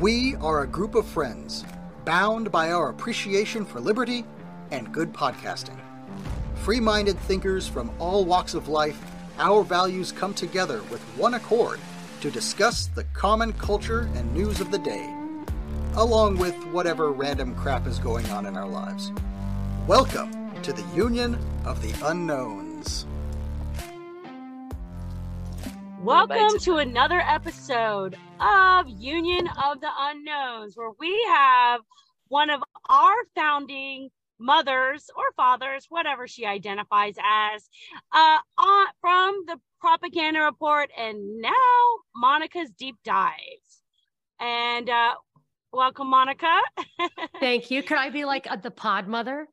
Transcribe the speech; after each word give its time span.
We 0.00 0.36
are 0.36 0.62
a 0.62 0.66
group 0.68 0.94
of 0.94 1.08
friends 1.08 1.64
bound 2.04 2.52
by 2.52 2.70
our 2.70 2.90
appreciation 2.90 3.64
for 3.64 3.80
liberty 3.80 4.24
and 4.70 4.92
good 4.92 5.12
podcasting. 5.12 5.76
Free 6.54 6.78
minded 6.78 7.18
thinkers 7.18 7.66
from 7.66 7.90
all 7.98 8.24
walks 8.24 8.54
of 8.54 8.68
life, 8.68 9.02
our 9.40 9.64
values 9.64 10.12
come 10.12 10.34
together 10.34 10.84
with 10.84 11.00
one 11.16 11.34
accord 11.34 11.80
to 12.20 12.30
discuss 12.30 12.86
the 12.86 13.02
common 13.12 13.52
culture 13.54 14.08
and 14.14 14.32
news 14.32 14.60
of 14.60 14.70
the 14.70 14.78
day, 14.78 15.12
along 15.94 16.36
with 16.36 16.54
whatever 16.66 17.10
random 17.10 17.56
crap 17.56 17.84
is 17.88 17.98
going 17.98 18.30
on 18.30 18.46
in 18.46 18.56
our 18.56 18.68
lives. 18.68 19.10
Welcome 19.88 20.52
to 20.62 20.72
the 20.72 20.86
Union 20.94 21.36
of 21.64 21.82
the 21.82 21.92
Unknowns. 22.06 23.04
Welcome 26.08 26.58
to 26.60 26.76
another 26.76 27.20
episode 27.20 28.16
of 28.40 28.88
Union 28.88 29.46
of 29.62 29.78
the 29.82 29.90
Unknowns, 29.94 30.74
where 30.74 30.92
we 30.98 31.22
have 31.28 31.82
one 32.28 32.48
of 32.48 32.62
our 32.88 33.12
founding 33.34 34.08
mothers 34.38 35.10
or 35.14 35.24
fathers, 35.36 35.84
whatever 35.90 36.26
she 36.26 36.46
identifies 36.46 37.16
as, 37.22 37.68
uh, 38.10 38.38
on, 38.56 38.86
from 39.02 39.44
the 39.48 39.60
propaganda 39.82 40.40
report, 40.40 40.88
and 40.96 41.42
now 41.42 41.52
Monica's 42.16 42.70
deep 42.78 42.96
dives. 43.04 43.82
And 44.40 44.88
uh, 44.88 45.14
welcome, 45.74 46.08
Monica. 46.08 46.58
Thank 47.38 47.70
you. 47.70 47.82
Could 47.82 47.98
I 47.98 48.08
be 48.08 48.24
like 48.24 48.46
a, 48.50 48.56
the 48.56 48.70
pod 48.70 49.08
mother? 49.08 49.46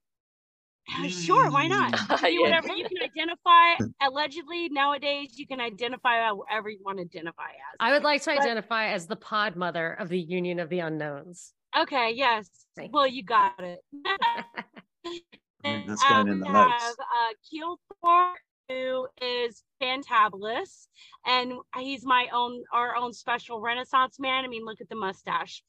Sure, 1.09 1.49
why 1.51 1.67
not? 1.67 1.91
Be 2.23 2.39
whatever 2.39 2.67
you 2.69 2.85
can 2.87 2.97
identify. 3.03 3.93
Allegedly, 4.01 4.69
nowadays, 4.69 5.37
you 5.37 5.47
can 5.47 5.59
identify 5.59 6.21
however 6.23 6.69
you 6.69 6.79
want 6.85 6.97
to 6.97 7.03
identify 7.03 7.49
as. 7.49 7.75
I 7.79 7.91
would 7.91 8.03
like 8.03 8.21
to 8.23 8.31
But- 8.31 8.39
identify 8.41 8.87
as 8.87 9.07
the 9.07 9.15
pod 9.15 9.55
mother 9.55 9.93
of 9.93 10.09
the 10.09 10.19
Union 10.19 10.59
of 10.59 10.69
the 10.69 10.79
Unknowns. 10.79 11.53
Okay, 11.77 12.11
yes. 12.15 12.49
Thank 12.77 12.93
well, 12.93 13.07
you 13.07 13.23
got 13.23 13.59
it. 13.59 13.79
Right, 15.65 15.83
that's 15.87 16.03
uh, 16.09 16.09
going 16.09 16.27
in 16.27 16.33
we 16.39 16.39
the 16.41 16.47
have 16.49 16.69
notes. 16.69 16.95
uh, 16.99 17.77
Keelthorpe, 18.05 18.33
who 18.69 19.07
is 19.21 19.63
fantabulous, 19.81 20.87
and 21.25 21.53
he's 21.77 22.05
my 22.05 22.27
own, 22.33 22.63
our 22.71 22.95
own 22.95 23.13
special 23.13 23.59
Renaissance 23.59 24.19
man. 24.19 24.45
I 24.45 24.47
mean, 24.47 24.63
look 24.63 24.79
at 24.81 24.89
the 24.89 24.95
mustache. 24.95 25.63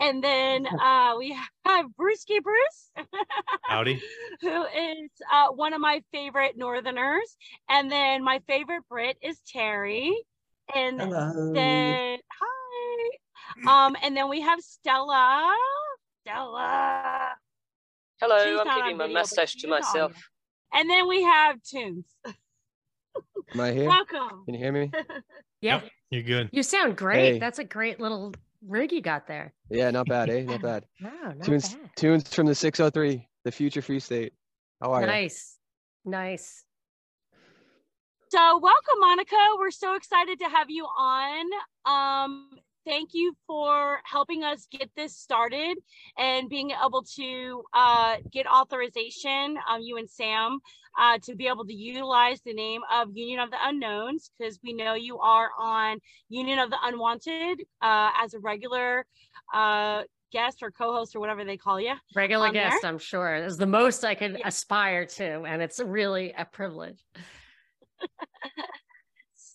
And 0.00 0.24
then 0.24 0.66
uh, 0.82 1.14
we 1.18 1.36
have 1.64 1.86
Brewski 1.98 2.42
Bruce, 2.42 3.06
Howdy. 3.62 4.00
who 4.40 4.64
is 4.64 5.10
uh, 5.32 5.48
one 5.48 5.74
of 5.74 5.80
my 5.80 6.02
favorite 6.12 6.56
Northerners. 6.56 7.36
And 7.68 7.90
then 7.90 8.24
my 8.24 8.40
favorite 8.48 8.82
Brit 8.88 9.18
is 9.22 9.38
Terry. 9.46 10.14
And 10.74 11.00
Hello. 11.00 11.52
then 11.52 12.18
hi. 12.32 12.46
Um, 13.66 13.96
and 14.02 14.16
then 14.16 14.28
we 14.30 14.40
have 14.42 14.60
Stella. 14.60 15.52
Stella. 16.22 17.30
Hello, 18.20 18.38
She's 18.38 18.60
I'm 18.60 18.66
not 18.66 18.76
keeping 18.76 18.96
my 18.96 19.04
video, 19.06 19.18
mustache 19.18 19.56
to 19.56 19.68
myself. 19.68 20.12
And 20.72 20.88
then 20.88 21.08
we 21.08 21.22
have 21.24 21.60
Tunes. 21.62 22.06
Am 22.26 23.60
I 23.60 23.72
here? 23.72 23.88
Welcome. 23.88 24.44
Can 24.44 24.54
you 24.54 24.60
hear 24.60 24.72
me? 24.72 24.90
Yeah, 25.60 25.82
You're 26.08 26.22
good. 26.22 26.48
you 26.52 26.62
sound 26.62 26.96
great. 26.96 27.32
Hey. 27.34 27.38
That's 27.38 27.58
a 27.58 27.64
great 27.64 28.00
little 28.00 28.32
rig 28.66 28.92
you 28.92 29.00
got 29.00 29.26
there. 29.26 29.52
Yeah, 29.70 29.90
not 29.90 30.06
bad, 30.06 30.30
eh? 30.30 30.42
Not 30.42 30.62
bad. 30.62 30.84
Wow, 31.02 31.10
not 31.36 31.42
Tunes, 31.42 31.74
bad. 31.74 31.90
tunes 31.96 32.34
from 32.34 32.46
the 32.46 32.54
603, 32.54 33.26
the 33.44 33.52
future 33.52 33.82
Free 33.82 34.00
State. 34.00 34.32
How 34.80 34.92
are 34.92 35.00
you? 35.02 35.06
Nice, 35.06 35.56
nice. 36.04 36.64
So 38.30 38.58
welcome, 38.58 39.00
Monica. 39.00 39.36
We're 39.58 39.70
so 39.70 39.94
excited 39.96 40.38
to 40.38 40.44
have 40.46 40.70
you 40.70 40.84
on. 40.84 41.44
Um, 41.84 42.50
thank 42.84 43.10
you 43.12 43.34
for 43.46 44.00
helping 44.04 44.42
us 44.44 44.66
get 44.70 44.90
this 44.96 45.16
started 45.16 45.78
and 46.16 46.48
being 46.48 46.72
able 46.84 47.02
to 47.16 47.62
uh, 47.74 48.16
get 48.30 48.46
authorization, 48.46 49.56
um, 49.68 49.80
you 49.82 49.96
and 49.98 50.08
Sam, 50.08 50.58
uh, 50.98 51.18
to 51.24 51.34
be 51.34 51.46
able 51.46 51.64
to 51.66 51.74
utilize 51.74 52.40
the 52.42 52.54
name 52.54 52.82
of 52.92 53.08
Union 53.14 53.40
of 53.40 53.50
the 53.50 53.58
Unknowns 53.62 54.30
because 54.38 54.58
we 54.62 54.72
know 54.72 54.94
you 54.94 55.18
are 55.18 55.50
on 55.58 55.98
Union 56.28 56.58
of 56.58 56.70
the 56.70 56.78
Unwanted 56.82 57.60
uh, 57.82 58.10
as 58.20 58.34
a 58.34 58.38
regular 58.38 59.06
uh, 59.54 60.02
guest 60.32 60.62
or 60.62 60.70
co-host 60.70 61.14
or 61.16 61.20
whatever 61.20 61.44
they 61.44 61.56
call 61.56 61.80
you. 61.80 61.94
Regular 62.14 62.48
on 62.48 62.54
there? 62.54 62.70
guest, 62.70 62.84
I'm 62.84 62.98
sure, 62.98 63.34
is 63.34 63.56
the 63.56 63.66
most 63.66 64.04
I 64.04 64.14
could 64.14 64.38
Yeah. 64.38 64.48
aspire 64.48 65.06
to, 65.06 65.42
and 65.42 65.62
it's 65.62 65.80
really 65.80 66.32
a 66.36 66.44
privilege. 66.44 67.04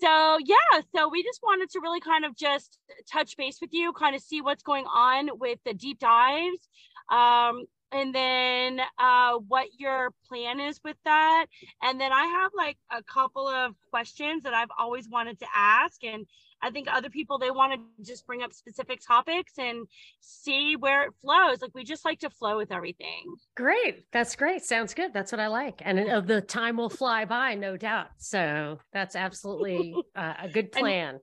So 0.02 0.38
yeah, 0.44 0.82
so 0.94 1.08
we 1.08 1.24
just 1.24 1.40
wanted 1.42 1.70
to 1.72 1.80
really 1.80 2.02
kind 2.02 2.26
of 2.26 2.36
just 2.36 2.78
touch 3.10 3.38
base 3.38 3.60
with 3.62 3.70
you, 3.72 3.94
kind 3.94 4.16
of 4.16 4.22
see 4.22 4.42
what's 4.42 4.64
going 4.64 4.86
on 4.86 5.30
with 5.40 5.60
the 5.66 5.74
deep 5.74 6.00
dives, 6.00 6.68
um, 7.10 7.64
and 7.94 8.14
then 8.14 8.82
uh, 9.00 9.38
what 9.48 9.68
your 9.78 10.10
plan 10.28 10.60
is 10.60 10.82
with 10.84 10.98
that. 11.06 11.46
And 11.82 12.00
then 12.00 12.12
I 12.12 12.26
have 12.26 12.52
like 12.58 12.78
a 12.92 13.02
couple 13.04 13.48
of 13.48 13.74
questions 13.90 14.44
that 14.44 14.54
I've 14.54 14.72
always 14.78 15.08
wanted 15.08 15.40
to 15.40 15.48
ask, 15.56 16.04
and 16.04 16.26
I 16.66 16.72
think 16.72 16.88
other 16.92 17.10
people 17.10 17.38
they 17.38 17.52
want 17.52 17.74
to 17.74 18.04
just 18.04 18.26
bring 18.26 18.42
up 18.42 18.52
specific 18.54 19.00
topics 19.06 19.54
and 19.60 19.88
see 20.20 20.76
where 20.76 21.04
it 21.04 21.14
flows. 21.22 21.62
Like 21.62 21.76
we 21.76 21.84
just 21.84 22.04
like 22.04 22.20
to 22.22 22.30
flow 22.32 22.58
with 22.58 22.72
everything. 22.72 23.36
Great. 23.56 24.06
That's 24.12 24.36
great. 24.36 24.64
Sounds 24.66 24.94
good. 24.96 25.14
That's 25.14 25.32
what 25.32 25.40
I 25.40 25.48
like. 25.48 25.82
And 25.86 26.00
uh, 26.00 26.22
the 26.22 26.42
time 26.42 26.78
will 26.78 26.90
fly 26.90 27.26
by, 27.26 27.54
no 27.54 27.78
doubt. 27.78 28.08
So 28.18 28.80
that's 28.92 29.16
absolutely 29.16 29.96
uh, 30.16 30.34
a 30.44 30.50
good 30.50 30.72
plan. 30.72 31.20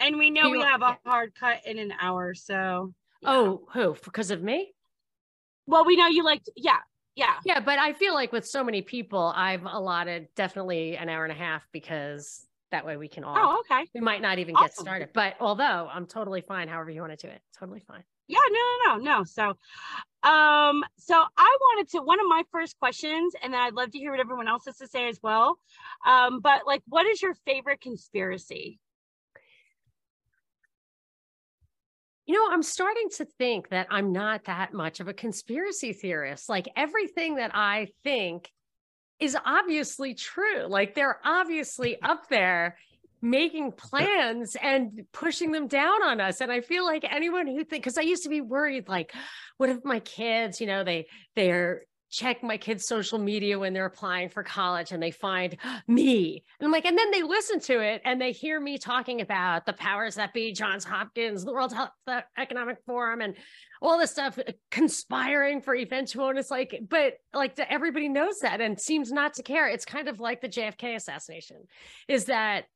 And 0.00 0.16
we 0.18 0.30
know 0.30 0.48
You 0.48 0.58
we 0.58 0.62
have 0.62 0.82
a 0.82 0.98
hard 1.06 1.32
cut 1.38 1.60
in 1.64 1.78
an 1.78 1.92
hour, 2.00 2.34
so. 2.34 2.92
yeah. 3.20 3.28
Oh, 3.30 3.66
who? 3.72 3.94
Because 4.04 4.32
of 4.32 4.42
me? 4.42 4.72
well, 5.68 5.84
we 5.84 5.94
know 5.96 6.08
you 6.08 6.24
like, 6.24 6.42
yeah, 6.56 6.78
yeah. 7.14 7.34
Yeah, 7.44 7.60
but 7.60 7.78
I 7.78 7.92
feel 7.92 8.14
like 8.14 8.32
with 8.32 8.44
so 8.44 8.64
many 8.64 8.82
people, 8.82 9.32
I've 9.36 9.64
allotted 9.64 10.26
definitely 10.34 10.96
an 10.96 11.08
hour 11.08 11.22
and 11.24 11.32
a 11.32 11.36
half 11.36 11.62
because 11.72 12.44
that 12.72 12.84
way 12.84 12.96
we 12.96 13.08
can 13.08 13.24
all. 13.24 13.36
Oh, 13.38 13.60
okay. 13.60 13.86
We 13.94 14.00
might 14.00 14.20
not 14.20 14.38
even 14.38 14.54
get 14.54 14.74
started, 14.74 15.10
but 15.14 15.34
although 15.40 15.88
I'm 15.90 16.06
totally 16.06 16.40
fine, 16.40 16.68
however 16.68 16.90
you 16.90 17.00
want 17.00 17.18
to 17.18 17.26
do 17.26 17.32
it, 17.32 17.40
totally 17.58 17.80
fine. 17.80 18.02
Yeah, 18.28 18.38
no, 18.50 18.60
no, 18.86 18.96
no, 18.96 19.18
no. 19.18 19.24
So, 19.24 19.42
um, 20.28 20.84
so 20.96 21.14
I 21.14 21.56
wanted 21.60 21.90
to 21.92 22.02
one 22.02 22.20
of 22.20 22.26
my 22.26 22.42
first 22.50 22.78
questions, 22.78 23.34
and 23.42 23.52
then 23.52 23.60
I'd 23.60 23.74
love 23.74 23.90
to 23.92 23.98
hear 23.98 24.10
what 24.10 24.20
everyone 24.20 24.48
else 24.48 24.64
has 24.66 24.78
to 24.78 24.88
say 24.88 25.08
as 25.08 25.20
well. 25.22 25.58
Um, 26.06 26.40
but 26.40 26.66
like, 26.66 26.82
what 26.86 27.06
is 27.06 27.22
your 27.22 27.34
favorite 27.46 27.80
conspiracy? 27.80 28.78
You 32.24 32.34
know, 32.34 32.48
I'm 32.52 32.62
starting 32.62 33.08
to 33.16 33.24
think 33.24 33.70
that 33.70 33.88
I'm 33.90 34.12
not 34.12 34.44
that 34.44 34.72
much 34.72 35.00
of 35.00 35.08
a 35.08 35.12
conspiracy 35.12 35.92
theorist. 35.92 36.48
Like 36.48 36.68
everything 36.76 37.36
that 37.36 37.50
I 37.52 37.88
think 38.04 38.50
is 39.22 39.36
obviously 39.46 40.14
true. 40.14 40.66
Like 40.66 40.94
they're 40.94 41.20
obviously 41.24 42.00
up 42.02 42.28
there 42.28 42.76
making 43.24 43.70
plans 43.70 44.56
and 44.60 45.02
pushing 45.12 45.52
them 45.52 45.68
down 45.68 46.02
on 46.02 46.20
us. 46.20 46.40
And 46.40 46.50
I 46.50 46.60
feel 46.60 46.84
like 46.84 47.04
anyone 47.08 47.46
who 47.46 47.64
thinks 47.64 47.84
because 47.84 47.98
I 47.98 48.02
used 48.02 48.24
to 48.24 48.28
be 48.28 48.40
worried, 48.40 48.88
like, 48.88 49.12
what 49.58 49.68
if 49.68 49.84
my 49.84 50.00
kids, 50.00 50.60
you 50.60 50.66
know, 50.66 50.82
they 50.82 51.06
they're 51.36 51.82
check 52.12 52.42
my 52.42 52.58
kids' 52.58 52.86
social 52.86 53.18
media 53.18 53.58
when 53.58 53.72
they're 53.72 53.86
applying 53.86 54.28
for 54.28 54.42
college 54.42 54.92
and 54.92 55.02
they 55.02 55.10
find 55.10 55.56
me. 55.88 56.44
And 56.60 56.66
I'm 56.66 56.70
like, 56.70 56.84
and 56.84 56.96
then 56.96 57.10
they 57.10 57.22
listen 57.22 57.58
to 57.60 57.80
it 57.80 58.02
and 58.04 58.20
they 58.20 58.30
hear 58.30 58.60
me 58.60 58.78
talking 58.78 59.20
about 59.20 59.66
the 59.66 59.72
powers 59.72 60.14
that 60.16 60.34
be, 60.34 60.52
Johns 60.52 60.84
Hopkins, 60.84 61.44
the 61.44 61.52
World 61.52 61.72
Health 61.72 61.90
uh, 62.06 62.20
Economic 62.38 62.78
Forum, 62.86 63.22
and 63.22 63.34
all 63.80 63.98
this 63.98 64.10
stuff 64.10 64.38
uh, 64.38 64.52
conspiring 64.70 65.62
for 65.62 65.74
eventual. 65.74 66.28
And 66.28 66.38
it's 66.38 66.50
like, 66.50 66.78
but 66.88 67.14
like 67.32 67.56
the, 67.56 67.70
everybody 67.72 68.08
knows 68.08 68.40
that 68.40 68.60
and 68.60 68.78
seems 68.78 69.10
not 69.10 69.34
to 69.34 69.42
care. 69.42 69.68
It's 69.68 69.86
kind 69.86 70.08
of 70.08 70.20
like 70.20 70.42
the 70.42 70.48
JFK 70.48 70.94
assassination 70.94 71.56
is 72.08 72.26
that 72.26 72.66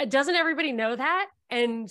uh, 0.00 0.06
doesn't 0.06 0.34
everybody 0.34 0.72
know 0.72 0.96
that? 0.96 1.26
And 1.50 1.88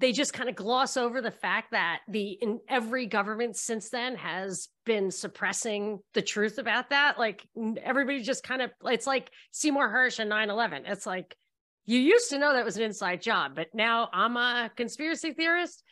they 0.00 0.12
just 0.12 0.32
kind 0.32 0.48
of 0.48 0.56
gloss 0.56 0.96
over 0.96 1.20
the 1.20 1.30
fact 1.30 1.72
that 1.72 2.00
the 2.08 2.30
in 2.40 2.58
every 2.68 3.06
government 3.06 3.54
since 3.56 3.90
then 3.90 4.16
has 4.16 4.68
been 4.86 5.10
suppressing 5.10 6.00
the 6.14 6.22
truth 6.22 6.58
about 6.58 6.90
that 6.90 7.18
like 7.18 7.46
everybody 7.82 8.22
just 8.22 8.42
kind 8.42 8.62
of 8.62 8.70
it's 8.86 9.06
like 9.06 9.30
Seymour 9.52 9.88
Hersh 9.88 10.18
and 10.18 10.30
9-11 10.30 10.90
it's 10.90 11.06
like 11.06 11.36
you 11.84 12.00
used 12.00 12.30
to 12.30 12.38
know 12.38 12.54
that 12.54 12.64
was 12.64 12.76
an 12.76 12.82
inside 12.82 13.20
job 13.22 13.54
but 13.54 13.68
now 13.74 14.08
i'm 14.12 14.36
a 14.36 14.70
conspiracy 14.74 15.32
theorist. 15.32 15.84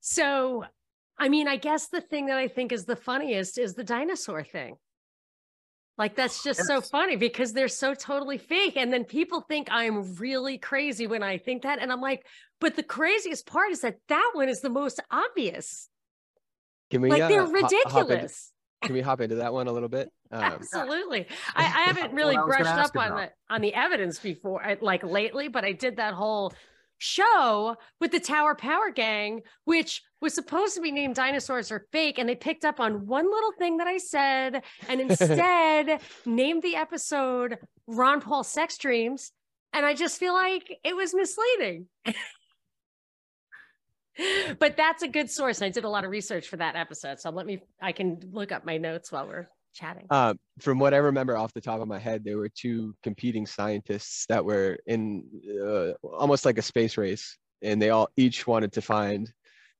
So 0.00 0.64
i 1.18 1.28
mean 1.28 1.46
i 1.46 1.56
guess 1.56 1.88
the 1.88 2.00
thing 2.00 2.26
that 2.26 2.38
i 2.38 2.48
think 2.48 2.72
is 2.72 2.86
the 2.86 2.96
funniest 2.96 3.58
is 3.58 3.74
the 3.74 3.84
dinosaur 3.84 4.42
thing. 4.42 4.76
Like 5.96 6.16
that's 6.16 6.42
just 6.42 6.64
so 6.64 6.80
funny 6.80 7.14
because 7.14 7.52
they're 7.52 7.68
so 7.68 7.94
totally 7.94 8.38
fake 8.38 8.76
and 8.76 8.92
then 8.92 9.04
people 9.04 9.42
think 9.42 9.68
i'm 9.70 10.16
really 10.16 10.58
crazy 10.58 11.06
when 11.06 11.22
i 11.22 11.38
think 11.38 11.62
that 11.62 11.78
and 11.80 11.92
i'm 11.92 12.00
like 12.00 12.26
but 12.64 12.76
the 12.76 12.82
craziest 12.82 13.46
part 13.46 13.70
is 13.70 13.80
that 13.82 13.98
that 14.08 14.30
one 14.32 14.48
is 14.48 14.60
the 14.62 14.70
most 14.70 14.98
obvious. 15.10 15.88
Can 16.90 17.02
we 17.02 17.10
Like 17.10 17.22
uh, 17.22 17.28
they're 17.28 17.44
ho- 17.46 17.52
hop 17.52 17.62
into- 17.62 17.76
ridiculous. 17.76 18.52
can 18.82 18.94
we 18.94 19.00
hop 19.02 19.20
into 19.20 19.36
that 19.36 19.52
one 19.52 19.66
a 19.68 19.72
little 19.72 19.88
bit? 19.90 20.08
Um, 20.32 20.42
Absolutely. 20.42 21.28
I, 21.54 21.62
I 21.64 21.82
haven't 21.82 22.10
What 22.10 22.14
really 22.14 22.36
I 22.36 22.44
brushed 22.44 22.64
up 22.66 22.96
on 22.96 23.06
about. 23.12 23.30
the 23.48 23.54
on 23.54 23.60
the 23.60 23.72
evidence 23.74 24.18
before, 24.18 24.60
like 24.80 25.04
lately, 25.04 25.46
but 25.48 25.64
I 25.64 25.72
did 25.72 25.96
that 25.98 26.14
whole 26.14 26.52
show 26.98 27.76
with 28.00 28.10
the 28.10 28.18
Tower 28.18 28.54
Power 28.56 28.90
Gang, 28.90 29.42
which 29.64 30.02
was 30.20 30.34
supposed 30.34 30.74
to 30.74 30.80
be 30.80 30.90
named 30.90 31.14
Dinosaurs 31.14 31.70
Are 31.70 31.86
Fake. 31.92 32.18
And 32.18 32.28
they 32.28 32.34
picked 32.34 32.64
up 32.64 32.80
on 32.80 33.06
one 33.06 33.26
little 33.30 33.52
thing 33.58 33.76
that 33.76 33.86
I 33.86 33.98
said 33.98 34.62
and 34.88 35.00
instead 35.08 36.00
named 36.26 36.62
the 36.62 36.76
episode 36.76 37.58
Ron 37.86 38.20
Paul 38.20 38.42
Sex 38.42 38.76
Dreams. 38.78 39.30
And 39.72 39.84
I 39.86 39.94
just 39.94 40.18
feel 40.18 40.34
like 40.34 40.78
it 40.84 40.96
was 40.96 41.14
misleading. 41.14 41.86
but 44.58 44.76
that's 44.76 45.02
a 45.02 45.08
good 45.08 45.30
source. 45.30 45.62
I 45.62 45.68
did 45.68 45.84
a 45.84 45.88
lot 45.88 46.04
of 46.04 46.10
research 46.10 46.48
for 46.48 46.56
that 46.56 46.76
episode. 46.76 47.20
So 47.20 47.30
let 47.30 47.46
me, 47.46 47.62
I 47.80 47.92
can 47.92 48.20
look 48.32 48.52
up 48.52 48.64
my 48.64 48.78
notes 48.78 49.10
while 49.10 49.26
we're 49.26 49.48
chatting. 49.74 50.06
Uh, 50.10 50.34
from 50.60 50.78
what 50.78 50.94
I 50.94 50.98
remember 50.98 51.36
off 51.36 51.52
the 51.52 51.60
top 51.60 51.80
of 51.80 51.88
my 51.88 51.98
head, 51.98 52.24
there 52.24 52.38
were 52.38 52.48
two 52.48 52.94
competing 53.02 53.46
scientists 53.46 54.24
that 54.28 54.44
were 54.44 54.78
in 54.86 55.24
uh, 55.62 55.92
almost 56.06 56.44
like 56.44 56.58
a 56.58 56.62
space 56.62 56.96
race, 56.96 57.36
and 57.62 57.80
they 57.82 57.90
all 57.90 58.08
each 58.16 58.46
wanted 58.46 58.72
to 58.72 58.82
find 58.82 59.32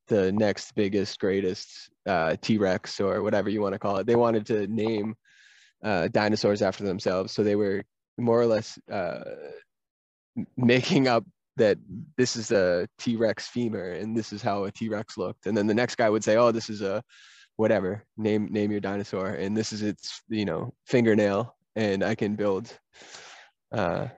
the 0.08 0.32
next 0.32 0.74
biggest, 0.74 1.18
greatest 1.18 1.90
uh, 2.06 2.36
T-Rex 2.42 3.00
or 3.00 3.22
whatever 3.22 3.48
you 3.48 3.62
want 3.62 3.72
to 3.72 3.78
call 3.78 3.96
it. 3.96 4.06
They 4.06 4.16
wanted 4.16 4.44
to 4.46 4.66
name 4.66 5.14
uh, 5.82 6.08
dinosaurs 6.08 6.60
after 6.60 6.84
themselves, 6.84 7.32
so 7.32 7.42
they 7.42 7.56
were 7.56 7.82
more 8.18 8.40
or 8.40 8.46
less 8.46 8.78
uh, 8.92 9.20
making 10.56 11.08
up 11.08 11.24
that 11.56 11.78
this 12.16 12.36
is 12.36 12.50
a 12.50 12.88
T-Rex 12.98 13.48
femur 13.48 13.92
and 13.92 14.16
this 14.16 14.32
is 14.32 14.42
how 14.42 14.64
a 14.64 14.72
T-Rex 14.72 15.16
looked. 15.16 15.46
And 15.46 15.56
then 15.56 15.66
the 15.66 15.74
next 15.74 15.96
guy 15.96 16.10
would 16.10 16.24
say, 16.24 16.36
oh, 16.36 16.50
this 16.50 16.68
is 16.68 16.82
a 16.82 17.02
whatever, 17.56 18.04
name 18.16 18.48
name 18.50 18.70
your 18.72 18.80
dinosaur. 18.80 19.28
And 19.30 19.56
this 19.56 19.72
is 19.72 19.82
its, 19.82 20.22
you 20.28 20.44
know, 20.44 20.74
fingernail. 20.86 21.54
And 21.76 22.02
I 22.02 22.14
can 22.14 22.34
build 22.34 22.76
uh 23.72 24.08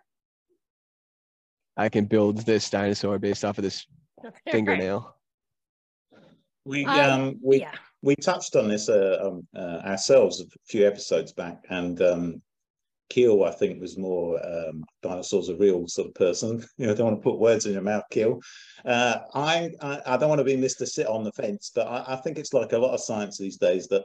I 1.76 1.88
can 1.88 2.06
build 2.06 2.38
this 2.38 2.70
dinosaur 2.70 3.18
based 3.18 3.44
off 3.44 3.58
of 3.58 3.64
this 3.64 3.86
fingernail. 4.50 5.14
We 6.64 6.84
Um, 6.86 7.20
um 7.20 7.40
we 7.42 7.60
yeah. 7.60 7.72
we 8.02 8.16
touched 8.16 8.56
on 8.56 8.68
this 8.68 8.88
uh, 8.88 9.18
um, 9.22 9.46
uh, 9.54 9.82
ourselves 9.84 10.40
a 10.40 10.46
few 10.64 10.86
episodes 10.86 11.32
back, 11.32 11.64
and 11.70 12.00
um, 12.02 12.42
Keel, 13.08 13.44
I 13.44 13.52
think, 13.52 13.80
was 13.80 13.96
more 13.96 14.44
um, 14.44 14.84
dinosaurs 15.02 15.48
a 15.48 15.56
real 15.56 15.86
sort 15.86 16.08
of 16.08 16.14
person. 16.14 16.64
You 16.78 16.86
know, 16.86 16.92
I 16.92 16.94
don't 16.94 17.06
want 17.06 17.18
to 17.18 17.30
put 17.30 17.38
words 17.38 17.66
in 17.66 17.72
your 17.72 17.82
mouth, 17.82 18.04
Keel. 18.10 18.40
Uh, 18.84 19.18
I, 19.34 19.70
I 19.80 20.00
I 20.06 20.16
don't 20.16 20.28
want 20.28 20.40
to 20.40 20.44
be 20.44 20.56
Mister 20.56 20.86
Sit 20.86 21.06
on 21.06 21.24
the 21.24 21.32
fence, 21.32 21.70
but 21.74 21.86
I, 21.86 22.14
I 22.14 22.16
think 22.16 22.38
it's 22.38 22.52
like 22.52 22.72
a 22.72 22.78
lot 22.78 22.94
of 22.94 23.00
science 23.00 23.38
these 23.38 23.56
days 23.56 23.86
that 23.88 24.04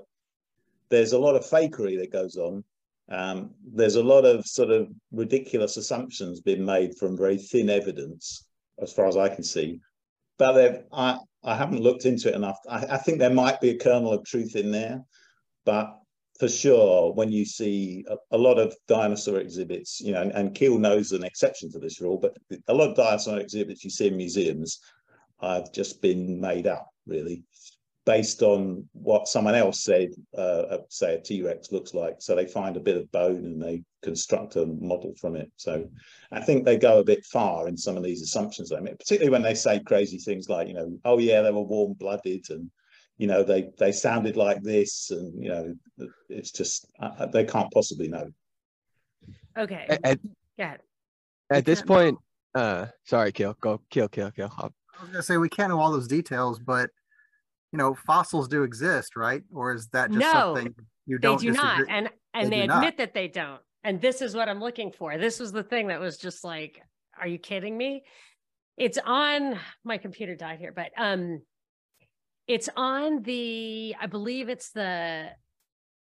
there's 0.89 1.13
a 1.13 1.19
lot 1.19 1.35
of 1.35 1.43
fakery 1.43 1.97
that 1.99 2.11
goes 2.11 2.37
on. 2.37 2.63
Um, 3.09 3.51
there's 3.65 3.95
a 3.95 4.03
lot 4.03 4.25
of 4.25 4.45
sort 4.45 4.69
of 4.69 4.87
ridiculous 5.11 5.77
assumptions 5.77 6.41
being 6.41 6.63
made 6.63 6.97
from 6.97 7.17
very 7.17 7.37
thin 7.37 7.69
evidence, 7.69 8.45
as 8.81 8.93
far 8.93 9.07
as 9.07 9.17
I 9.17 9.29
can 9.29 9.43
see. 9.43 9.79
But 10.37 10.87
I 10.93 11.17
I 11.43 11.55
haven't 11.55 11.81
looked 11.81 12.05
into 12.05 12.29
it 12.29 12.35
enough. 12.35 12.57
I, 12.69 12.85
I 12.85 12.97
think 12.97 13.19
there 13.19 13.33
might 13.33 13.59
be 13.59 13.71
a 13.71 13.77
kernel 13.77 14.13
of 14.13 14.23
truth 14.25 14.55
in 14.55 14.71
there, 14.71 15.01
but 15.65 16.00
for 16.41 16.49
sure, 16.49 17.13
when 17.13 17.31
you 17.31 17.45
see 17.45 18.03
a, 18.09 18.15
a 18.31 18.37
lot 18.37 18.57
of 18.57 18.75
dinosaur 18.87 19.37
exhibits, 19.37 20.01
you 20.01 20.11
know, 20.11 20.23
and, 20.23 20.31
and 20.31 20.55
Keel 20.55 20.79
knows 20.79 21.11
an 21.11 21.23
exception 21.23 21.71
to 21.71 21.77
this 21.77 22.01
rule, 22.01 22.17
but 22.17 22.35
a 22.67 22.73
lot 22.73 22.89
of 22.89 22.95
dinosaur 22.95 23.37
exhibits 23.37 23.83
you 23.83 23.91
see 23.91 24.07
in 24.07 24.17
museums 24.17 24.79
have 25.39 25.71
just 25.71 26.01
been 26.01 26.41
made 26.41 26.65
up, 26.65 26.89
really, 27.05 27.43
based 28.07 28.41
on 28.41 28.89
what 28.93 29.27
someone 29.27 29.53
else 29.53 29.83
said, 29.83 30.09
uh, 30.35 30.63
uh, 30.73 30.77
say 30.89 31.13
a 31.13 31.21
T-Rex 31.21 31.71
looks 31.71 31.93
like. 31.93 32.15
So 32.17 32.35
they 32.35 32.47
find 32.47 32.75
a 32.75 32.79
bit 32.79 32.97
of 32.97 33.11
bone 33.11 33.45
and 33.45 33.61
they 33.61 33.83
construct 34.01 34.55
a 34.55 34.65
model 34.65 35.13
from 35.21 35.35
it. 35.35 35.51
So 35.57 35.87
I 36.31 36.41
think 36.41 36.65
they 36.65 36.75
go 36.75 37.01
a 37.01 37.03
bit 37.03 37.23
far 37.23 37.67
in 37.67 37.77
some 37.77 37.97
of 37.97 38.03
these 38.03 38.23
assumptions 38.23 38.69
they 38.69 38.79
make, 38.79 38.97
particularly 38.97 39.29
when 39.29 39.43
they 39.43 39.53
say 39.53 39.79
crazy 39.79 40.17
things 40.17 40.49
like, 40.49 40.67
you 40.67 40.73
know, 40.73 40.97
oh 41.05 41.19
yeah, 41.19 41.43
they 41.43 41.51
were 41.51 41.61
warm-blooded 41.61 42.49
and 42.49 42.71
you 43.21 43.27
know 43.27 43.43
they 43.43 43.69
they 43.77 43.91
sounded 43.91 44.35
like 44.35 44.63
this, 44.63 45.11
and 45.11 45.43
you 45.43 45.49
know 45.49 45.75
it's 46.27 46.51
just 46.51 46.87
uh, 46.99 47.27
they 47.27 47.45
can't 47.45 47.71
possibly 47.71 48.07
know. 48.07 48.27
Okay. 49.55 49.85
At, 49.89 49.99
at, 50.03 50.19
Yeah. 50.57 50.77
at 51.51 51.63
this 51.63 51.79
can't 51.81 51.89
know. 51.89 51.95
point, 51.95 52.17
uh 52.55 52.85
sorry, 53.05 53.31
Keel, 53.31 53.55
go 53.61 53.79
Keel, 53.91 54.07
Keel, 54.09 54.31
Keel. 54.31 54.51
I'll- 54.57 54.73
I 54.97 55.03
was 55.03 55.11
gonna 55.11 55.23
say 55.23 55.37
we 55.37 55.49
can't 55.49 55.69
know 55.69 55.79
all 55.79 55.91
those 55.91 56.07
details, 56.07 56.57
but 56.59 56.89
you 57.71 57.77
know, 57.77 57.93
fossils 57.93 58.47
do 58.47 58.63
exist, 58.63 59.15
right? 59.15 59.43
Or 59.53 59.73
is 59.73 59.87
that 59.89 60.09
just 60.11 60.19
No, 60.19 60.31
something 60.55 60.73
you 61.05 61.17
They 61.19 61.21
don't 61.21 61.39
do 61.41 61.51
not. 61.51 61.81
And 61.89 62.09
and 62.33 62.51
They 62.51 62.55
they, 62.57 62.61
do 62.63 62.67
not. 62.67 62.77
admit 62.77 62.97
that 62.97 63.13
they 63.13 63.27
don't. 63.27 63.61
And 63.83 64.01
this 64.01 64.21
is 64.23 64.35
what 64.35 64.49
I'm 64.49 64.59
looking 64.59 64.91
for. 64.91 65.17
This 65.19 65.39
was 65.39 65.51
the 65.51 65.63
thing 65.63 65.87
that 65.87 65.99
was 65.99 66.17
just 66.17 66.43
like, 66.43 66.81
are 67.19 67.27
you 67.27 67.37
kidding 67.37 67.77
me? 67.77 68.03
It's 68.77 68.97
on 69.03 69.59
my 69.83 69.97
computer 69.99 70.35
died 70.35 70.57
here, 70.59 70.71
but 70.71 70.91
um 70.97 71.41
it's 72.51 72.69
on 72.75 73.23
the 73.23 73.95
I 73.99 74.07
believe 74.07 74.49
it's 74.49 74.71
the 74.71 75.29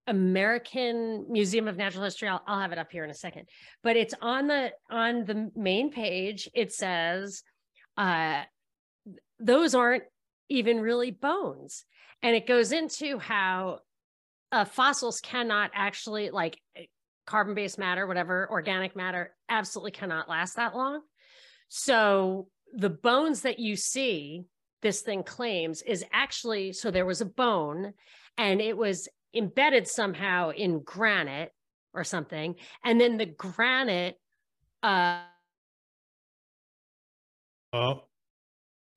American 0.08 1.28
Museum 1.30 1.68
of 1.68 1.78
Natural 1.78 2.04
History. 2.04 2.28
I'll, 2.28 2.42
I'll 2.48 2.60
have 2.60 2.72
it 2.72 2.80
up 2.80 2.92
here 2.92 3.04
in 3.04 3.12
a 3.12 3.16
second. 3.16 3.48
But 3.84 3.96
it's 3.96 4.16
on 4.20 4.48
the 4.48 4.72
on 4.90 5.26
the 5.26 5.52
main 5.56 5.92
page. 5.92 6.50
It 6.56 6.74
says 6.74 7.44
uh 7.98 8.44
those 9.40 9.76
aren't 9.76 10.04
even 10.50 10.80
really 10.80 11.12
bones. 11.12 11.86
And 12.24 12.36
it 12.36 12.48
goes 12.48 12.72
into 12.72 13.20
how 13.20 13.80
uh, 14.52 14.66
fossils 14.66 15.22
cannot 15.22 15.70
actually 15.76 16.32
like 16.32 16.60
eh, 16.76 16.86
carbon-based 17.28 17.78
matter, 17.78 18.08
whatever 18.08 18.50
organic 18.50 18.96
matter, 18.96 19.36
absolutely 19.48 19.92
cannot 19.92 20.28
last 20.28 20.56
that 20.56 20.76
long. 20.76 21.02
So 21.70 22.48
the 22.74 22.90
bones 22.90 23.44
that 23.44 23.60
you 23.60 23.76
see, 23.76 24.46
this 24.82 25.02
thing 25.02 25.24
claims, 25.24 25.82
is 25.82 26.04
actually 26.12 26.74
so 26.74 26.92
there 26.92 27.06
was 27.06 27.22
a 27.22 27.26
bone, 27.26 27.94
and 28.38 28.62
it 28.62 28.78
was 28.78 29.08
embedded 29.34 29.88
somehow 29.88 30.50
in 30.50 30.82
granite 30.82 31.52
or 31.94 32.04
something, 32.04 32.56
and 32.84 33.00
then 33.00 33.18
the 33.18 33.26
granite. 33.26 34.20
Uh, 34.84 35.22
Oh, 37.72 38.06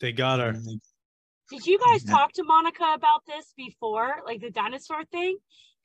they 0.01 0.13
got 0.13 0.41
her. 0.41 0.53
Did 0.53 1.67
you 1.67 1.79
guys 1.79 2.05
talk 2.05 2.33
to 2.35 2.45
Monica 2.45 2.93
about 2.95 3.21
this 3.27 3.53
before, 3.57 4.17
like 4.25 4.41
the 4.41 4.51
dinosaur 4.51 5.05
thing? 5.05 5.37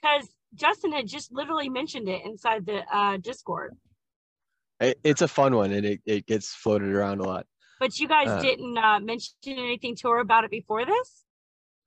Because 0.01 0.29
Justin 0.53 0.93
had 0.93 1.07
just 1.07 1.33
literally 1.33 1.69
mentioned 1.69 2.07
it 2.07 2.21
inside 2.23 2.65
the 2.65 2.83
uh, 2.91 3.17
Discord, 3.17 3.75
It, 4.79 4.99
it's 5.03 5.21
a 5.21 5.27
fun 5.27 5.55
one 5.55 5.71
and 5.71 5.85
it, 5.85 6.01
it 6.05 6.25
gets 6.25 6.53
floated 6.53 6.89
around 6.89 7.19
a 7.19 7.23
lot. 7.23 7.45
But 7.79 7.99
you 7.99 8.07
guys 8.07 8.27
Uh. 8.27 8.41
didn't 8.41 8.77
uh, 8.77 8.99
mention 8.99 9.33
anything 9.45 9.95
to 9.97 10.09
her 10.09 10.19
about 10.19 10.43
it 10.43 10.51
before 10.51 10.85
this. 10.85 11.23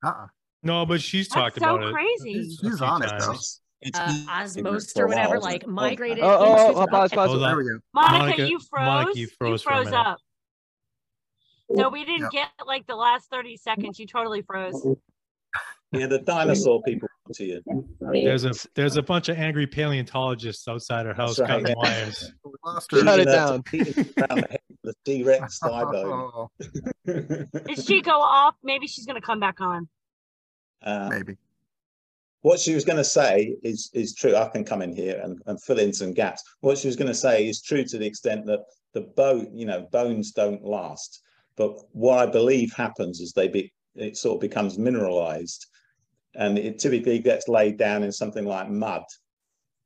Uh-uh. 0.03 0.27
No, 0.63 0.85
but 0.85 1.01
she's 1.01 1.27
That's 1.29 1.55
talked 1.55 1.59
so 1.59 1.75
about 1.75 1.87
it. 1.89 1.93
crazy. 1.93 2.39
a 2.39 2.43
She's 2.43 2.59
few 2.59 2.85
on 2.85 3.01
it, 3.03 3.07
times. 3.07 3.25
though. 3.25 3.31
It's, 3.33 3.61
it's 3.81 3.99
uh, 3.99 4.05
been 4.05 4.25
osmosed 4.27 4.93
for 4.93 5.01
a 5.01 5.05
or 5.05 5.07
whatever, 5.07 5.39
like 5.39 5.61
isn't 5.63 5.69
it? 5.71 5.73
migrated. 5.73 6.23
Oh, 6.23 6.27
oh, 6.39 6.67
into 6.67 6.77
oh, 6.79 6.81
the- 6.81 6.87
pause, 6.87 7.11
pause, 7.11 7.29
Hold 7.29 7.41
There 7.41 7.57
we 7.57 7.63
go. 7.63 7.79
Monica, 7.93 8.17
Monica- 8.19 8.49
you 8.49 8.59
froze. 8.59 8.85
Monica, 8.85 9.19
you 9.19 9.27
froze 9.39 9.61
for 9.63 9.73
a 9.73 9.83
minute. 9.83 9.93
up. 9.95 10.17
So 11.75 11.89
we 11.89 12.03
didn't 12.05 12.31
get 12.31 12.49
like 12.67 12.85
the 12.85 12.95
last 12.95 13.29
30 13.31 13.57
seconds. 13.57 13.97
You 13.97 14.05
totally 14.05 14.41
froze. 14.41 14.85
Yeah, 15.93 16.07
the 16.07 16.19
dinosaur 16.19 16.81
people 16.83 17.07
to 17.33 17.43
you. 17.45 17.61
There's 18.11 18.45
a 18.45 18.51
there's 18.75 18.97
a 18.97 19.01
bunch 19.01 19.29
of 19.29 19.37
angry 19.37 19.67
paleontologists 19.67 20.67
outside 20.67 21.05
our 21.07 21.13
house 21.13 21.37
That's 21.37 21.49
right, 21.49 21.61
cutting 21.63 21.67
yeah. 21.67 21.91
wires. 22.01 22.33
We 22.43 22.51
lost 22.65 22.91
her. 22.91 22.99
Shut 22.99 23.19
it 23.19 23.25
down. 23.25 23.63
Beating 25.05 25.25
her 25.25 25.31
around 25.31 25.49
the 25.51 25.51
head 25.51 25.51
with 25.53 25.53
T-Rex 25.53 25.59
thigh 25.63 25.83
bone. 25.83 27.65
Did 27.67 27.83
she 27.85 28.01
go 28.01 28.19
off? 28.19 28.55
Maybe 28.63 28.87
she's 28.87 29.05
gonna 29.05 29.21
come 29.21 29.39
back 29.39 29.61
on. 29.61 29.87
Uh, 30.83 31.09
maybe. 31.11 31.37
what 32.41 32.59
she 32.59 32.73
was 32.73 32.83
going 32.83 32.97
to 32.97 33.03
say 33.03 33.55
is 33.63 33.89
is 33.93 34.15
true. 34.15 34.35
I 34.35 34.47
can 34.47 34.63
come 34.63 34.81
in 34.81 34.95
here 34.95 35.19
and, 35.23 35.39
and 35.45 35.61
fill 35.61 35.79
in 35.79 35.93
some 35.93 36.13
gaps. 36.13 36.43
What 36.61 36.77
she 36.77 36.87
was 36.87 36.95
going 36.95 37.07
to 37.07 37.13
say 37.13 37.47
is 37.47 37.61
true 37.61 37.83
to 37.83 37.97
the 37.97 38.05
extent 38.05 38.45
that 38.47 38.61
the 38.93 39.01
bone, 39.01 39.49
you 39.53 39.65
know, 39.65 39.87
bones 39.91 40.31
don't 40.31 40.63
last. 40.63 41.21
But 41.55 41.77
what 41.91 42.17
I 42.17 42.31
believe 42.31 42.73
happens 42.73 43.19
is 43.19 43.33
they 43.33 43.47
be 43.47 43.71
it 43.95 44.17
sort 44.17 44.35
of 44.35 44.41
becomes 44.41 44.79
mineralized, 44.79 45.67
and 46.35 46.57
it 46.57 46.79
typically 46.79 47.19
gets 47.19 47.47
laid 47.47 47.77
down 47.77 48.03
in 48.03 48.11
something 48.11 48.45
like 48.45 48.69
mud. 48.69 49.03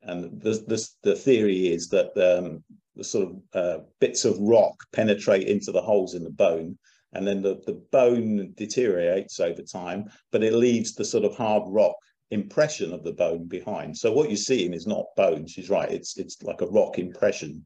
And 0.03 0.41
the 0.41 0.51
the, 0.51 0.87
the 1.03 1.15
theory 1.15 1.67
is 1.67 1.89
that 1.89 2.15
um, 2.17 2.63
the 2.95 3.03
sort 3.03 3.29
of 3.29 3.35
uh, 3.53 3.83
bits 3.99 4.25
of 4.25 4.37
rock 4.39 4.75
penetrate 4.93 5.47
into 5.47 5.71
the 5.71 5.81
holes 5.81 6.13
in 6.15 6.23
the 6.23 6.29
bone, 6.29 6.77
and 7.13 7.25
then 7.27 7.41
the, 7.41 7.61
the 7.65 7.81
bone 7.91 8.53
deteriorates 8.55 9.39
over 9.39 9.61
time, 9.61 10.05
but 10.31 10.43
it 10.43 10.53
leaves 10.53 10.93
the 10.95 11.05
sort 11.05 11.23
of 11.25 11.35
hard 11.35 11.63
rock 11.67 11.95
impression 12.31 12.91
of 12.93 13.03
the 13.03 13.13
bone 13.13 13.45
behind. 13.47 13.95
So 13.97 14.11
what 14.11 14.29
you're 14.29 14.37
seeing 14.37 14.73
is 14.73 14.87
not 14.87 15.05
bone. 15.15 15.45
She's 15.47 15.69
right. 15.69 15.91
It's 15.91 16.17
it's 16.17 16.41
like 16.43 16.61
a 16.61 16.67
rock 16.67 16.97
impression, 16.99 17.65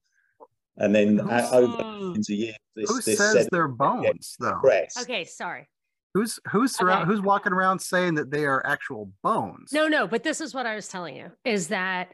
and 0.77 0.93
then 0.93 1.17
Who's- 1.17 1.51
uh, 1.51 1.57
over 1.57 2.13
into 2.15 2.33
years, 2.35 2.55
this, 2.75 2.89
Who 2.89 2.95
this 3.01 3.17
says 3.17 3.17
sediment 3.31 3.51
they're 3.51 3.67
bones 3.67 4.35
though? 4.39 4.51
compressed. 4.53 5.01
Okay, 5.01 5.23
sorry. 5.25 5.67
Who's 6.15 6.39
who's 6.51 6.75
surround, 6.75 7.03
Okay. 7.03 7.11
who's 7.11 7.21
walking 7.21 7.53
around 7.53 7.79
saying 7.79 8.15
that 8.15 8.31
they 8.31 8.45
are 8.45 8.65
actual 8.65 9.11
bones? 9.21 9.71
No, 9.71 9.87
no, 9.87 10.07
but 10.07 10.23
this 10.23 10.41
is 10.41 10.55
what 10.55 10.65
I 10.65 10.73
was 10.73 10.87
telling 10.87 11.15
you 11.15 11.31
is 11.45 11.67
that 11.67 12.13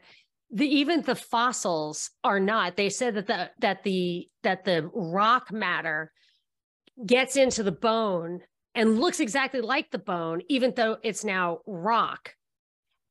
the 0.56 0.66
even 0.66 1.02
the 1.02 1.14
fossils 1.14 2.10
are 2.24 2.40
not. 2.40 2.76
They 2.76 2.88
said 2.88 3.14
that 3.16 3.26
the 3.26 3.50
that 3.60 3.82
the 3.82 4.26
that 4.42 4.64
the 4.64 4.90
rock 4.94 5.52
matter 5.52 6.10
gets 7.04 7.36
into 7.36 7.62
the 7.62 7.72
bone 7.72 8.40
and 8.74 8.98
looks 8.98 9.20
exactly 9.20 9.60
like 9.60 9.90
the 9.90 9.98
bone, 9.98 10.40
even 10.48 10.72
though 10.74 10.96
it's 11.02 11.24
now 11.24 11.58
rock. 11.66 12.34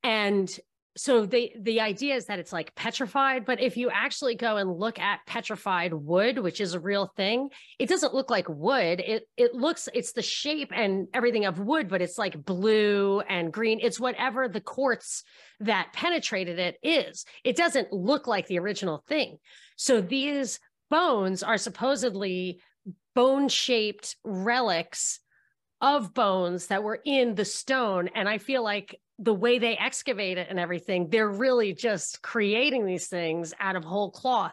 And 0.01 0.49
so 0.97 1.25
the 1.25 1.51
the 1.59 1.81
idea 1.81 2.15
is 2.15 2.25
that 2.25 2.39
it's 2.39 2.53
like 2.53 2.73
petrified 2.75 3.45
but 3.45 3.61
if 3.61 3.77
you 3.77 3.89
actually 3.89 4.35
go 4.35 4.57
and 4.57 4.71
look 4.71 4.97
at 4.99 5.19
petrified 5.25 5.93
wood 5.93 6.39
which 6.39 6.61
is 6.61 6.73
a 6.73 6.79
real 6.79 7.07
thing 7.15 7.49
it 7.79 7.89
doesn't 7.89 8.13
look 8.13 8.29
like 8.29 8.47
wood. 8.47 8.99
It 8.99 9.27
it 9.37 9.53
looks 9.53 9.89
it's 9.93 10.13
the 10.13 10.21
shape 10.21 10.71
and 10.73 11.07
everything 11.13 11.45
of 11.45 11.59
wood 11.59 11.89
but 11.89 12.01
it's 12.01 12.17
like 12.17 12.43
blue 12.43 13.21
and 13.21 13.51
green. 13.51 13.79
It's 13.81 13.99
whatever 13.99 14.47
the 14.47 14.61
quartz 14.61 15.23
that 15.59 15.93
penetrated 15.93 16.59
it 16.59 16.77
is. 16.83 17.25
It 17.43 17.55
doesn't 17.55 17.91
look 17.91 18.27
like 18.27 18.47
the 18.47 18.59
original 18.59 19.03
thing. 19.07 19.37
So 19.75 20.01
these 20.01 20.59
bones 20.89 21.43
are 21.43 21.57
supposedly 21.57 22.61
bone 23.13 23.49
shaped 23.49 24.15
relics 24.23 25.19
of 25.85 26.15
bones 26.15 26.67
that 26.67 26.83
were 26.83 26.99
in 27.05 27.35
the 27.35 27.45
stone. 27.45 28.09
And 28.15 28.27
i 28.27 28.39
feel 28.39 28.63
like 28.63 28.99
the 29.19 29.33
way 29.33 29.59
they 29.59 29.77
excavate 29.77 30.37
it 30.37 30.47
and 30.49 30.59
everything, 30.59 31.09
they're 31.09 31.29
really 31.29 31.73
just 31.73 32.21
creating 32.21 32.85
these 32.85 33.07
things 33.07 33.53
out 33.59 33.75
of 33.75 33.85
whole 33.85 34.11
cloth, 34.11 34.51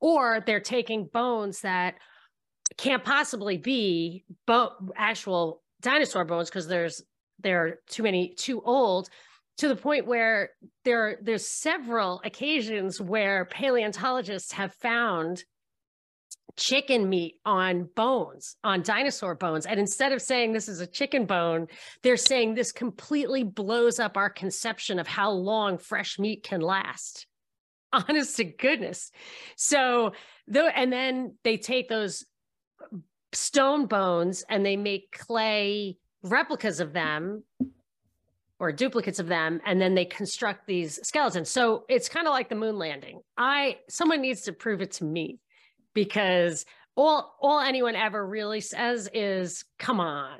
or 0.00 0.42
they're 0.44 0.60
taking 0.60 1.06
bones 1.06 1.60
that 1.60 1.94
can't 2.76 3.04
possibly 3.04 3.56
be 3.56 4.24
bo- 4.46 4.72
actual 4.96 5.62
dinosaur 5.80 6.24
bones 6.24 6.50
because 6.50 6.66
there's 6.66 7.00
they're 7.40 7.78
too 7.88 8.02
many 8.02 8.34
too 8.34 8.60
old 8.64 9.08
to 9.58 9.68
the 9.68 9.76
point 9.76 10.06
where 10.06 10.50
there 10.84 11.18
there's 11.22 11.46
several 11.46 12.20
occasions 12.24 13.00
where 13.00 13.44
paleontologists 13.46 14.52
have 14.52 14.74
found 14.74 15.44
chicken 16.56 17.08
meat 17.08 17.36
on 17.44 17.88
bones, 17.94 18.56
on 18.62 18.82
dinosaur 18.82 19.34
bones. 19.34 19.66
And 19.66 19.80
instead 19.80 20.12
of 20.12 20.22
saying 20.22 20.52
this 20.52 20.68
is 20.68 20.80
a 20.80 20.86
chicken 20.86 21.24
bone, 21.24 21.66
they're 22.02 22.16
saying 22.16 22.54
this 22.54 22.72
completely 22.72 23.42
blows 23.42 23.98
up 23.98 24.16
our 24.16 24.30
conception 24.30 24.98
of 24.98 25.06
how 25.06 25.30
long 25.30 25.78
fresh 25.78 26.18
meat 26.18 26.42
can 26.42 26.60
last. 26.60 27.26
Honest 27.92 28.36
to 28.36 28.44
goodness. 28.44 29.10
So, 29.56 30.12
though, 30.46 30.68
and 30.68 30.92
then 30.92 31.36
they 31.44 31.56
take 31.56 31.88
those 31.88 32.24
stone 33.32 33.86
bones 33.86 34.44
and 34.48 34.64
they 34.64 34.76
make 34.76 35.16
clay 35.18 35.96
replicas 36.22 36.80
of 36.80 36.92
them 36.92 37.42
or 38.58 38.70
duplicates 38.70 39.18
of 39.18 39.26
them 39.26 39.60
and 39.66 39.80
then 39.80 39.94
they 39.94 40.04
construct 40.04 40.66
these 40.66 41.00
skeletons 41.02 41.48
so 41.48 41.84
it's 41.88 42.08
kind 42.08 42.28
of 42.28 42.32
like 42.32 42.48
the 42.48 42.54
moon 42.54 42.78
landing 42.78 43.20
i 43.36 43.76
someone 43.88 44.20
needs 44.20 44.42
to 44.42 44.52
prove 44.52 44.80
it 44.80 44.92
to 44.92 45.04
me 45.04 45.40
because 45.94 46.64
all 46.96 47.36
all 47.40 47.60
anyone 47.60 47.96
ever 47.96 48.24
really 48.24 48.60
says 48.60 49.08
is 49.14 49.64
come 49.78 50.00
on 50.00 50.38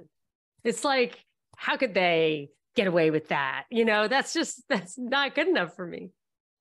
it's 0.64 0.84
like 0.84 1.24
how 1.56 1.76
could 1.76 1.94
they 1.94 2.48
get 2.74 2.86
away 2.86 3.10
with 3.10 3.28
that 3.28 3.64
you 3.70 3.84
know 3.84 4.08
that's 4.08 4.32
just 4.32 4.62
that's 4.68 4.98
not 4.98 5.34
good 5.34 5.48
enough 5.48 5.74
for 5.74 5.86
me 5.86 6.10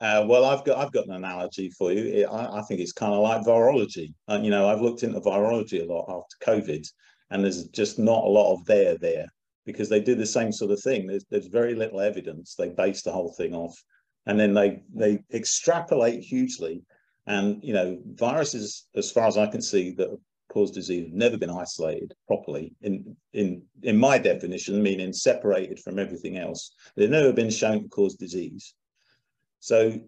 uh, 0.02 0.26
well, 0.28 0.46
I've 0.46 0.66
got 0.66 0.80
I've 0.80 0.92
got 0.92 1.06
an 1.06 1.14
analogy 1.14 1.70
for 1.70 1.92
you. 1.92 2.04
It, 2.04 2.26
I, 2.26 2.58
I, 2.58 2.62
think 2.64 2.80
it's 2.80 2.92
kind 2.92 3.14
of 3.14 3.20
like 3.20 3.46
virology. 3.46 4.12
Uh, 4.28 4.40
you 4.42 4.50
know, 4.50 4.68
I've 4.68 4.82
looked 4.82 5.04
into 5.04 5.20
virology 5.22 5.84
a 5.84 5.86
lot 5.86 6.10
after 6.10 6.52
COVID, 6.52 6.84
and 7.30 7.44
there's 7.44 7.66
just 7.66 8.00
not 8.00 8.24
a 8.24 8.28
lot 8.28 8.52
of 8.52 8.66
there 8.66 8.98
there 8.98 9.28
because 9.64 9.90
they 9.90 10.00
do 10.00 10.16
the 10.16 10.26
same 10.26 10.52
sort 10.52 10.72
of 10.72 10.82
thing. 10.82 11.06
There's 11.06 11.26
there's 11.30 11.46
very 11.46 11.76
little 11.76 12.02
evidence. 12.02 12.56
They 12.56 12.70
base 12.70 13.04
the 13.04 13.12
whole 13.12 13.32
thing 13.34 13.54
off, 13.54 13.80
and 14.26 14.40
then 14.40 14.56
they 14.56 14.82
they 14.92 15.20
extrapolate 15.32 16.24
hugely 16.24 16.84
and 17.28 17.64
you 17.64 17.74
know, 17.74 18.00
viruses, 18.14 18.88
as 18.96 19.12
far 19.12 19.28
as 19.28 19.38
I 19.38 19.48
can 19.48 19.62
see, 19.62 19.92
that 19.92 20.18
cause 20.52 20.72
disease 20.72 21.06
have 21.06 21.14
never 21.14 21.38
been 21.38 21.50
isolated 21.50 22.14
properly 22.28 22.74
in 22.82 23.16
in 23.34 23.62
in 23.84 23.98
my 23.98 24.18
definition, 24.18 24.84
meaning 24.84 25.14
separated 25.14 25.80
from 25.80 26.00
everything 26.00 26.38
else. 26.38 26.74
They've 26.96 27.10
never 27.10 27.34
been 27.34 27.50
shown 27.50 27.84
to 27.84 27.90
cause 27.90 28.16
disease. 28.16 28.74
So 29.60 30.00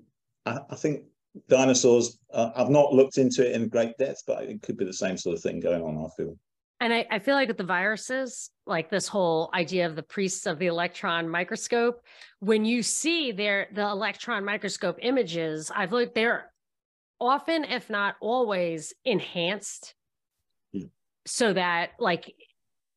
I, 0.45 0.59
I 0.69 0.75
think 0.75 1.03
dinosaurs. 1.47 2.19
Uh, 2.33 2.51
I've 2.55 2.69
not 2.69 2.93
looked 2.93 3.17
into 3.17 3.47
it 3.47 3.55
in 3.55 3.69
great 3.69 3.97
depth, 3.97 4.23
but 4.27 4.43
it 4.43 4.61
could 4.61 4.77
be 4.77 4.85
the 4.85 4.93
same 4.93 5.17
sort 5.17 5.35
of 5.35 5.41
thing 5.41 5.59
going 5.59 5.81
on. 5.81 6.05
I 6.05 6.09
feel. 6.15 6.37
And 6.79 6.93
I, 6.93 7.05
I, 7.09 7.19
feel 7.19 7.35
like 7.35 7.47
with 7.47 7.57
the 7.57 7.63
viruses, 7.63 8.49
like 8.65 8.89
this 8.89 9.07
whole 9.07 9.49
idea 9.53 9.85
of 9.85 9.95
the 9.95 10.03
priests 10.03 10.45
of 10.45 10.59
the 10.59 10.65
electron 10.65 11.29
microscope, 11.29 12.03
when 12.39 12.65
you 12.65 12.83
see 12.83 13.31
their 13.31 13.67
the 13.73 13.87
electron 13.87 14.43
microscope 14.43 14.97
images, 15.01 15.71
I've 15.73 15.93
looked 15.93 16.13
they're 16.13 16.51
often, 17.27 17.63
if 17.65 17.89
not 17.89 18.15
always, 18.21 18.93
enhanced 19.05 19.95
yeah. 20.71 20.85
so 21.25 21.53
that 21.53 21.91
like 21.99 22.33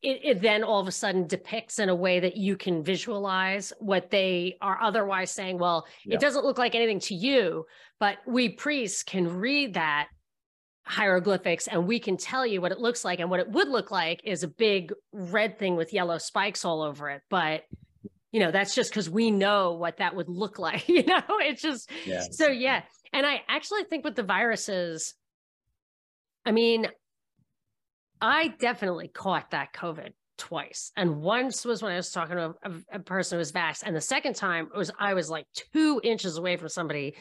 it, 0.01 0.19
it, 0.23 0.41
then 0.41 0.63
all 0.63 0.79
of 0.79 0.87
a 0.87 0.91
sudden 0.91 1.25
depicts 1.27 1.79
in 1.79 1.89
a 1.89 1.95
way 1.95 2.19
that 2.19 2.37
you 2.37 2.55
can 2.55 2.83
visualize 2.83 3.73
what 3.79 4.11
they 4.11 4.57
are 4.61 4.79
otherwise 4.81 5.31
saying. 5.31 5.57
Well, 5.57 5.87
yeah. 6.05 6.15
it 6.15 6.21
doesn't 6.21 6.45
look 6.45 6.57
like 6.57 6.75
anything 6.75 6.99
to 7.01 7.15
you, 7.15 7.65
but 7.99 8.17
we 8.27 8.49
priests 8.49 9.03
can 9.03 9.39
read 9.39 9.73
that 9.73 10.07
hieroglyphics 10.83 11.67
and 11.67 11.85
we 11.85 11.99
can 11.99 12.15
tell 12.15 12.45
you 12.45 12.61
what 12.61 12.71
it 12.71 12.79
looks 12.79 13.03
like. 13.03 13.19
And 13.19 13.29
what 13.29 13.39
it 13.39 13.49
would 13.49 13.67
look 13.67 13.91
like 13.91 14.21
is 14.23 14.43
a 14.43 14.47
big 14.47 14.93
red 15.11 15.57
thing 15.57 15.75
with 15.75 15.93
yellow 15.93 16.17
spikes 16.17 16.63
all 16.63 16.81
over 16.81 17.09
it. 17.09 17.21
But 17.29 17.63
you 18.37 18.43
know, 18.43 18.51
that's 18.51 18.75
just 18.75 18.91
because 18.91 19.09
we 19.09 19.31
know 19.31 19.73
what 19.73 19.97
that 19.97 20.15
would 20.15 20.29
look 20.29 20.59
like. 20.67 20.87
You 20.87 21.03
know, 21.03 21.23
it's 21.39 21.59
just 21.59 21.89
yeah. 22.05 22.21
so 22.29 22.49
yeah. 22.49 22.83
And 23.11 23.25
I 23.25 23.41
actually 23.47 23.85
think 23.85 24.05
with 24.05 24.15
the 24.15 24.21
viruses, 24.21 25.15
I 26.45 26.51
mean, 26.51 26.87
I 28.21 28.49
definitely 28.59 29.07
caught 29.07 29.51
that 29.51 29.73
COVID 29.73 30.11
twice. 30.37 30.91
And 30.95 31.17
once 31.17 31.65
was 31.65 31.81
when 31.81 31.93
I 31.93 31.95
was 31.95 32.11
talking 32.11 32.35
to 32.35 32.53
a, 32.61 32.97
a 32.97 32.99
person 32.99 33.37
who 33.37 33.39
was 33.39 33.51
vaxxed. 33.51 33.81
And 33.83 33.95
the 33.95 34.01
second 34.01 34.35
time 34.35 34.69
was 34.75 34.91
I 34.99 35.15
was 35.15 35.31
like 35.31 35.47
two 35.73 35.99
inches 36.03 36.37
away 36.37 36.57
from 36.57 36.69
somebody 36.69 37.15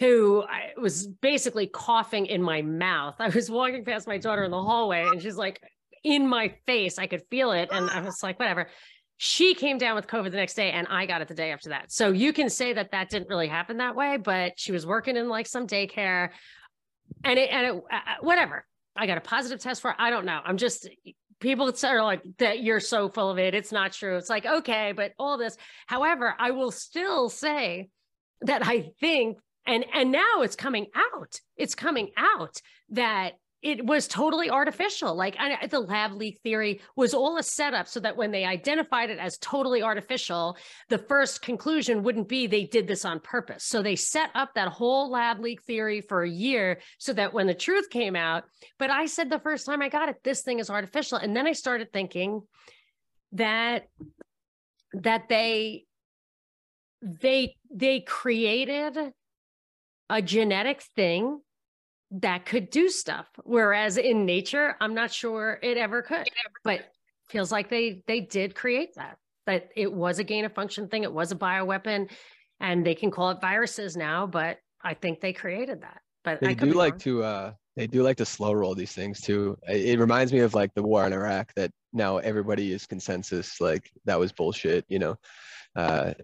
who 0.00 0.42
I 0.42 0.70
was 0.80 1.06
basically 1.06 1.66
coughing 1.66 2.24
in 2.26 2.42
my 2.42 2.62
mouth. 2.62 3.16
I 3.18 3.28
was 3.28 3.50
walking 3.50 3.84
past 3.84 4.08
my 4.08 4.16
daughter 4.16 4.44
in 4.44 4.50
the 4.50 4.62
hallway 4.62 5.02
and 5.02 5.20
she's 5.20 5.36
like 5.36 5.60
in 6.02 6.26
my 6.26 6.54
face. 6.64 6.98
I 6.98 7.08
could 7.08 7.24
feel 7.30 7.52
it. 7.52 7.68
And 7.70 7.90
I 7.90 8.00
was 8.00 8.22
like, 8.22 8.38
whatever 8.38 8.68
she 9.18 9.54
came 9.54 9.78
down 9.78 9.96
with 9.96 10.06
COVID 10.06 10.30
the 10.30 10.36
next 10.36 10.54
day 10.54 10.70
and 10.70 10.86
I 10.88 11.06
got 11.06 11.22
it 11.22 11.28
the 11.28 11.34
day 11.34 11.52
after 11.52 11.70
that. 11.70 11.90
So 11.90 12.10
you 12.12 12.32
can 12.32 12.50
say 12.50 12.74
that 12.74 12.90
that 12.92 13.08
didn't 13.08 13.28
really 13.28 13.48
happen 13.48 13.78
that 13.78 13.96
way, 13.96 14.18
but 14.18 14.52
she 14.56 14.72
was 14.72 14.86
working 14.86 15.16
in 15.16 15.28
like 15.28 15.46
some 15.46 15.66
daycare 15.66 16.30
and 17.24 17.38
it, 17.38 17.50
and 17.50 17.66
it, 17.66 17.82
uh, 17.90 17.96
uh 17.96 18.00
whatever. 18.20 18.66
I 18.94 19.06
got 19.06 19.18
a 19.18 19.22
positive 19.22 19.60
test 19.60 19.82
for 19.82 19.90
it. 19.90 19.96
I 19.98 20.10
don't 20.10 20.26
know. 20.26 20.40
I'm 20.44 20.56
just, 20.56 20.88
people 21.40 21.72
are 21.84 22.02
like 22.02 22.22
that 22.38 22.62
you're 22.62 22.80
so 22.80 23.08
full 23.08 23.30
of 23.30 23.38
it. 23.38 23.54
It's 23.54 23.72
not 23.72 23.92
true. 23.92 24.16
It's 24.16 24.30
like, 24.30 24.46
okay, 24.46 24.92
but 24.92 25.12
all 25.18 25.38
this, 25.38 25.56
however, 25.86 26.34
I 26.38 26.50
will 26.52 26.70
still 26.70 27.28
say 27.28 27.88
that 28.42 28.66
I 28.66 28.90
think, 29.00 29.38
and, 29.66 29.84
and 29.92 30.12
now 30.12 30.42
it's 30.42 30.56
coming 30.56 30.86
out, 30.94 31.40
it's 31.56 31.74
coming 31.74 32.10
out 32.16 32.60
that 32.90 33.32
it 33.62 33.84
was 33.84 34.06
totally 34.06 34.50
artificial. 34.50 35.14
Like 35.14 35.36
I, 35.38 35.66
the 35.66 35.80
lab 35.80 36.12
leak 36.12 36.38
theory 36.42 36.80
was 36.94 37.14
all 37.14 37.38
a 37.38 37.42
setup 37.42 37.88
so 37.88 38.00
that 38.00 38.16
when 38.16 38.30
they 38.30 38.44
identified 38.44 39.10
it 39.10 39.18
as 39.18 39.38
totally 39.38 39.82
artificial, 39.82 40.56
the 40.88 40.98
first 40.98 41.42
conclusion 41.42 42.02
wouldn't 42.02 42.28
be 42.28 42.46
they 42.46 42.64
did 42.64 42.86
this 42.86 43.04
on 43.04 43.18
purpose. 43.18 43.64
So 43.64 43.82
they 43.82 43.96
set 43.96 44.30
up 44.34 44.54
that 44.54 44.68
whole 44.68 45.10
lab 45.10 45.40
leak 45.40 45.62
theory 45.62 46.00
for 46.00 46.22
a 46.22 46.30
year 46.30 46.80
so 46.98 47.12
that 47.14 47.32
when 47.32 47.46
the 47.46 47.54
truth 47.54 47.88
came 47.90 48.14
out, 48.14 48.44
but 48.78 48.90
I 48.90 49.06
said 49.06 49.30
the 49.30 49.40
first 49.40 49.66
time 49.66 49.82
I 49.82 49.88
got 49.88 50.10
it, 50.10 50.16
this 50.22 50.42
thing 50.42 50.58
is 50.58 50.70
artificial. 50.70 51.18
And 51.18 51.34
then 51.34 51.46
I 51.46 51.52
started 51.52 51.92
thinking 51.92 52.42
that 53.32 53.88
that 54.92 55.28
they 55.28 55.84
they 57.02 57.56
they 57.70 58.00
created 58.00 58.96
a 60.08 60.22
genetic 60.22 60.82
thing 60.94 61.40
that 62.10 62.46
could 62.46 62.70
do 62.70 62.88
stuff. 62.88 63.26
Whereas 63.44 63.96
in 63.96 64.24
nature, 64.24 64.76
I'm 64.80 64.94
not 64.94 65.12
sure 65.12 65.58
it 65.62 65.76
ever 65.76 66.02
could, 66.02 66.28
but 66.64 66.82
feels 67.28 67.50
like 67.50 67.68
they 67.68 68.02
they 68.06 68.20
did 68.20 68.54
create 68.54 68.94
that. 68.96 69.18
That 69.46 69.70
it 69.76 69.92
was 69.92 70.18
a 70.18 70.24
gain 70.24 70.44
of 70.44 70.52
function 70.52 70.88
thing. 70.88 71.04
It 71.04 71.12
was 71.12 71.32
a 71.32 71.36
bioweapon, 71.36 72.10
and 72.60 72.84
they 72.84 72.94
can 72.94 73.10
call 73.10 73.30
it 73.30 73.40
viruses 73.40 73.96
now. 73.96 74.26
But 74.26 74.58
I 74.82 74.94
think 74.94 75.20
they 75.20 75.32
created 75.32 75.82
that. 75.82 76.00
But 76.24 76.40
they 76.40 76.54
do 76.54 76.72
like 76.72 76.98
to 77.00 77.22
uh 77.22 77.52
they 77.76 77.86
do 77.86 78.02
like 78.02 78.16
to 78.16 78.24
slow 78.24 78.52
roll 78.52 78.74
these 78.74 78.92
things 78.92 79.20
too. 79.20 79.56
It 79.68 79.98
reminds 79.98 80.32
me 80.32 80.40
of 80.40 80.54
like 80.54 80.74
the 80.74 80.82
war 80.82 81.06
in 81.06 81.12
Iraq 81.12 81.52
that 81.54 81.70
now 81.92 82.18
everybody 82.18 82.72
is 82.72 82.86
consensus 82.86 83.60
like 83.60 83.90
that 84.04 84.18
was 84.18 84.32
bullshit. 84.32 84.84
You 84.88 84.98
know, 84.98 85.16
uh, 85.76 86.14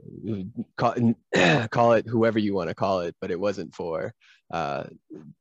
call, 0.77 0.95
call 1.71 1.93
it 1.93 2.07
whoever 2.07 2.39
you 2.39 2.55
want 2.55 2.69
to 2.69 2.75
call 2.75 3.01
it, 3.01 3.15
but 3.21 3.31
it 3.31 3.39
wasn't 3.39 3.75
for 3.75 4.15
uh, 4.53 4.85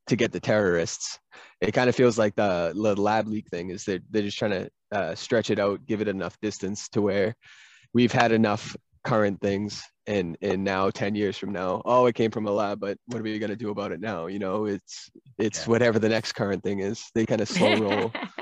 to 0.07 0.15
get 0.15 0.31
the 0.31 0.39
terrorists. 0.39 1.19
It 1.59 1.73
kind 1.73 1.89
of 1.89 1.95
feels 1.95 2.17
like 2.17 2.35
the, 2.35 2.73
the 2.75 2.99
lab 2.99 3.27
leak 3.27 3.47
thing 3.49 3.69
is 3.69 3.83
that 3.85 4.01
they're 4.09 4.23
just 4.23 4.37
trying 4.37 4.51
to 4.51 4.69
uh, 4.91 5.15
stretch 5.15 5.49
it 5.49 5.59
out, 5.59 5.85
give 5.85 6.01
it 6.01 6.07
enough 6.07 6.37
distance 6.41 6.89
to 6.89 7.01
where 7.01 7.35
we've 7.93 8.11
had 8.11 8.31
enough 8.31 8.75
current 9.03 9.41
things 9.41 9.83
and 10.05 10.37
and 10.43 10.63
now 10.63 10.89
10 10.91 11.15
years 11.15 11.35
from 11.35 11.51
now 11.51 11.81
oh 11.85 12.05
it 12.05 12.13
came 12.13 12.29
from 12.29 12.45
a 12.45 12.51
lab 12.51 12.79
but 12.79 12.97
what 13.07 13.19
are 13.19 13.23
we 13.23 13.39
going 13.39 13.49
to 13.49 13.55
do 13.55 13.71
about 13.71 13.91
it 13.91 13.99
now 13.99 14.27
you 14.27 14.37
know 14.37 14.65
it's 14.65 15.09
it's 15.39 15.61
yeah. 15.61 15.71
whatever 15.71 15.97
the 15.97 16.09
next 16.09 16.33
current 16.33 16.61
thing 16.61 16.79
is 16.79 17.09
they 17.15 17.25
kind 17.25 17.41
of 17.41 17.47
slow 17.47 17.75
roll 17.77 18.11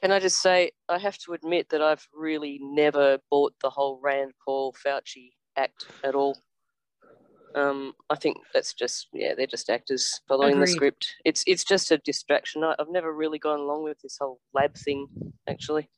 Can 0.00 0.12
I 0.12 0.18
just 0.18 0.40
say, 0.40 0.70
I 0.88 0.98
have 0.98 1.18
to 1.18 1.34
admit 1.34 1.68
that 1.70 1.82
I've 1.82 2.06
really 2.14 2.58
never 2.62 3.18
bought 3.30 3.52
the 3.60 3.68
whole 3.68 4.00
Rand 4.02 4.32
Paul 4.42 4.74
Fauci 4.84 5.32
act 5.56 5.86
at 6.02 6.14
all. 6.14 6.38
Um, 7.54 7.94
I 8.08 8.14
think 8.16 8.36
that's 8.54 8.74
just 8.74 9.08
yeah, 9.12 9.34
they're 9.36 9.46
just 9.46 9.68
actors 9.70 10.20
following 10.28 10.52
Agreed. 10.52 10.62
the 10.68 10.72
script. 10.72 11.14
It's 11.24 11.42
it's 11.46 11.64
just 11.64 11.90
a 11.90 11.98
distraction. 11.98 12.62
I, 12.62 12.74
I've 12.78 12.90
never 12.90 13.12
really 13.12 13.38
gone 13.38 13.58
along 13.60 13.84
with 13.84 14.00
this 14.00 14.18
whole 14.20 14.40
lab 14.54 14.76
thing, 14.76 15.06
actually. 15.48 15.88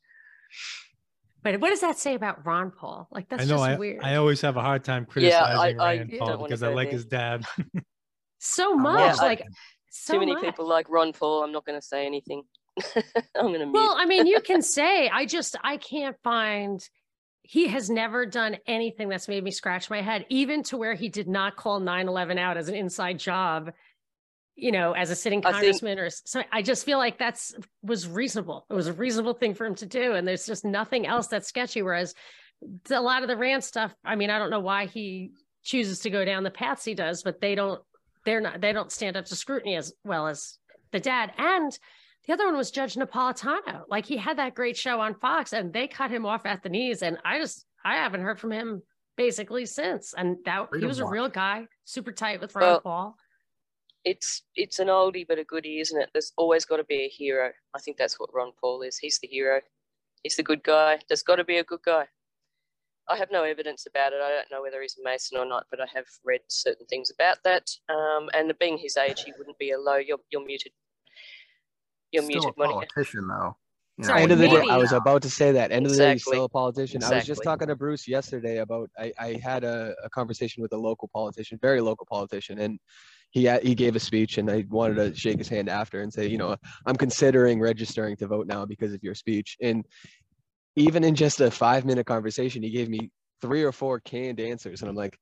But 1.43 1.59
what 1.59 1.69
does 1.69 1.81
that 1.81 1.97
say 1.97 2.15
about 2.15 2.45
Ron 2.45 2.71
Paul? 2.71 3.07
Like 3.11 3.27
that's 3.29 3.43
I 3.43 3.45
know. 3.45 3.57
just 3.57 3.63
I, 3.63 3.75
weird. 3.75 4.03
I 4.03 4.15
always 4.15 4.39
have 4.41 4.55
a 4.57 4.61
hard 4.61 4.83
time 4.83 5.05
Yeah, 5.15 5.43
I- 5.43 5.73
criticizing 5.73 5.79
I 5.81 5.97
Rand 5.97 6.13
Paul 6.19 6.37
because 6.43 6.63
I 6.63 6.69
like 6.73 6.87
there. 6.87 6.93
his 6.93 7.05
dad. 7.05 7.45
so 8.39 8.75
much. 8.75 9.17
love 9.17 9.17
Like 9.19 9.41
it. 9.41 9.47
so 9.89 10.13
Too 10.13 10.19
many 10.19 10.33
much. 10.33 10.43
people 10.43 10.67
like 10.67 10.89
Ron 10.89 11.11
Paul. 11.13 11.43
I'm 11.43 11.51
not 11.51 11.65
going 11.65 11.79
to 11.79 11.85
say 11.85 12.05
anything. 12.05 12.43
I'm 13.35 13.47
going 13.47 13.59
to. 13.59 13.69
Well, 13.71 13.93
I 13.97 14.05
mean, 14.05 14.25
you 14.25 14.39
can 14.45 14.61
say, 14.61 15.09
I 15.09 15.25
just, 15.25 15.55
I 15.63 15.77
can't 15.77 16.15
find, 16.23 16.79
he 17.43 17.67
has 17.67 17.89
never 17.89 18.25
done 18.25 18.57
anything 18.65 19.09
that's 19.09 19.27
made 19.27 19.43
me 19.43 19.51
scratch 19.51 19.89
my 19.89 20.01
head, 20.01 20.25
even 20.29 20.63
to 20.63 20.77
where 20.77 20.93
he 20.93 21.09
did 21.09 21.27
not 21.27 21.57
call 21.57 21.79
9 21.79 22.07
11 22.07 22.37
out 22.37 22.57
as 22.57 22.69
an 22.69 22.75
inside 22.75 23.19
job, 23.19 23.71
you 24.55 24.71
know, 24.71 24.93
as 24.93 25.09
a 25.09 25.15
sitting 25.15 25.39
I 25.45 25.51
think- 25.51 25.55
congressman 25.55 25.99
or 25.99 26.09
so. 26.09 26.41
I 26.51 26.61
just 26.61 26.85
feel 26.85 26.97
like 26.97 27.19
that's 27.19 27.53
was 27.81 28.07
reasonable. 28.07 28.65
It 28.69 28.73
was 28.73 28.87
a 28.87 28.93
reasonable 28.93 29.33
thing 29.33 29.55
for 29.55 29.65
him 29.65 29.75
to 29.75 29.85
do. 29.85 30.13
And 30.13 30.25
there's 30.27 30.45
just 30.45 30.63
nothing 30.63 31.05
else 31.05 31.27
that's 31.27 31.47
sketchy. 31.49 31.81
Whereas 31.81 32.15
a 32.89 33.01
lot 33.01 33.23
of 33.23 33.27
the 33.27 33.37
Rand 33.37 33.63
stuff, 33.63 33.93
I 34.05 34.15
mean, 34.15 34.29
I 34.29 34.39
don't 34.39 34.49
know 34.49 34.61
why 34.61 34.85
he 34.85 35.31
chooses 35.63 35.99
to 35.99 36.09
go 36.09 36.23
down 36.23 36.43
the 36.43 36.51
paths 36.51 36.85
he 36.85 36.93
does, 36.93 37.23
but 37.23 37.41
they 37.41 37.55
don't, 37.55 37.81
they're 38.25 38.41
not, 38.41 38.61
they 38.61 38.71
don't 38.71 38.91
stand 38.91 39.17
up 39.17 39.25
to 39.25 39.35
scrutiny 39.35 39.75
as 39.75 39.93
well 40.05 40.27
as 40.27 40.57
the 40.91 40.99
dad. 41.01 41.33
And 41.37 41.77
the 42.27 42.33
other 42.33 42.45
one 42.45 42.55
was 42.57 42.71
Judge 42.71 42.95
Napolitano. 42.95 43.83
Like 43.89 44.05
he 44.05 44.17
had 44.17 44.37
that 44.37 44.55
great 44.55 44.77
show 44.77 44.99
on 45.01 45.15
Fox 45.15 45.53
and 45.53 45.73
they 45.73 45.87
cut 45.87 46.11
him 46.11 46.25
off 46.25 46.45
at 46.45 46.63
the 46.63 46.69
knees. 46.69 47.01
And 47.01 47.17
I 47.25 47.39
just, 47.39 47.65
I 47.83 47.95
haven't 47.95 48.21
heard 48.21 48.39
from 48.39 48.51
him 48.51 48.81
basically 49.17 49.65
since. 49.65 50.13
And 50.17 50.37
that 50.45 50.61
he 50.61 50.67
Freedom 50.69 50.87
was 50.87 50.99
a 50.99 51.05
real 51.05 51.29
guy, 51.29 51.67
super 51.85 52.11
tight 52.11 52.39
with 52.41 52.55
Ron 52.55 52.63
Well, 52.63 52.81
Paul. 52.81 53.15
it's 54.05 54.43
it's 54.55 54.79
an 54.79 54.87
oldie 54.87 55.25
but 55.27 55.39
a 55.39 55.43
goodie, 55.43 55.79
isn't 55.79 56.01
it? 56.01 56.09
There's 56.13 56.33
always 56.37 56.65
got 56.65 56.77
to 56.77 56.83
be 56.85 57.03
a 57.05 57.09
hero. 57.09 57.51
I 57.73 57.79
think 57.79 57.97
that's 57.97 58.19
what 58.19 58.33
Ron 58.33 58.51
Paul 58.59 58.81
is. 58.83 58.97
He's 58.97 59.19
the 59.19 59.27
hero. 59.27 59.61
He's 60.23 60.35
the 60.37 60.43
good 60.43 60.63
guy. 60.63 60.99
There's 61.09 61.23
got 61.23 61.35
to 61.35 61.43
be 61.43 61.57
a 61.57 61.63
good 61.63 61.81
guy. 61.85 62.05
I 63.09 63.17
have 63.17 63.31
no 63.31 63.43
evidence 63.43 63.85
about 63.85 64.13
it. 64.13 64.21
I 64.23 64.29
don't 64.29 64.49
know 64.49 64.61
whether 64.61 64.81
he's 64.81 64.97
a 64.97 65.03
Mason 65.03 65.37
or 65.37 65.45
not, 65.45 65.65
but 65.69 65.81
I 65.81 65.85
have 65.93 66.05
read 66.23 66.39
certain 66.47 66.85
things 66.85 67.11
about 67.13 67.37
that. 67.43 67.69
Um, 67.89 68.29
and 68.33 68.53
being 68.61 68.77
his 68.77 68.95
age, 68.95 69.23
he 69.25 69.33
wouldn't 69.37 69.57
be 69.57 69.71
a 69.71 69.77
low. 69.77 69.97
You're 69.97 70.19
you're 70.31 70.45
muted. 70.45 70.71
You're 72.13 72.23
Still 72.23 72.41
muted, 72.41 72.53
a 72.55 72.59
Monica. 72.59 72.87
politician, 72.93 73.27
though. 73.27 73.57
You 73.97 74.05
Sorry, 74.05 74.21
End 74.23 74.31
of 74.31 74.39
the 74.39 74.47
day, 74.47 74.63
I 74.69 74.77
was 74.77 74.91
about 74.91 75.21
to 75.23 75.29
say 75.29 75.51
that. 75.51 75.71
End 75.71 75.85
of 75.85 75.91
the 75.91 75.97
day, 75.97 76.13
he's 76.13 76.23
still 76.23 76.45
a 76.45 76.49
politician. 76.49 77.03
I 77.03 77.15
was 77.15 77.25
just 77.25 77.43
talking 77.43 77.67
to 77.67 77.75
Bruce 77.75 78.07
yesterday 78.07 78.59
about. 78.59 78.89
I, 78.97 79.11
I 79.19 79.39
had 79.43 79.63
a, 79.63 79.93
a 80.03 80.09
conversation 80.09 80.63
with 80.63 80.73
a 80.73 80.77
local 80.77 81.09
politician, 81.13 81.59
very 81.61 81.81
local 81.81 82.07
politician, 82.09 82.59
and 82.59 82.79
he 83.31 83.49
he 83.61 83.75
gave 83.75 83.95
a 83.95 83.99
speech, 83.99 84.37
and 84.37 84.49
I 84.49 84.65
wanted 84.69 84.95
to 84.95 85.15
shake 85.15 85.37
his 85.37 85.49
hand 85.49 85.69
after 85.69 86.01
and 86.01 86.11
say, 86.11 86.27
you 86.27 86.37
know, 86.37 86.55
I'm 86.87 86.95
considering 86.95 87.59
registering 87.59 88.15
to 88.17 88.27
vote 88.27 88.47
now 88.47 88.65
because 88.65 88.93
of 88.93 89.03
your 89.03 89.15
speech. 89.15 89.57
And 89.61 89.85
even 90.75 91.03
in 91.03 91.13
just 91.13 91.39
a 91.41 91.51
five 91.51 91.85
minute 91.85 92.07
conversation, 92.07 92.63
he 92.63 92.71
gave 92.71 92.89
me 92.89 93.11
three 93.41 93.63
or 93.63 93.71
four 93.71 93.99
canned 93.99 94.39
answers, 94.39 94.81
and 94.81 94.89
I'm 94.89 94.95
like, 94.95 95.17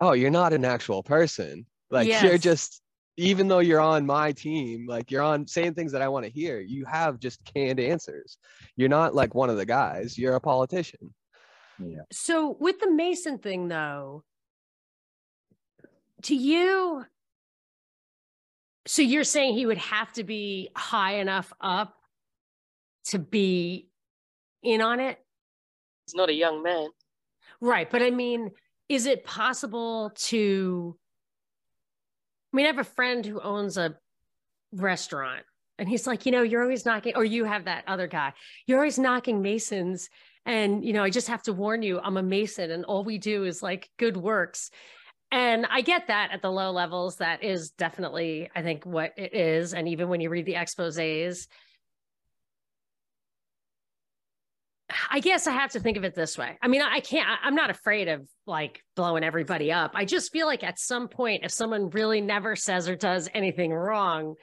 oh, 0.00 0.12
you're 0.12 0.30
not 0.30 0.54
an 0.54 0.64
actual 0.64 1.02
person. 1.02 1.66
Like 1.90 2.08
you're 2.08 2.38
just 2.38 2.80
even 3.20 3.48
though 3.48 3.58
you're 3.58 3.80
on 3.80 4.06
my 4.06 4.32
team, 4.32 4.86
like 4.86 5.10
you're 5.10 5.22
on 5.22 5.46
saying 5.46 5.74
things 5.74 5.92
that 5.92 6.00
I 6.00 6.08
want 6.08 6.24
to 6.24 6.30
hear, 6.30 6.58
you 6.58 6.86
have 6.86 7.18
just 7.18 7.44
canned 7.44 7.78
answers. 7.78 8.38
You're 8.76 8.88
not 8.88 9.14
like 9.14 9.34
one 9.34 9.50
of 9.50 9.58
the 9.58 9.66
guys, 9.66 10.16
you're 10.16 10.36
a 10.36 10.40
politician. 10.40 11.12
Yeah. 11.78 12.02
So 12.10 12.56
with 12.58 12.80
the 12.80 12.90
Mason 12.90 13.38
thing 13.38 13.68
though, 13.68 14.24
to 16.22 16.34
you, 16.34 17.04
so 18.86 19.02
you're 19.02 19.24
saying 19.24 19.52
he 19.52 19.66
would 19.66 19.78
have 19.78 20.10
to 20.14 20.24
be 20.24 20.70
high 20.74 21.16
enough 21.16 21.52
up 21.60 21.96
to 23.08 23.18
be 23.18 23.90
in 24.62 24.80
on 24.80 24.98
it? 24.98 25.18
He's 26.06 26.14
not 26.14 26.30
a 26.30 26.34
young 26.34 26.62
man. 26.62 26.88
Right. 27.60 27.90
But 27.90 28.00
I 28.00 28.10
mean, 28.10 28.50
is 28.88 29.04
it 29.04 29.24
possible 29.24 30.10
to? 30.16 30.96
I 32.52 32.56
mean, 32.56 32.66
I 32.66 32.68
have 32.68 32.78
a 32.78 32.84
friend 32.84 33.24
who 33.24 33.40
owns 33.40 33.76
a 33.76 33.96
restaurant, 34.72 35.44
and 35.78 35.88
he's 35.88 36.06
like, 36.06 36.26
you 36.26 36.32
know, 36.32 36.42
you're 36.42 36.62
always 36.62 36.84
knocking, 36.84 37.14
or 37.16 37.24
you 37.24 37.44
have 37.44 37.64
that 37.64 37.84
other 37.86 38.06
guy, 38.06 38.32
you're 38.66 38.78
always 38.78 38.98
knocking 38.98 39.42
Masons. 39.42 40.08
And, 40.46 40.84
you 40.84 40.94
know, 40.94 41.04
I 41.04 41.10
just 41.10 41.28
have 41.28 41.42
to 41.44 41.52
warn 41.52 41.82
you, 41.82 42.00
I'm 42.00 42.16
a 42.16 42.22
Mason, 42.22 42.70
and 42.70 42.84
all 42.84 43.04
we 43.04 43.18
do 43.18 43.44
is 43.44 43.62
like 43.62 43.90
good 43.98 44.16
works. 44.16 44.70
And 45.30 45.66
I 45.70 45.82
get 45.82 46.08
that 46.08 46.30
at 46.32 46.42
the 46.42 46.50
low 46.50 46.72
levels. 46.72 47.16
That 47.16 47.44
is 47.44 47.70
definitely, 47.70 48.50
I 48.56 48.62
think, 48.62 48.84
what 48.84 49.12
it 49.16 49.34
is. 49.34 49.74
And 49.74 49.86
even 49.86 50.08
when 50.08 50.20
you 50.20 50.30
read 50.30 50.46
the 50.46 50.56
exposes, 50.56 51.46
I 55.10 55.20
guess 55.20 55.46
I 55.46 55.52
have 55.52 55.70
to 55.72 55.80
think 55.80 55.96
of 55.96 56.04
it 56.04 56.14
this 56.14 56.36
way. 56.36 56.58
I 56.60 56.68
mean, 56.68 56.82
I 56.82 57.00
can't, 57.00 57.28
I- 57.28 57.46
I'm 57.46 57.54
not 57.54 57.70
afraid 57.70 58.08
of 58.08 58.28
like 58.46 58.82
blowing 58.96 59.24
everybody 59.24 59.72
up. 59.72 59.92
I 59.94 60.04
just 60.04 60.32
feel 60.32 60.46
like 60.46 60.64
at 60.64 60.78
some 60.78 61.08
point, 61.08 61.44
if 61.44 61.52
someone 61.52 61.90
really 61.90 62.20
never 62.20 62.56
says 62.56 62.88
or 62.88 62.96
does 62.96 63.28
anything 63.34 63.72
wrong, 63.72 64.34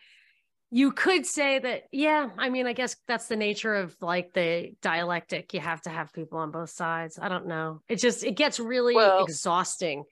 you 0.70 0.92
could 0.92 1.26
say 1.26 1.60
that, 1.60 1.84
yeah, 1.92 2.28
I 2.38 2.50
mean, 2.50 2.68
I 2.68 2.74
guess 2.74 2.96
that's 3.08 3.28
the 3.28 3.36
nature 3.38 3.74
of 3.76 3.96
like 4.02 4.34
the 4.34 4.72
dialectic. 4.82 5.54
You 5.54 5.60
have 5.62 5.82
to 5.84 5.90
have 5.90 6.12
people 6.14 6.40
on 6.40 6.52
both 6.52 6.72
sides. 6.72 7.18
I 7.22 7.30
don't 7.30 7.48
know. 7.48 7.82
It 7.88 7.98
just, 7.98 8.24
it 8.26 8.36
gets 8.36 8.60
really 8.60 8.96
Well, 8.96 9.24
exhausting 9.24 10.04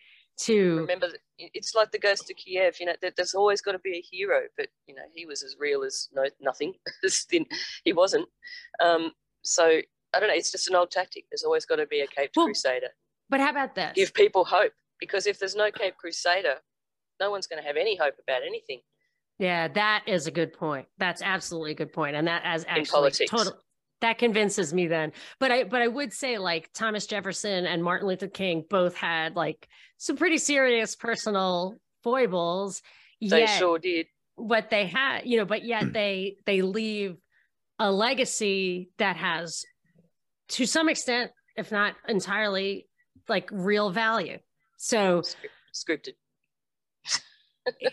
to, 0.41 0.79
Remember, 0.79 1.07
that 1.09 1.19
it's 1.37 1.75
like 1.75 1.91
the 1.91 1.99
Ghost 1.99 2.29
of 2.31 2.37
Kiev. 2.37 2.77
You 2.79 2.85
know, 2.85 2.93
there- 3.01 3.11
there's 3.15 3.33
always 3.33 3.61
got 3.61 3.73
to 3.73 3.79
be 3.79 3.97
a 3.97 4.01
hero, 4.01 4.41
but 4.57 4.67
you 4.87 4.95
know, 4.95 5.01
he 5.13 5.25
was 5.25 5.43
as 5.43 5.55
real 5.59 5.83
as 5.83 6.07
no 6.13 6.23
nothing. 6.39 6.73
He 7.83 7.93
wasn't. 7.93 8.27
Um, 8.83 9.11
so 9.43 9.81
I 10.15 10.19
don't 10.19 10.29
know. 10.29 10.35
It's 10.35 10.51
just 10.51 10.69
an 10.69 10.75
old 10.75 10.91
tactic. 10.91 11.25
There's 11.29 11.43
always 11.43 11.65
got 11.65 11.75
to 11.77 11.85
be 11.87 11.99
a 12.01 12.07
caped 12.07 12.35
Well, 12.37 12.45
crusader. 12.47 12.89
but 13.29 13.39
how 13.39 13.49
about 13.49 13.75
this? 13.75 13.91
Give 13.95 14.13
people 14.13 14.45
hope, 14.45 14.71
because 14.99 15.27
if 15.27 15.39
there's 15.39 15.55
no 15.55 15.71
caped 15.71 15.97
crusader, 15.97 16.55
no 17.19 17.31
one's 17.31 17.47
going 17.47 17.61
to 17.61 17.67
have 17.67 17.77
any 17.77 17.95
hope 17.97 18.15
about 18.27 18.41
anything. 18.43 18.79
Yeah, 19.39 19.67
that 19.69 20.03
is 20.07 20.27
a 20.27 20.31
good 20.31 20.53
point. 20.53 20.87
That's 20.97 21.21
absolutely 21.21 21.71
a 21.71 21.75
good 21.75 21.91
point, 21.91 22.15
and 22.15 22.27
that 22.27 22.43
as 22.45 22.63
actually 22.67 22.85
politics. 22.85 23.29
total 23.29 23.53
that 24.01 24.17
convinces 24.17 24.73
me 24.73 24.87
then. 24.87 25.11
But 25.39 25.51
I 25.51 25.63
but 25.65 25.81
I 25.81 25.87
would 25.87 26.13
say 26.13 26.37
like 26.37 26.69
Thomas 26.73 27.05
Jefferson 27.05 27.65
and 27.65 27.83
Martin 27.83 28.07
Luther 28.07 28.27
King 28.27 28.63
both 28.69 28.95
had 28.95 29.35
like 29.35 29.67
some 29.97 30.15
pretty 30.15 30.37
serious 30.37 30.95
personal 30.95 31.75
foibles. 32.03 32.81
They 33.21 33.45
sure 33.47 33.79
did. 33.79 34.07
what 34.35 34.69
they 34.69 34.85
had, 34.85 35.21
you 35.25 35.37
know, 35.37 35.45
but 35.45 35.65
yet 35.65 35.91
they 35.93 36.37
they 36.45 36.61
leave 36.61 37.17
a 37.79 37.91
legacy 37.91 38.89
that 38.99 39.17
has 39.17 39.65
to 40.49 40.65
some 40.65 40.89
extent, 40.89 41.31
if 41.55 41.71
not 41.71 41.95
entirely, 42.07 42.87
like 43.27 43.49
real 43.51 43.89
value. 43.89 44.39
So 44.77 45.21
Scripted. 45.73 46.13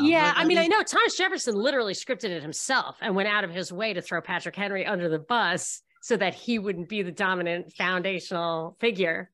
Yeah, 0.00 0.32
I 0.36 0.44
mean, 0.44 0.58
I 0.58 0.68
know 0.68 0.80
Thomas 0.84 1.16
Jefferson 1.16 1.56
literally 1.56 1.92
scripted 1.92 2.30
it 2.30 2.40
himself 2.40 2.98
and 3.00 3.16
went 3.16 3.28
out 3.28 3.42
of 3.42 3.50
his 3.50 3.72
way 3.72 3.92
to 3.92 4.00
throw 4.00 4.20
Patrick 4.20 4.54
Henry 4.54 4.86
under 4.86 5.08
the 5.08 5.18
bus 5.18 5.82
so 6.02 6.16
that 6.16 6.34
he 6.34 6.60
wouldn't 6.60 6.88
be 6.88 7.02
the 7.02 7.10
dominant 7.10 7.72
foundational 7.72 8.76
figure. 8.78 9.30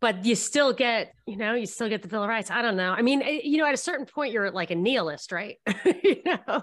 But 0.00 0.24
you 0.24 0.34
still 0.34 0.72
get, 0.72 1.12
you 1.26 1.36
know, 1.36 1.54
you 1.54 1.66
still 1.66 1.88
get 1.88 2.02
the 2.02 2.08
Bill 2.08 2.24
of 2.24 2.28
Rights. 2.28 2.50
I 2.50 2.62
don't 2.62 2.76
know. 2.76 2.90
I 2.90 3.02
mean, 3.02 3.22
eh, 3.22 3.42
you 3.44 3.58
know, 3.58 3.66
at 3.66 3.74
a 3.74 3.78
certain 3.78 4.06
point, 4.06 4.32
you're 4.32 4.50
like 4.50 4.72
a 4.72 4.74
nihilist, 4.74 5.30
right? 5.30 5.58
you 6.02 6.22
know, 6.24 6.62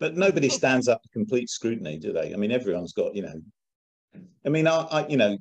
But 0.00 0.16
nobody 0.16 0.48
stands 0.48 0.88
up 0.88 1.02
to 1.02 1.08
complete 1.08 1.50
scrutiny, 1.50 1.98
do 1.98 2.12
they? 2.12 2.32
I 2.32 2.36
mean, 2.36 2.52
everyone's 2.52 2.92
got, 2.92 3.14
you 3.14 3.22
know. 3.22 3.42
I 4.46 4.48
mean, 4.48 4.66
I, 4.66 4.82
I 4.82 5.08
you 5.08 5.16
know, 5.16 5.38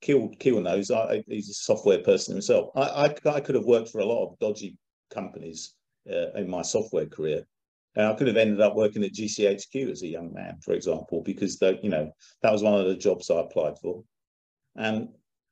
Keel 0.00 0.28
Keel 0.38 0.60
knows. 0.60 0.90
I, 0.90 1.22
he's 1.26 1.48
a 1.48 1.54
software 1.54 2.00
person 2.00 2.34
himself. 2.34 2.70
I, 2.76 2.80
I, 2.82 3.14
I 3.34 3.40
could 3.40 3.54
have 3.54 3.64
worked 3.64 3.88
for 3.88 4.00
a 4.00 4.04
lot 4.04 4.26
of 4.26 4.38
dodgy 4.38 4.76
companies 5.10 5.74
uh, 6.10 6.32
in 6.34 6.48
my 6.48 6.62
software 6.62 7.06
career, 7.06 7.46
and 7.94 8.06
I 8.06 8.14
could 8.14 8.26
have 8.26 8.36
ended 8.36 8.60
up 8.60 8.74
working 8.74 9.04
at 9.04 9.14
GCHQ 9.14 9.90
as 9.90 10.02
a 10.02 10.08
young 10.08 10.32
man, 10.32 10.58
for 10.62 10.74
example, 10.74 11.22
because 11.22 11.58
the, 11.58 11.78
you 11.82 11.90
know 11.90 12.10
that 12.42 12.52
was 12.52 12.62
one 12.62 12.78
of 12.78 12.86
the 12.86 12.96
jobs 12.96 13.30
I 13.30 13.40
applied 13.40 13.78
for, 13.78 14.02
and 14.76 15.08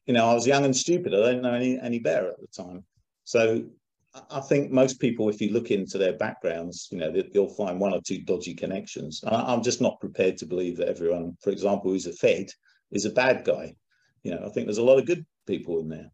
you 0.06 0.14
know 0.14 0.28
I 0.28 0.34
was 0.34 0.46
young 0.46 0.64
and 0.64 0.76
stupid. 0.76 1.14
I 1.14 1.18
didn't 1.18 1.42
know 1.42 1.54
any 1.54 1.78
any 1.80 1.98
better 1.98 2.28
at 2.28 2.40
the 2.40 2.48
time, 2.48 2.84
so 3.24 3.64
I- 4.14 4.38
I 4.38 4.40
think 4.40 4.70
most 4.70 5.00
people, 5.00 5.28
if 5.28 5.40
you 5.40 5.50
look 5.50 5.70
into 5.70 5.98
their 5.98 6.12
backgrounds, 6.12 6.88
you 6.90 6.98
know, 6.98 7.12
you'll 7.32 7.54
find 7.54 7.80
one 7.80 7.92
or 7.92 8.00
two 8.00 8.22
dodgy 8.22 8.54
connections. 8.54 9.22
And 9.22 9.34
I- 9.34 9.52
I'm 9.52 9.62
just 9.62 9.80
not 9.80 10.00
prepared 10.00 10.36
to 10.38 10.46
believe 10.46 10.76
that 10.76 10.88
everyone, 10.88 11.36
for 11.40 11.50
example, 11.50 11.90
who's 11.90 12.06
a 12.06 12.12
Fed 12.12 12.50
is 12.90 13.04
a 13.04 13.10
bad 13.10 13.44
guy. 13.44 13.76
You 14.22 14.34
know, 14.34 14.46
I 14.46 14.48
think 14.50 14.66
there's 14.66 14.78
a 14.78 14.84
lot 14.84 14.98
of 14.98 15.06
good 15.06 15.26
people 15.46 15.80
in 15.80 15.88
there. 15.88 16.10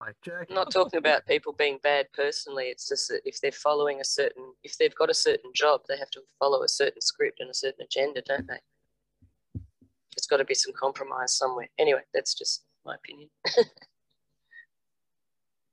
I'm 0.00 0.14
not 0.54 0.70
talking 0.70 0.98
about 0.98 1.26
people 1.26 1.52
being 1.52 1.78
bad 1.82 2.06
personally. 2.12 2.66
It's 2.66 2.88
just 2.88 3.08
that 3.08 3.20
if 3.24 3.40
they're 3.40 3.52
following 3.52 4.00
a 4.00 4.04
certain, 4.04 4.54
if 4.62 4.78
they've 4.78 4.94
got 4.94 5.10
a 5.10 5.14
certain 5.14 5.50
job, 5.54 5.82
they 5.88 5.98
have 5.98 6.10
to 6.10 6.22
follow 6.38 6.62
a 6.62 6.68
certain 6.68 7.00
script 7.00 7.40
and 7.40 7.50
a 7.50 7.54
certain 7.54 7.84
agenda, 7.84 8.22
don't 8.22 8.46
they? 8.46 8.60
There's 10.16 10.26
got 10.30 10.38
to 10.38 10.44
be 10.44 10.54
some 10.54 10.72
compromise 10.72 11.36
somewhere. 11.36 11.68
Anyway, 11.78 12.02
that's 12.14 12.34
just 12.34 12.64
my 12.84 12.94
opinion. 12.94 13.28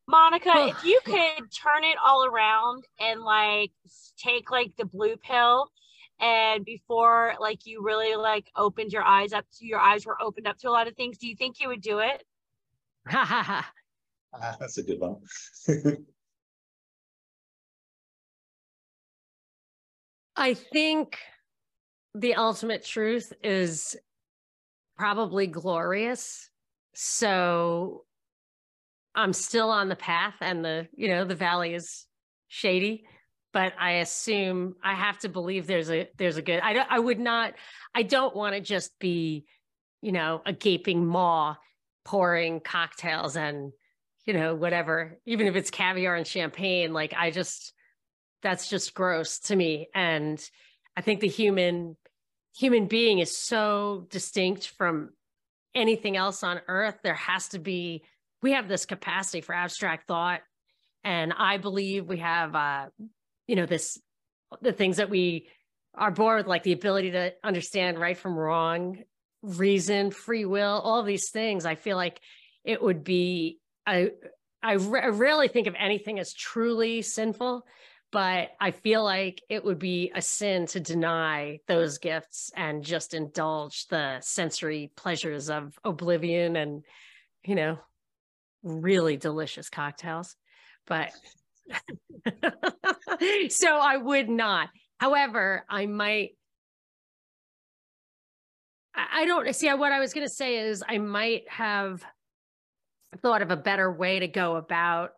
Monica, 0.07 0.51
if 0.69 0.83
you 0.83 0.99
could 1.03 1.51
turn 1.51 1.83
it 1.83 1.97
all 2.03 2.25
around 2.25 2.83
and 2.99 3.21
like 3.21 3.71
take 4.17 4.51
like 4.51 4.71
the 4.77 4.85
blue 4.85 5.17
pill 5.17 5.69
and 6.19 6.63
before 6.63 7.33
like 7.39 7.65
you 7.65 7.83
really 7.83 8.15
like 8.15 8.49
opened 8.55 8.91
your 8.93 9.03
eyes 9.03 9.33
up 9.33 9.45
to 9.57 9.65
your 9.65 9.79
eyes 9.79 10.05
were 10.05 10.21
opened 10.21 10.47
up 10.47 10.57
to 10.59 10.69
a 10.69 10.71
lot 10.71 10.87
of 10.87 10.95
things, 10.95 11.17
do 11.17 11.27
you 11.27 11.35
think 11.35 11.59
you 11.59 11.67
would 11.69 11.81
do 11.81 11.99
it? 11.99 12.23
Ah, 14.37 14.57
that's 14.59 14.77
a 14.77 14.83
good 14.83 14.99
one. 14.99 15.15
I 20.35 20.53
think 20.53 21.17
the 22.13 22.35
ultimate 22.35 22.83
truth 22.83 23.31
is 23.41 23.95
probably 24.97 25.47
glorious. 25.47 26.49
So 26.93 28.04
I'm 29.15 29.33
still 29.33 29.69
on 29.69 29.89
the 29.89 29.95
path 29.95 30.35
and 30.41 30.63
the, 30.63 30.87
you 30.95 31.07
know, 31.07 31.25
the 31.25 31.35
valley 31.35 31.73
is 31.73 32.05
shady, 32.47 33.05
but 33.53 33.73
I 33.79 33.93
assume 33.93 34.75
I 34.83 34.93
have 34.93 35.19
to 35.19 35.29
believe 35.29 35.67
there's 35.67 35.89
a 35.89 36.09
there's 36.17 36.37
a 36.37 36.41
good 36.41 36.59
I 36.59 36.73
don't 36.73 36.91
I 36.91 36.99
would 36.99 37.19
not 37.19 37.53
I 37.93 38.03
don't 38.03 38.35
want 38.35 38.55
to 38.55 38.61
just 38.61 38.97
be, 38.99 39.45
you 40.01 40.11
know, 40.11 40.41
a 40.45 40.53
gaping 40.53 41.05
maw 41.05 41.55
pouring 42.03 42.59
cocktails 42.59 43.35
and 43.35 43.71
you 44.25 44.33
know 44.33 44.53
whatever 44.53 45.19
even 45.25 45.47
if 45.47 45.55
it's 45.55 45.71
caviar 45.71 46.15
and 46.15 46.27
champagne 46.27 46.93
like 46.93 47.13
I 47.17 47.31
just 47.31 47.73
that's 48.43 48.69
just 48.69 48.93
gross 48.93 49.39
to 49.39 49.55
me. 49.55 49.87
And 49.95 50.39
i 50.97 51.01
think 51.01 51.19
the 51.19 51.27
human 51.27 51.97
human 52.55 52.87
being 52.87 53.19
is 53.19 53.35
so 53.35 54.07
distinct 54.09 54.67
from 54.77 55.09
anything 55.75 56.15
else 56.15 56.41
on 56.41 56.61
earth. 56.67 56.95
There 57.03 57.15
has 57.15 57.49
to 57.49 57.59
be 57.59 58.03
we 58.45 58.51
have 58.51 58.67
this 58.67 58.85
capacity 58.85 59.41
for 59.41 59.55
abstract 59.55 60.07
thought. 60.07 60.41
And 61.03 61.33
i 61.35 61.57
believe 61.57 62.05
we 62.05 62.17
have 62.17 62.53
uh 62.55 62.85
you 63.47 63.55
know 63.55 63.65
this 63.65 63.99
the 64.61 64.71
things 64.71 64.97
that 64.97 65.09
we 65.09 65.47
are 65.95 66.11
born 66.11 66.37
with 66.37 66.47
like 66.47 66.61
the 66.61 66.71
ability 66.71 67.11
to 67.11 67.33
understand 67.43 67.99
right 67.99 68.17
from 68.17 68.37
wrong 68.37 68.99
reason 69.41 70.11
free 70.11 70.45
will 70.45 70.79
all 70.83 71.01
these 71.01 71.31
things. 71.31 71.65
I 71.65 71.73
feel 71.73 71.97
like 71.97 72.19
it 72.63 72.81
would 72.81 73.03
be 73.03 73.59
i 73.87 74.11
I, 74.61 74.75
ra- 74.75 75.05
I 75.05 75.07
rarely 75.07 75.47
think 75.47 75.65
of 75.65 75.75
anything 75.79 76.19
as 76.19 76.31
truly 76.31 77.01
sinful 77.01 77.65
but 78.11 78.51
I 78.61 78.69
feel 78.69 79.03
like 79.03 79.41
it 79.49 79.65
would 79.65 79.79
be 79.79 80.11
a 80.15 80.21
sin 80.21 80.67
to 80.67 80.79
deny 80.79 81.59
those 81.67 81.97
gifts 81.97 82.51
and 82.55 82.83
just 82.83 83.15
indulge 83.15 83.87
the 83.87 84.19
sensory 84.21 84.91
pleasures 84.95 85.49
of 85.49 85.77
oblivion 85.83 86.55
and, 86.55 86.85
you 87.43 87.55
know, 87.55 87.77
really 88.65 89.15
delicious 89.15 89.69
cocktails. 89.69 90.35
But 90.85 91.11
so 93.49 93.69
I 93.69 93.95
would 93.97 94.29
not. 94.29 94.69
However, 94.97 95.63
I 95.69 95.85
might. 95.85 96.31
I 98.93 99.25
don't 99.25 99.53
see 99.53 99.69
what 99.69 99.91
I 99.91 99.99
was 99.99 100.13
going 100.13 100.25
to 100.25 100.33
say 100.33 100.57
is 100.69 100.81
I 100.87 100.99
might 100.99 101.43
have 101.49 102.01
thought 103.21 103.41
of 103.41 103.51
a 103.51 103.57
better 103.57 103.91
way 103.91 104.19
to 104.19 104.27
go 104.27 104.55
about 104.55 105.11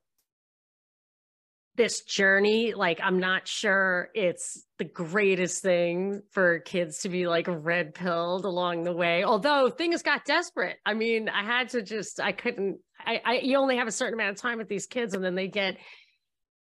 this 1.77 2.01
journey 2.01 2.73
like 2.73 2.99
i'm 3.03 3.19
not 3.19 3.47
sure 3.47 4.09
it's 4.15 4.65
the 4.79 4.83
greatest 4.83 5.61
thing 5.61 6.23
for 6.31 6.59
kids 6.59 6.99
to 6.99 7.09
be 7.09 7.27
like 7.27 7.45
red 7.47 7.93
pilled 7.93 8.45
along 8.45 8.83
the 8.83 8.91
way 8.91 9.23
although 9.23 9.69
things 9.69 10.01
got 10.01 10.25
desperate 10.25 10.77
i 10.87 10.95
mean 10.95 11.29
i 11.29 11.43
had 11.43 11.69
to 11.69 11.83
just 11.83 12.19
i 12.19 12.31
couldn't 12.31 12.79
I, 13.05 13.21
I 13.23 13.33
you 13.39 13.57
only 13.57 13.77
have 13.77 13.87
a 13.87 13.91
certain 13.91 14.13
amount 14.13 14.31
of 14.31 14.41
time 14.41 14.57
with 14.57 14.67
these 14.67 14.85
kids 14.85 15.13
and 15.13 15.23
then 15.23 15.35
they 15.35 15.47
get 15.47 15.77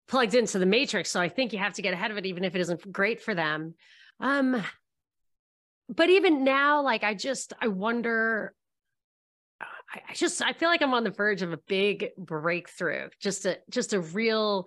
plugged 0.08 0.34
into 0.34 0.58
the 0.58 0.66
matrix 0.66 1.10
so 1.10 1.20
i 1.20 1.28
think 1.28 1.52
you 1.52 1.58
have 1.58 1.74
to 1.74 1.82
get 1.82 1.94
ahead 1.94 2.10
of 2.10 2.16
it 2.18 2.26
even 2.26 2.44
if 2.44 2.54
it 2.54 2.60
isn't 2.60 2.92
great 2.92 3.22
for 3.22 3.34
them 3.34 3.74
um 4.20 4.62
but 5.88 6.10
even 6.10 6.44
now 6.44 6.82
like 6.82 7.04
i 7.04 7.14
just 7.14 7.52
i 7.60 7.68
wonder 7.68 8.54
I, 9.94 10.00
I 10.10 10.14
just 10.14 10.42
I 10.42 10.52
feel 10.52 10.68
like 10.68 10.82
I'm 10.82 10.94
on 10.94 11.04
the 11.04 11.10
verge 11.10 11.42
of 11.42 11.52
a 11.52 11.58
big 11.68 12.08
breakthrough, 12.18 13.08
just 13.20 13.46
a 13.46 13.58
just 13.70 13.92
a 13.92 14.00
real 14.00 14.66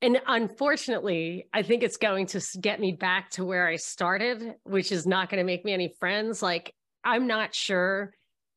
and 0.00 0.20
unfortunately, 0.26 1.46
I 1.54 1.62
think 1.62 1.84
it's 1.84 1.96
going 1.96 2.26
to 2.28 2.40
get 2.60 2.80
me 2.80 2.90
back 2.90 3.30
to 3.30 3.44
where 3.44 3.68
I 3.68 3.76
started, 3.76 4.56
which 4.64 4.90
is 4.90 5.06
not 5.06 5.30
going 5.30 5.38
to 5.38 5.44
make 5.44 5.64
me 5.64 5.72
any 5.72 5.94
friends. 6.00 6.42
Like 6.42 6.74
I'm 7.04 7.28
not 7.28 7.54
sure. 7.54 8.12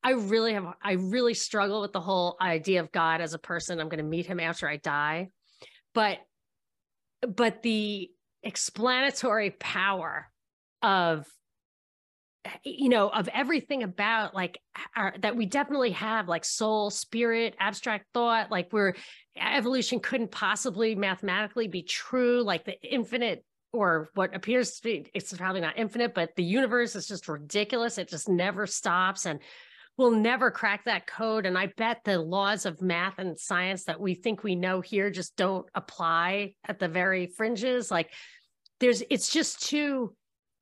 I 0.06 0.12
really 0.12 0.54
have 0.54 0.68
I 0.84 0.94
really 0.94 1.34
struggle 1.34 1.82
with 1.82 1.92
the 1.92 2.00
whole 2.00 2.38
idea 2.40 2.80
of 2.80 2.92
God 2.92 3.22
as 3.22 3.34
a 3.34 3.40
person. 3.40 3.80
I'm 3.80 3.90
going 3.90 3.98
to 3.98 4.04
meet 4.04 4.28
him 4.28 4.40
after 4.40 4.70
I 4.70 4.78
die. 4.78 5.30
But 5.96 6.20
but 7.28 7.64
the 7.64 8.12
explanatory 8.44 9.50
power 9.50 10.30
of 10.84 11.26
you 12.64 12.90
know 12.90 13.10
of 13.10 13.28
everything 13.30 13.82
about 13.82 14.36
like 14.36 14.60
our, 14.96 15.16
that 15.22 15.36
we 15.36 15.48
definitely 15.48 15.90
have 15.90 16.28
like 16.28 16.46
soul 16.46 16.92
spirit 16.92 17.56
abstract 17.60 18.06
thought 18.14 18.52
like 18.52 18.72
we're 18.72 18.94
evolution 19.36 20.00
couldn't 20.00 20.30
possibly 20.30 20.94
mathematically 20.94 21.68
be 21.68 21.82
true 21.82 22.44
like 22.44 22.64
the 22.64 22.80
infinite 22.84 23.44
or 23.74 24.10
what 24.14 24.36
appears 24.36 24.76
to 24.76 24.84
be 24.84 25.10
it's 25.16 25.34
probably 25.34 25.62
not 25.62 25.80
infinite 25.80 26.14
but 26.14 26.36
the 26.36 26.44
universe 26.44 26.96
is 26.96 27.08
just 27.08 27.28
ridiculous 27.28 27.98
it 27.98 28.08
just 28.08 28.30
never 28.30 28.68
stops 28.68 29.26
and 29.26 29.40
we'll 29.98 30.12
never 30.12 30.52
crack 30.52 30.84
that 30.86 31.08
code 31.08 31.46
and 31.46 31.58
i 31.58 31.68
bet 31.78 32.02
the 32.04 32.20
laws 32.20 32.66
of 32.66 32.82
math 32.82 33.18
and 33.18 33.40
science 33.40 33.86
that 33.86 34.00
we 34.00 34.14
think 34.14 34.44
we 34.44 34.56
know 34.56 34.82
here 34.82 35.10
just 35.10 35.36
don't 35.36 35.66
apply 35.74 36.54
at 36.68 36.80
the 36.80 36.88
very 36.88 37.28
fringes 37.28 37.90
like 37.90 38.12
there's 38.80 39.04
it's 39.10 39.32
just 39.32 39.68
too 39.68 40.14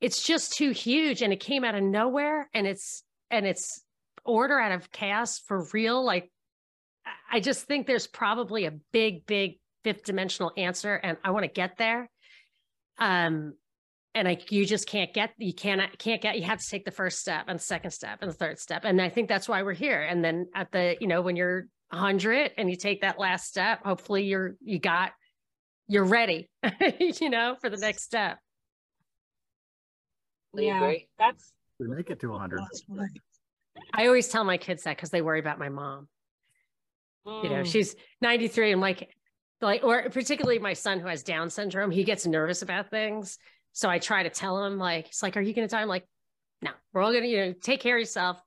it's 0.01 0.21
just 0.21 0.53
too 0.53 0.71
huge 0.71 1.21
and 1.21 1.31
it 1.33 1.39
came 1.39 1.63
out 1.63 1.75
of 1.75 1.83
nowhere 1.83 2.49
and 2.53 2.67
it's 2.67 3.03
and 3.31 3.45
it's 3.45 3.81
order 4.25 4.59
out 4.59 4.71
of 4.71 4.91
chaos 4.91 5.39
for 5.39 5.65
real 5.73 6.03
like 6.03 6.29
I- 7.31 7.39
just 7.39 7.65
think 7.65 7.87
there's 7.87 8.07
probably 8.07 8.65
a 8.65 8.73
big 8.91 9.25
big 9.25 9.59
fifth 9.83 10.03
dimensional 10.03 10.51
answer 10.55 10.93
and 10.95 11.17
i 11.23 11.31
want 11.31 11.43
to 11.43 11.51
get 11.51 11.77
there. 11.77 12.09
Um 12.99 13.53
and 14.15 14.27
like 14.27 14.51
you 14.51 14.65
just 14.65 14.87
can't 14.87 15.13
get 15.13 15.31
you 15.37 15.53
cannot 15.53 15.97
can't 15.97 16.21
get 16.21 16.37
you 16.37 16.43
have 16.43 16.59
to 16.59 16.69
take 16.69 16.85
the 16.85 16.91
first 16.91 17.19
step 17.19 17.45
and 17.47 17.59
the 17.59 17.63
second 17.63 17.91
step 17.91 18.19
and 18.21 18.29
the 18.29 18.35
third 18.35 18.59
step 18.59 18.83
and 18.85 19.01
i 19.01 19.09
think 19.09 19.27
that's 19.27 19.49
why 19.49 19.63
we're 19.63 19.73
here 19.73 20.01
and 20.01 20.23
then 20.23 20.47
at 20.55 20.71
the 20.71 20.95
you 20.99 21.07
know 21.07 21.21
when 21.21 21.35
you're 21.35 21.67
100 21.89 22.51
and 22.57 22.69
you 22.69 22.75
take 22.75 23.01
that 23.01 23.19
last 23.19 23.45
step 23.45 23.79
hopefully 23.83 24.23
you're 24.23 24.55
you 24.61 24.79
got 24.79 25.11
you're 25.87 26.05
ready 26.05 26.49
you 26.99 27.29
know 27.29 27.55
for 27.59 27.69
the 27.69 27.77
next 27.77 28.03
step 28.03 28.37
yeah, 30.55 30.93
that's 31.17 31.51
We 31.79 31.87
make 31.87 32.09
it 32.09 32.19
to 32.21 32.29
100. 32.29 32.59
I 33.93 34.07
always 34.07 34.27
tell 34.27 34.43
my 34.43 34.57
kids 34.57 34.83
that 34.83 34.97
because 34.97 35.09
they 35.09 35.21
worry 35.21 35.39
about 35.39 35.59
my 35.59 35.69
mom. 35.69 36.07
You 37.25 37.49
know, 37.49 37.61
mm, 37.61 37.65
she's 37.65 37.95
93. 38.21 38.73
I'm 38.73 38.81
like, 38.81 39.09
like, 39.61 39.83
or 39.83 40.09
particularly 40.09 40.59
my 40.59 40.73
son 40.73 40.99
who 40.99 41.07
has 41.07 41.23
Down 41.23 41.49
syndrome, 41.49 41.89
he 41.89 42.03
gets 42.03 42.27
nervous 42.27 42.61
about 42.61 42.89
things. 42.89 43.37
So 43.73 43.89
I 43.89 43.99
try 43.99 44.23
to 44.23 44.29
tell 44.29 44.63
him, 44.65 44.77
like, 44.77 45.07
it's 45.07 45.21
like, 45.23 45.35
are 45.35 45.41
you 45.41 45.53
going 45.53 45.67
to 45.67 45.71
die? 45.71 45.81
I'm 45.81 45.87
like, 45.87 46.07
no, 46.61 46.71
we're 46.93 47.01
all 47.01 47.11
going 47.11 47.23
to, 47.23 47.29
you 47.29 47.45
know, 47.45 47.53
take 47.61 47.81
care 47.81 47.95
of 47.97 47.99
yourself. 48.01 48.39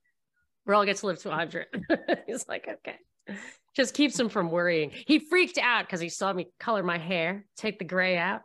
We're 0.64 0.74
all 0.74 0.84
get 0.84 0.96
to 0.98 1.06
live 1.06 1.18
to 1.20 1.28
100. 1.28 1.66
He's 2.26 2.48
like, 2.48 2.66
okay. 2.68 3.36
Just 3.76 3.92
keeps 3.94 4.18
him 4.18 4.28
from 4.28 4.50
worrying. 4.50 4.90
He 5.06 5.18
freaked 5.18 5.58
out 5.58 5.84
because 5.84 6.00
he 6.00 6.08
saw 6.08 6.32
me 6.32 6.48
color 6.58 6.82
my 6.82 6.96
hair, 6.98 7.44
take 7.56 7.78
the 7.78 7.84
gray 7.84 8.16
out. 8.16 8.40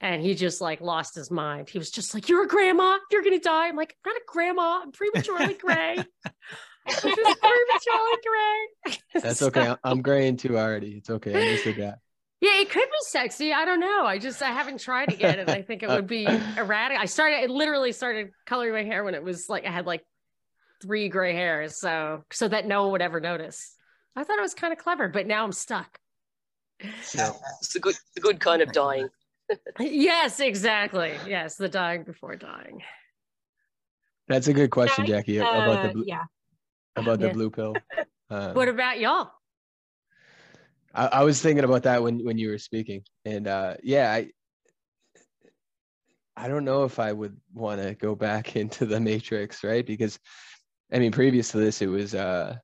And 0.00 0.22
he 0.22 0.34
just 0.34 0.60
like 0.60 0.80
lost 0.80 1.14
his 1.14 1.30
mind. 1.30 1.68
He 1.70 1.78
was 1.78 1.90
just 1.90 2.12
like, 2.14 2.28
You're 2.28 2.44
a 2.44 2.48
grandma. 2.48 2.98
You're 3.10 3.22
going 3.22 3.38
to 3.38 3.42
die. 3.42 3.68
I'm 3.68 3.76
like, 3.76 3.96
I'm 4.04 4.12
not 4.12 4.16
a 4.20 4.24
grandma. 4.26 4.80
I'm 4.82 4.92
prematurely 4.92 5.54
gray. 5.60 5.96
I'm 5.96 6.94
just 6.94 7.02
prematurely 7.40 8.16
gray. 8.26 8.98
That's 9.14 9.38
So- 9.38 9.46
okay. 9.46 9.68
I- 9.68 9.76
I'm 9.84 10.02
graying 10.02 10.36
too 10.36 10.58
already. 10.58 10.92
It's 10.98 11.08
okay. 11.10 11.30
I'm 11.34 11.56
just 11.64 11.76
guy. 11.76 11.94
Yeah, 12.40 12.60
it 12.60 12.70
could 12.70 12.84
be 12.84 12.98
sexy. 13.08 13.52
I 13.52 13.64
don't 13.64 13.80
know. 13.80 14.04
I 14.04 14.18
just 14.18 14.42
I 14.42 14.50
haven't 14.50 14.80
tried 14.80 15.12
it 15.12 15.20
yet, 15.20 15.38
and 15.38 15.50
I 15.50 15.62
think 15.62 15.82
it 15.82 15.88
would 15.88 16.06
be 16.06 16.24
erratic. 16.56 16.98
I 16.98 17.06
started. 17.06 17.36
I 17.36 17.46
literally 17.46 17.92
started 17.92 18.30
coloring 18.46 18.72
my 18.72 18.84
hair 18.84 19.04
when 19.04 19.14
it 19.14 19.22
was 19.22 19.48
like 19.48 19.64
I 19.64 19.70
had 19.70 19.86
like 19.86 20.02
three 20.82 21.08
gray 21.08 21.32
hairs, 21.34 21.78
so 21.80 22.22
so 22.32 22.48
that 22.48 22.66
no 22.66 22.82
one 22.84 22.92
would 22.92 23.02
ever 23.02 23.20
notice. 23.20 23.74
I 24.14 24.24
thought 24.24 24.38
it 24.38 24.42
was 24.42 24.54
kind 24.54 24.72
of 24.72 24.78
clever, 24.78 25.08
but 25.08 25.26
now 25.26 25.44
I'm 25.44 25.52
stuck. 25.52 25.98
It's 26.80 27.12
the 27.72 27.80
good, 27.80 27.94
the 28.14 28.20
good 28.20 28.40
kind 28.40 28.60
of 28.62 28.72
dying. 28.72 29.08
yes, 29.80 30.40
exactly. 30.40 31.12
Yes, 31.26 31.56
the 31.56 31.68
dying 31.68 32.04
before 32.04 32.36
dying. 32.36 32.82
That's 34.28 34.48
a 34.48 34.52
good 34.52 34.70
question, 34.70 35.04
Nice. 35.04 35.10
Jackie, 35.10 35.38
about 35.38 35.68
uh, 35.68 35.86
the 35.86 35.92
blue, 35.92 36.04
yeah. 36.06 36.24
about 36.96 37.20
the 37.20 37.26
Yeah. 37.28 37.32
blue 37.32 37.50
pill. 37.50 37.76
Uh, 38.28 38.52
What 38.54 38.68
about 38.68 38.98
y'all? 38.98 39.30
I, 40.96 41.06
I 41.06 41.24
was 41.24 41.40
thinking 41.40 41.64
about 41.64 41.84
that 41.84 42.02
when 42.02 42.24
when 42.24 42.38
you 42.38 42.50
were 42.50 42.58
speaking, 42.58 43.02
and 43.24 43.46
uh, 43.46 43.74
yeah, 43.82 44.10
I 44.12 44.30
I 46.36 46.48
don't 46.48 46.64
know 46.64 46.84
if 46.84 46.98
I 46.98 47.12
would 47.12 47.36
want 47.54 47.80
to 47.82 47.94
go 47.94 48.14
back 48.14 48.56
into 48.62 48.86
the 48.86 48.98
matrix, 48.98 49.62
right? 49.62 49.86
Because 49.86 50.18
I 50.92 50.98
mean, 50.98 51.12
previous 51.12 51.50
to 51.50 51.58
this, 51.58 51.82
it 51.82 51.86
was 51.86 52.14
uh, 52.14 52.56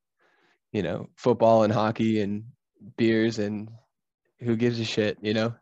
you 0.72 0.82
know, 0.82 1.08
football 1.16 1.64
and 1.64 1.72
hockey 1.72 2.20
and 2.20 2.44
beers 2.96 3.38
and 3.38 3.68
who 4.40 4.56
gives 4.56 4.80
a 4.80 4.84
shit, 4.84 5.18
you 5.20 5.34
know? 5.34 5.54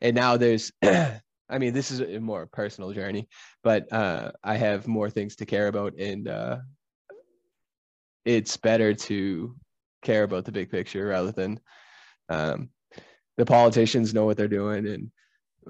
And 0.00 0.16
now 0.16 0.36
there's 0.36 0.72
I 0.82 1.58
mean, 1.58 1.74
this 1.74 1.92
is 1.92 2.00
a 2.00 2.18
more 2.18 2.46
personal 2.46 2.92
journey, 2.92 3.28
but 3.62 3.92
uh, 3.92 4.32
I 4.42 4.56
have 4.56 4.88
more 4.88 5.10
things 5.10 5.36
to 5.36 5.46
care 5.46 5.68
about, 5.68 5.94
and 5.96 6.26
uh, 6.26 6.56
it's 8.24 8.56
better 8.56 8.94
to 8.94 9.54
care 10.02 10.24
about 10.24 10.44
the 10.44 10.52
big 10.52 10.70
picture 10.70 11.06
rather 11.06 11.30
than 11.30 11.60
um, 12.28 12.70
the 13.36 13.46
politicians 13.46 14.14
know 14.14 14.24
what 14.24 14.36
they're 14.36 14.48
doing, 14.48 14.86
and 14.86 15.10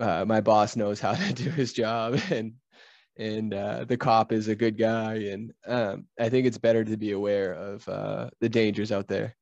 uh, 0.01 0.25
my 0.25 0.41
boss 0.41 0.77
knows 0.77 1.01
how 1.01 1.15
to 1.15 1.33
do 1.33 1.51
his 1.51 1.73
job, 1.73 2.21
and 2.31 2.55
and 3.19 3.55
uh, 3.55 3.85
the 3.85 3.97
cop 3.97 4.31
is 4.33 4.49
a 4.49 4.55
good 4.55 4.77
guy, 4.77 5.15
and 5.15 5.53
um, 5.67 6.07
I 6.21 6.29
think 6.29 6.47
it's 6.47 6.59
better 6.59 6.85
to 6.85 6.97
be 6.97 7.13
aware 7.13 7.53
of 7.53 7.89
uh, 7.89 8.31
the 8.41 8.49
dangers 8.49 8.93
out 8.93 9.09
there 9.09 9.37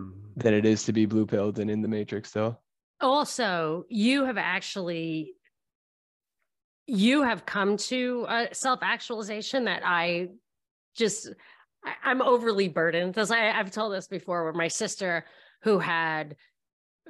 mm-hmm. 0.00 0.40
than 0.40 0.54
it 0.54 0.64
is 0.64 0.84
to 0.84 0.92
be 0.92 1.06
blue 1.06 1.26
pilled 1.26 1.58
and 1.58 1.70
in 1.70 1.82
the 1.82 1.88
matrix, 1.88 2.30
though. 2.30 2.56
Also, 3.00 3.84
you 3.88 4.24
have 4.24 4.38
actually 4.38 5.34
you 6.86 7.22
have 7.22 7.46
come 7.46 7.76
to 7.76 8.26
a 8.28 8.48
self 8.52 8.80
actualization 8.82 9.64
that 9.64 9.82
I 9.84 10.28
just 10.96 11.28
I, 11.84 12.10
am 12.10 12.22
overly 12.22 12.68
burdened 12.68 13.12
because 13.12 13.30
I, 13.30 13.50
I've 13.50 13.70
told 13.70 13.92
this 13.92 14.06
before 14.06 14.44
where 14.44 14.52
my 14.52 14.68
sister 14.68 15.24
who 15.64 15.78
had 15.78 16.36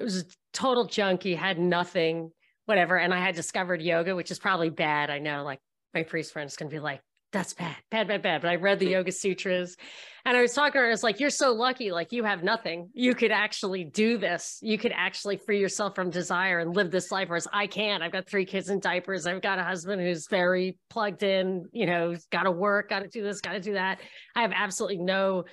it 0.00 0.02
was 0.02 0.22
a 0.22 0.24
total 0.52 0.86
junkie, 0.86 1.34
had 1.34 1.58
nothing, 1.58 2.30
whatever. 2.66 2.96
And 2.96 3.12
I 3.14 3.20
had 3.20 3.34
discovered 3.34 3.82
yoga, 3.82 4.16
which 4.16 4.30
is 4.30 4.38
probably 4.38 4.70
bad. 4.70 5.10
I 5.10 5.18
know 5.18 5.44
like 5.44 5.60
my 5.92 6.02
priest 6.02 6.32
friends 6.32 6.56
to 6.56 6.64
be 6.66 6.80
like, 6.80 7.00
that's 7.34 7.52
bad, 7.52 7.76
bad, 7.90 8.08
bad, 8.08 8.22
bad. 8.22 8.42
But 8.42 8.50
I 8.50 8.54
read 8.54 8.78
the 8.78 8.88
Yoga 8.88 9.10
Sutras 9.10 9.76
and 10.24 10.36
I 10.36 10.40
was 10.40 10.54
talking 10.54 10.74
to 10.74 10.78
her, 10.78 10.86
I 10.86 10.90
was 10.90 11.02
like, 11.02 11.18
you're 11.18 11.30
so 11.30 11.52
lucky. 11.52 11.90
Like 11.90 12.12
you 12.12 12.22
have 12.22 12.44
nothing. 12.44 12.88
You 12.94 13.12
could 13.12 13.32
actually 13.32 13.84
do 13.84 14.16
this. 14.18 14.58
You 14.62 14.78
could 14.78 14.92
actually 14.94 15.36
free 15.36 15.58
yourself 15.60 15.96
from 15.96 16.10
desire 16.10 16.60
and 16.60 16.74
live 16.74 16.92
this 16.92 17.10
life. 17.10 17.28
Whereas 17.28 17.48
I 17.52 17.66
can't. 17.66 18.04
I've 18.04 18.12
got 18.12 18.28
three 18.28 18.46
kids 18.46 18.70
in 18.70 18.78
diapers. 18.78 19.26
I've 19.26 19.42
got 19.42 19.58
a 19.58 19.64
husband 19.64 20.00
who's 20.00 20.28
very 20.28 20.78
plugged 20.90 21.24
in, 21.24 21.66
you 21.72 21.86
know, 21.86 22.14
got 22.30 22.44
to 22.44 22.52
work, 22.52 22.90
got 22.90 23.00
to 23.00 23.08
do 23.08 23.22
this, 23.22 23.40
got 23.40 23.52
to 23.52 23.60
do 23.60 23.74
that. 23.74 23.98
I 24.36 24.42
have 24.42 24.52
absolutely 24.54 24.98
no 24.98 25.44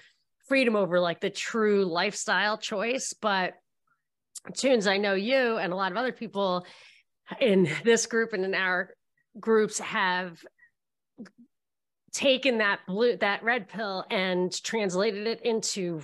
freedom 0.51 0.75
over 0.75 0.99
like 0.99 1.21
the 1.21 1.29
true 1.29 1.85
lifestyle 1.85 2.57
choice. 2.57 3.13
But 3.13 3.53
tunes, 4.57 4.85
I 4.85 4.97
know 4.97 5.13
you 5.13 5.55
and 5.55 5.71
a 5.71 5.77
lot 5.77 5.93
of 5.93 5.97
other 5.97 6.11
people 6.11 6.65
in 7.39 7.69
this 7.85 8.05
group 8.05 8.33
and 8.33 8.43
in 8.43 8.53
our 8.53 8.89
groups 9.39 9.79
have 9.79 10.43
taken 12.11 12.57
that 12.57 12.81
blue 12.85 13.15
that 13.15 13.45
red 13.45 13.69
pill 13.69 14.03
and 14.11 14.51
translated 14.61 15.25
it 15.25 15.39
into 15.45 16.01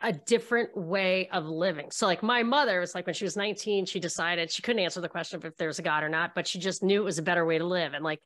a 0.00 0.10
different 0.10 0.74
way 0.74 1.28
of 1.28 1.44
living. 1.44 1.90
So 1.90 2.06
like 2.06 2.22
my 2.22 2.42
mother 2.42 2.80
was 2.80 2.94
like 2.94 3.04
when 3.04 3.14
she 3.14 3.24
was 3.24 3.36
19, 3.36 3.84
she 3.84 4.00
decided 4.00 4.50
she 4.50 4.62
couldn't 4.62 4.82
answer 4.82 5.02
the 5.02 5.08
question 5.10 5.36
of 5.36 5.44
if 5.44 5.54
there's 5.58 5.78
a 5.78 5.82
God 5.82 6.02
or 6.02 6.08
not, 6.08 6.34
but 6.34 6.46
she 6.46 6.58
just 6.58 6.82
knew 6.82 7.02
it 7.02 7.04
was 7.04 7.18
a 7.18 7.22
better 7.22 7.44
way 7.44 7.58
to 7.58 7.66
live. 7.66 7.92
And 7.92 8.02
like 8.02 8.20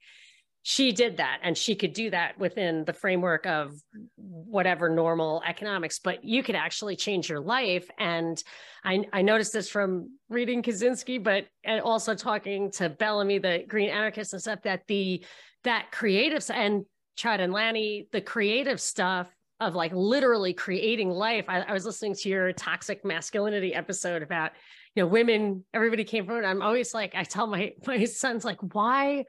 she 0.69 0.91
did 0.91 1.19
that 1.19 1.39
and 1.45 1.57
she 1.57 1.77
could 1.77 1.93
do 1.93 2.11
that 2.11 2.37
within 2.41 2.85
the 2.87 2.93
framework 2.93 3.47
of 3.47 3.81
whatever 4.17 4.89
normal 4.89 5.41
economics, 5.47 6.01
but 6.01 6.25
you 6.25 6.43
could 6.43 6.57
actually 6.57 6.97
change 6.97 7.29
your 7.29 7.39
life. 7.39 7.89
And 8.01 8.43
I, 8.85 9.05
I 9.13 9.23
noticed 9.23 9.53
this 9.53 9.69
from 9.69 10.19
reading 10.29 10.65
Kaczynski, 10.65 11.23
but 11.23 11.47
and 11.63 11.81
also 11.81 12.17
talking 12.17 12.73
to 12.73 12.89
Bellamy, 12.89 13.39
the 13.39 13.65
green 13.69 13.91
anarchist 13.91 14.33
and 14.33 14.43
stuff 14.43 14.63
that 14.63 14.83
the 14.89 15.25
that 15.63 15.93
creative 15.93 16.45
and 16.53 16.85
Chad 17.15 17.41
and 17.41 17.53
Lanny, 17.53 18.09
the 18.11 18.21
creative 18.21 18.81
stuff 18.81 19.33
of 19.61 19.77
like 19.77 19.93
literally 19.95 20.53
creating 20.53 21.11
life. 21.11 21.45
I, 21.47 21.61
I, 21.61 21.73
was 21.75 21.87
listening 21.87 22.15
to 22.17 22.29
your 22.29 22.53
toxic 22.53 23.05
masculinity 23.05 23.73
episode 23.73 24.25
about, 24.25 24.51
you 24.97 25.05
know, 25.05 25.07
women, 25.07 25.65
everybody 25.73 26.03
came 26.03 26.27
forward. 26.27 26.45
I'm 26.45 26.61
always 26.61 26.93
like, 26.93 27.15
I 27.15 27.23
tell 27.23 27.47
my 27.47 27.73
my 27.87 28.05
sons, 28.05 28.45
like, 28.45 28.59
why 28.75 29.27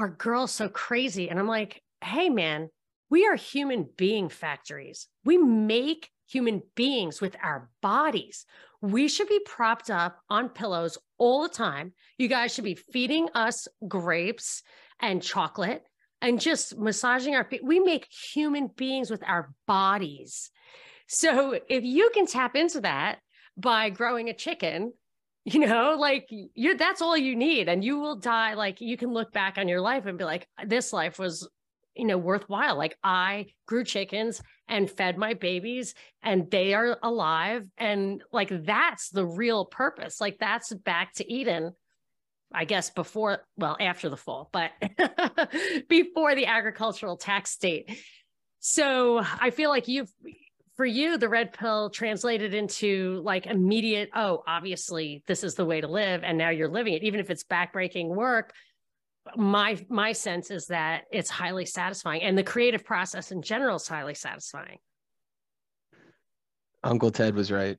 are 0.00 0.08
girls 0.08 0.50
so 0.50 0.68
crazy? 0.68 1.28
And 1.28 1.38
I'm 1.38 1.46
like, 1.46 1.82
hey 2.02 2.30
man, 2.30 2.70
we 3.10 3.26
are 3.26 3.36
human 3.36 3.86
being 3.96 4.30
factories. 4.30 5.08
We 5.24 5.36
make 5.36 6.08
human 6.26 6.62
beings 6.74 7.20
with 7.20 7.36
our 7.42 7.68
bodies. 7.82 8.46
We 8.80 9.08
should 9.08 9.28
be 9.28 9.40
propped 9.44 9.90
up 9.90 10.18
on 10.30 10.48
pillows 10.48 10.96
all 11.18 11.42
the 11.42 11.50
time. 11.50 11.92
You 12.16 12.28
guys 12.28 12.54
should 12.54 12.64
be 12.64 12.76
feeding 12.76 13.28
us 13.34 13.68
grapes 13.86 14.62
and 15.00 15.22
chocolate 15.22 15.82
and 16.22 16.40
just 16.40 16.78
massaging 16.78 17.34
our 17.34 17.44
feet. 17.44 17.62
We 17.62 17.78
make 17.78 18.06
human 18.10 18.68
beings 18.68 19.10
with 19.10 19.22
our 19.26 19.52
bodies. 19.66 20.50
So 21.08 21.58
if 21.68 21.84
you 21.84 22.10
can 22.14 22.26
tap 22.26 22.56
into 22.56 22.80
that 22.82 23.18
by 23.56 23.90
growing 23.90 24.30
a 24.30 24.34
chicken, 24.34 24.92
you 25.44 25.60
know, 25.60 25.96
like 25.98 26.28
you 26.30 26.76
that's 26.76 27.02
all 27.02 27.16
you 27.16 27.36
need. 27.36 27.68
And 27.68 27.84
you 27.84 27.98
will 27.98 28.16
die. 28.16 28.54
Like 28.54 28.80
you 28.80 28.96
can 28.96 29.12
look 29.12 29.32
back 29.32 29.58
on 29.58 29.68
your 29.68 29.80
life 29.80 30.06
and 30.06 30.18
be 30.18 30.24
like, 30.24 30.46
this 30.66 30.92
life 30.92 31.18
was, 31.18 31.48
you 31.94 32.06
know, 32.06 32.18
worthwhile. 32.18 32.76
Like 32.76 32.96
I 33.02 33.46
grew 33.66 33.84
chickens 33.84 34.42
and 34.68 34.90
fed 34.90 35.16
my 35.18 35.34
babies 35.34 35.94
and 36.22 36.50
they 36.50 36.74
are 36.74 36.98
alive. 37.02 37.66
And 37.78 38.22
like 38.32 38.50
that's 38.64 39.10
the 39.10 39.26
real 39.26 39.64
purpose. 39.64 40.20
Like 40.20 40.38
that's 40.38 40.72
back 40.74 41.14
to 41.14 41.32
Eden 41.32 41.72
I 42.52 42.64
guess 42.64 42.90
before, 42.90 43.44
well, 43.56 43.76
after 43.78 44.08
the 44.08 44.16
fall, 44.16 44.50
but 44.52 44.72
before 45.88 46.34
the 46.34 46.46
agricultural 46.46 47.16
tax 47.16 47.50
state. 47.50 48.02
So 48.58 49.22
I 49.40 49.50
feel 49.50 49.70
like 49.70 49.88
you've, 49.88 50.12
for 50.80 50.86
you, 50.86 51.18
the 51.18 51.28
red 51.28 51.52
pill 51.52 51.90
translated 51.90 52.54
into 52.54 53.20
like 53.22 53.44
immediate, 53.44 54.08
oh, 54.14 54.42
obviously 54.46 55.22
this 55.26 55.44
is 55.44 55.54
the 55.54 55.64
way 55.66 55.78
to 55.78 55.86
live. 55.86 56.24
And 56.24 56.38
now 56.38 56.48
you're 56.48 56.70
living 56.70 56.94
it, 56.94 57.02
even 57.02 57.20
if 57.20 57.28
it's 57.28 57.44
backbreaking 57.44 58.08
work. 58.08 58.54
My 59.36 59.76
my 59.90 60.12
sense 60.12 60.50
is 60.50 60.68
that 60.68 61.02
it's 61.12 61.28
highly 61.28 61.66
satisfying, 61.66 62.22
and 62.22 62.38
the 62.38 62.42
creative 62.42 62.82
process 62.82 63.30
in 63.30 63.42
general 63.42 63.76
is 63.76 63.86
highly 63.86 64.14
satisfying. 64.14 64.78
Uncle 66.82 67.10
Ted 67.10 67.34
was 67.34 67.52
right. 67.52 67.76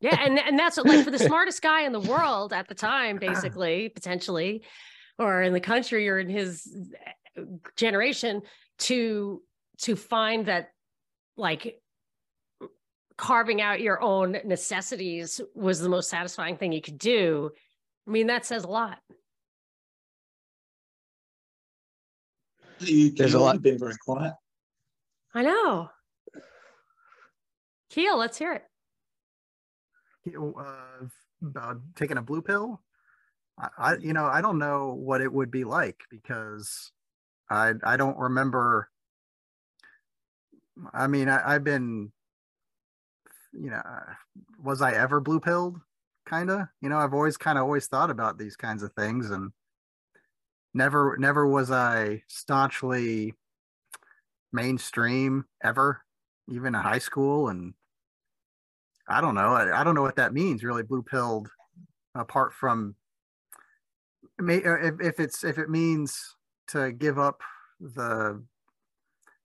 Yeah, 0.00 0.20
and 0.20 0.36
and 0.36 0.58
that's 0.58 0.76
like 0.78 1.04
for 1.04 1.12
the 1.12 1.18
smartest 1.30 1.62
guy 1.62 1.82
in 1.82 1.92
the 1.92 2.00
world 2.00 2.52
at 2.52 2.66
the 2.66 2.74
time, 2.74 3.18
basically, 3.18 3.88
potentially, 3.88 4.64
or 5.16 5.42
in 5.42 5.52
the 5.52 5.60
country 5.60 6.08
or 6.08 6.18
in 6.18 6.28
his 6.28 6.76
eh, 7.36 7.42
generation, 7.76 8.42
to 8.80 9.40
to 9.82 9.94
find 9.94 10.46
that 10.46 10.70
like 11.36 11.80
carving 13.16 13.60
out 13.60 13.80
your 13.80 14.00
own 14.02 14.38
necessities 14.44 15.40
was 15.54 15.80
the 15.80 15.88
most 15.88 16.10
satisfying 16.10 16.56
thing 16.56 16.72
you 16.72 16.82
could 16.82 16.98
do. 16.98 17.50
I 18.06 18.10
mean, 18.10 18.26
that 18.26 18.44
says 18.44 18.64
a 18.64 18.68
lot. 18.68 18.98
You, 22.80 23.10
There's 23.10 23.34
a 23.34 23.38
lot. 23.38 23.62
Been 23.62 23.78
very 23.78 23.94
quiet. 24.04 24.34
I 25.34 25.42
know. 25.42 25.90
Keel, 27.90 28.16
let's 28.18 28.36
hear 28.36 28.52
it 28.52 28.64
uh, 30.36 31.06
about 31.42 31.80
taking 31.96 32.18
a 32.18 32.22
blue 32.22 32.42
pill. 32.42 32.80
I, 33.58 33.68
I, 33.78 33.96
you 33.96 34.12
know, 34.12 34.26
I 34.26 34.40
don't 34.40 34.58
know 34.58 34.94
what 34.94 35.20
it 35.20 35.32
would 35.32 35.50
be 35.50 35.64
like 35.64 36.00
because 36.10 36.92
I, 37.50 37.72
I 37.84 37.96
don't 37.96 38.18
remember. 38.18 38.88
I 40.92 41.06
mean, 41.06 41.28
I, 41.28 41.52
have 41.52 41.64
been, 41.64 42.10
you 43.58 43.70
know, 43.70 43.82
was 44.62 44.82
I 44.82 44.92
ever 44.92 45.20
blue 45.20 45.40
pilled? 45.40 45.80
Kind 46.26 46.50
of, 46.50 46.68
you 46.80 46.88
know, 46.88 46.98
I've 46.98 47.14
always 47.14 47.36
kind 47.36 47.58
of 47.58 47.64
always 47.64 47.86
thought 47.86 48.10
about 48.10 48.38
these 48.38 48.56
kinds 48.56 48.82
of 48.82 48.92
things 48.92 49.30
and 49.30 49.52
never, 50.72 51.16
never 51.18 51.46
was 51.46 51.70
I 51.70 52.22
staunchly 52.28 53.34
mainstream 54.52 55.44
ever, 55.62 56.00
even 56.50 56.74
in 56.74 56.80
high 56.80 56.98
school 56.98 57.48
and 57.48 57.74
I 59.08 59.20
don't 59.20 59.34
know. 59.34 59.52
I, 59.52 59.80
I 59.80 59.84
don't 59.84 59.94
know 59.94 60.02
what 60.02 60.16
that 60.16 60.32
means. 60.32 60.64
Really, 60.64 60.82
blue 60.82 61.02
pilled. 61.02 61.50
Apart 62.14 62.52
from, 62.52 62.94
uh, 64.40 64.44
if, 64.48 65.00
if 65.00 65.20
it's 65.20 65.44
if 65.44 65.58
it 65.58 65.68
means 65.68 66.36
to 66.68 66.92
give 66.92 67.18
up 67.18 67.40
the 67.80 68.42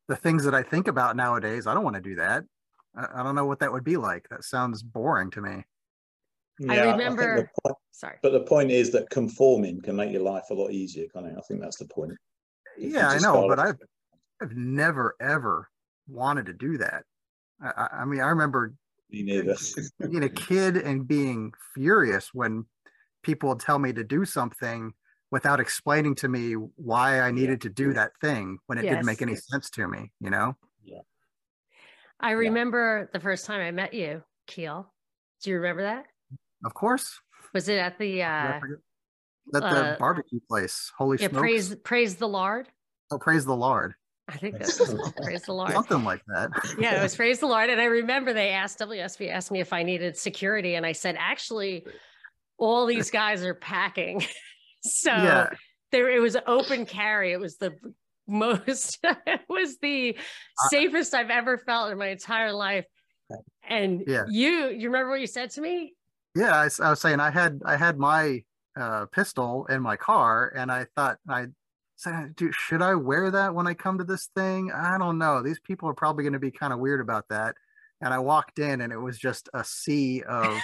the 0.07 0.15
things 0.15 0.43
that 0.45 0.53
I 0.53 0.63
think 0.63 0.87
about 0.87 1.15
nowadays, 1.15 1.67
I 1.67 1.73
don't 1.73 1.83
want 1.83 1.95
to 1.95 2.01
do 2.01 2.15
that. 2.15 2.43
I, 2.95 3.07
I 3.15 3.23
don't 3.23 3.35
know 3.35 3.45
what 3.45 3.59
that 3.59 3.71
would 3.71 3.83
be 3.83 3.97
like. 3.97 4.27
That 4.29 4.43
sounds 4.43 4.83
boring 4.83 5.31
to 5.31 5.41
me. 5.41 5.63
Yeah, 6.59 6.73
I 6.73 6.91
remember. 6.91 7.33
I 7.33 7.67
point, 7.67 7.77
sorry, 7.91 8.17
but 8.21 8.33
the 8.33 8.41
point 8.41 8.69
is 8.71 8.91
that 8.91 9.09
conforming 9.09 9.81
can 9.81 9.95
make 9.95 10.11
your 10.11 10.23
life 10.23 10.43
a 10.49 10.53
lot 10.53 10.71
easier. 10.71 11.05
Can 11.13 11.25
I? 11.25 11.29
I 11.29 11.41
think 11.47 11.61
that's 11.61 11.77
the 11.77 11.85
point. 11.85 12.13
If 12.77 12.93
yeah, 12.93 13.09
I 13.09 13.19
know, 13.19 13.47
but 13.47 13.59
I've 13.59 13.77
I've 14.41 14.55
never 14.55 15.15
ever 15.21 15.69
wanted 16.07 16.47
to 16.47 16.53
do 16.53 16.77
that. 16.79 17.03
I, 17.61 17.87
I 18.01 18.05
mean, 18.05 18.19
I 18.19 18.27
remember 18.27 18.73
Me 19.09 19.23
neither. 19.23 19.55
being 20.09 20.23
a 20.23 20.29
kid 20.29 20.77
and 20.77 21.07
being 21.07 21.53
furious 21.73 22.33
when 22.33 22.65
people 23.23 23.49
would 23.49 23.59
tell 23.59 23.79
me 23.79 23.93
to 23.93 24.03
do 24.03 24.25
something 24.25 24.93
without 25.31 25.59
explaining 25.59 26.15
to 26.15 26.27
me 26.27 26.53
why 26.53 27.21
I 27.21 27.31
needed 27.31 27.61
to 27.61 27.69
do 27.69 27.93
that 27.93 28.11
thing 28.21 28.57
when 28.65 28.77
it 28.77 28.83
didn't 28.83 29.05
make 29.05 29.21
any 29.21 29.35
sense 29.35 29.69
to 29.71 29.87
me, 29.87 30.11
you 30.19 30.29
know? 30.29 30.55
I 32.19 32.31
remember 32.31 33.09
the 33.13 33.19
first 33.19 33.45
time 33.45 33.61
I 33.61 33.71
met 33.71 33.93
you, 33.93 34.23
Keel. 34.47 34.91
Do 35.41 35.49
you 35.49 35.57
remember 35.57 35.83
that? 35.83 36.05
Of 36.65 36.73
course. 36.73 37.19
Was 37.53 37.69
it 37.69 37.77
at 37.77 37.97
the 37.97 38.23
uh 38.23 38.27
At 38.27 38.61
the 39.51 39.65
uh, 39.65 39.97
barbecue 39.97 40.39
place. 40.47 40.91
Holy 40.97 41.17
yeah, 41.19 41.29
smokes. 41.29 41.39
praise 41.39 41.75
praise 41.83 42.15
the 42.15 42.27
Lord? 42.27 42.67
oh, 43.11 43.17
praise 43.17 43.45
the 43.45 43.55
Lord. 43.55 43.93
I 44.27 44.37
think 44.37 44.59
that's 44.59 44.79
what 44.79 44.89
it's 44.89 44.99
called, 44.99 45.15
praise 45.15 45.41
the 45.43 45.53
Lord. 45.53 45.71
Something 45.71 46.03
like 46.03 46.21
that. 46.27 46.51
yeah, 46.79 46.99
it 46.99 47.03
was 47.03 47.15
praise 47.15 47.39
the 47.39 47.47
Lord. 47.47 47.69
And 47.69 47.81
I 47.81 47.85
remember 47.85 48.31
they 48.31 48.49
asked 48.49 48.79
WSB 48.79 49.31
asked 49.31 49.49
me 49.49 49.59
if 49.59 49.73
I 49.73 49.81
needed 49.81 50.15
security, 50.17 50.75
and 50.75 50.85
I 50.85 50.91
said, 50.91 51.15
actually, 51.17 51.85
all 52.57 52.85
these 52.85 53.09
guys 53.09 53.43
are 53.43 53.55
packing. 53.55 54.23
so 54.83 55.11
yeah. 55.11 55.49
there 55.91 56.09
it 56.11 56.19
was 56.19 56.37
open 56.45 56.85
carry. 56.85 57.31
It 57.31 57.39
was 57.39 57.57
the 57.57 57.73
most 58.29 58.99
it 59.25 59.41
was 59.49 59.77
the 59.79 60.17
safest 60.69 61.13
I've 61.13 61.29
ever 61.29 61.57
felt 61.57 61.91
in 61.91 61.97
my 61.97 62.07
entire 62.07 62.53
life. 62.53 62.85
And 63.67 64.03
Yeah. 64.07 64.25
you 64.29 64.69
you 64.69 64.87
remember 64.89 65.09
what 65.11 65.21
you 65.21 65.27
said 65.27 65.51
to 65.51 65.61
me? 65.61 65.93
Yeah. 66.35 66.67
I 66.79 66.89
was 66.89 67.01
saying 67.01 67.19
I 67.19 67.29
had 67.31 67.61
I 67.65 67.75
had 67.75 67.97
my 67.97 68.43
uh, 68.79 69.05
pistol 69.07 69.65
in 69.67 69.81
my 69.81 69.95
car 69.97 70.53
and 70.55 70.71
I 70.71 70.85
thought 70.95 71.17
I 71.27 71.47
said, 71.95 72.35
dude, 72.35 72.55
should 72.55 72.81
I 72.81 72.95
wear 72.95 73.29
that 73.31 73.53
when 73.53 73.67
I 73.67 73.73
come 73.73 73.97
to 73.97 74.05
this 74.05 74.29
thing? 74.35 74.71
I 74.71 74.97
don't 74.97 75.17
know. 75.17 75.43
These 75.43 75.59
people 75.59 75.89
are 75.89 75.93
probably 75.93 76.23
going 76.23 76.33
to 76.33 76.39
be 76.39 76.51
kind 76.51 76.71
of 76.71 76.79
weird 76.79 77.01
about 77.01 77.25
that. 77.29 77.55
And 78.01 78.13
I 78.13 78.19
walked 78.19 78.59
in 78.59 78.79
and 78.79 78.93
it 78.93 78.97
was 78.97 79.17
just 79.17 79.49
a 79.53 79.63
sea 79.65 80.23
of 80.23 80.57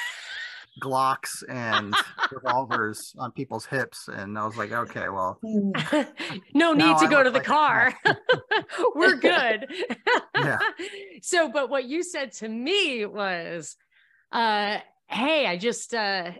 Glocks 0.82 1.44
and 1.50 1.94
revolvers 2.32 3.14
on 3.18 3.32
people's 3.32 3.66
hips. 3.66 4.08
And 4.08 4.38
I 4.38 4.46
was 4.46 4.58
like, 4.58 4.72
okay, 4.72 5.10
well, 5.10 5.40
no 6.54 6.74
need 6.74 6.98
to 6.98 7.06
I 7.06 7.10
go 7.10 7.24
to 7.24 7.30
the 7.30 7.38
like 7.38 7.46
car. 7.46 7.94
We're 8.96 9.16
good. 9.16 9.68
Yeah. 10.36 10.60
So, 11.22 11.50
but 11.50 11.72
what 11.72 11.86
you 11.86 12.04
said 12.04 12.34
to 12.34 12.48
me 12.48 13.04
was, 13.04 13.78
uh, 14.32 14.78
hey, 15.08 15.48
I 15.48 15.58
just 15.58 15.94
uh 15.94 16.32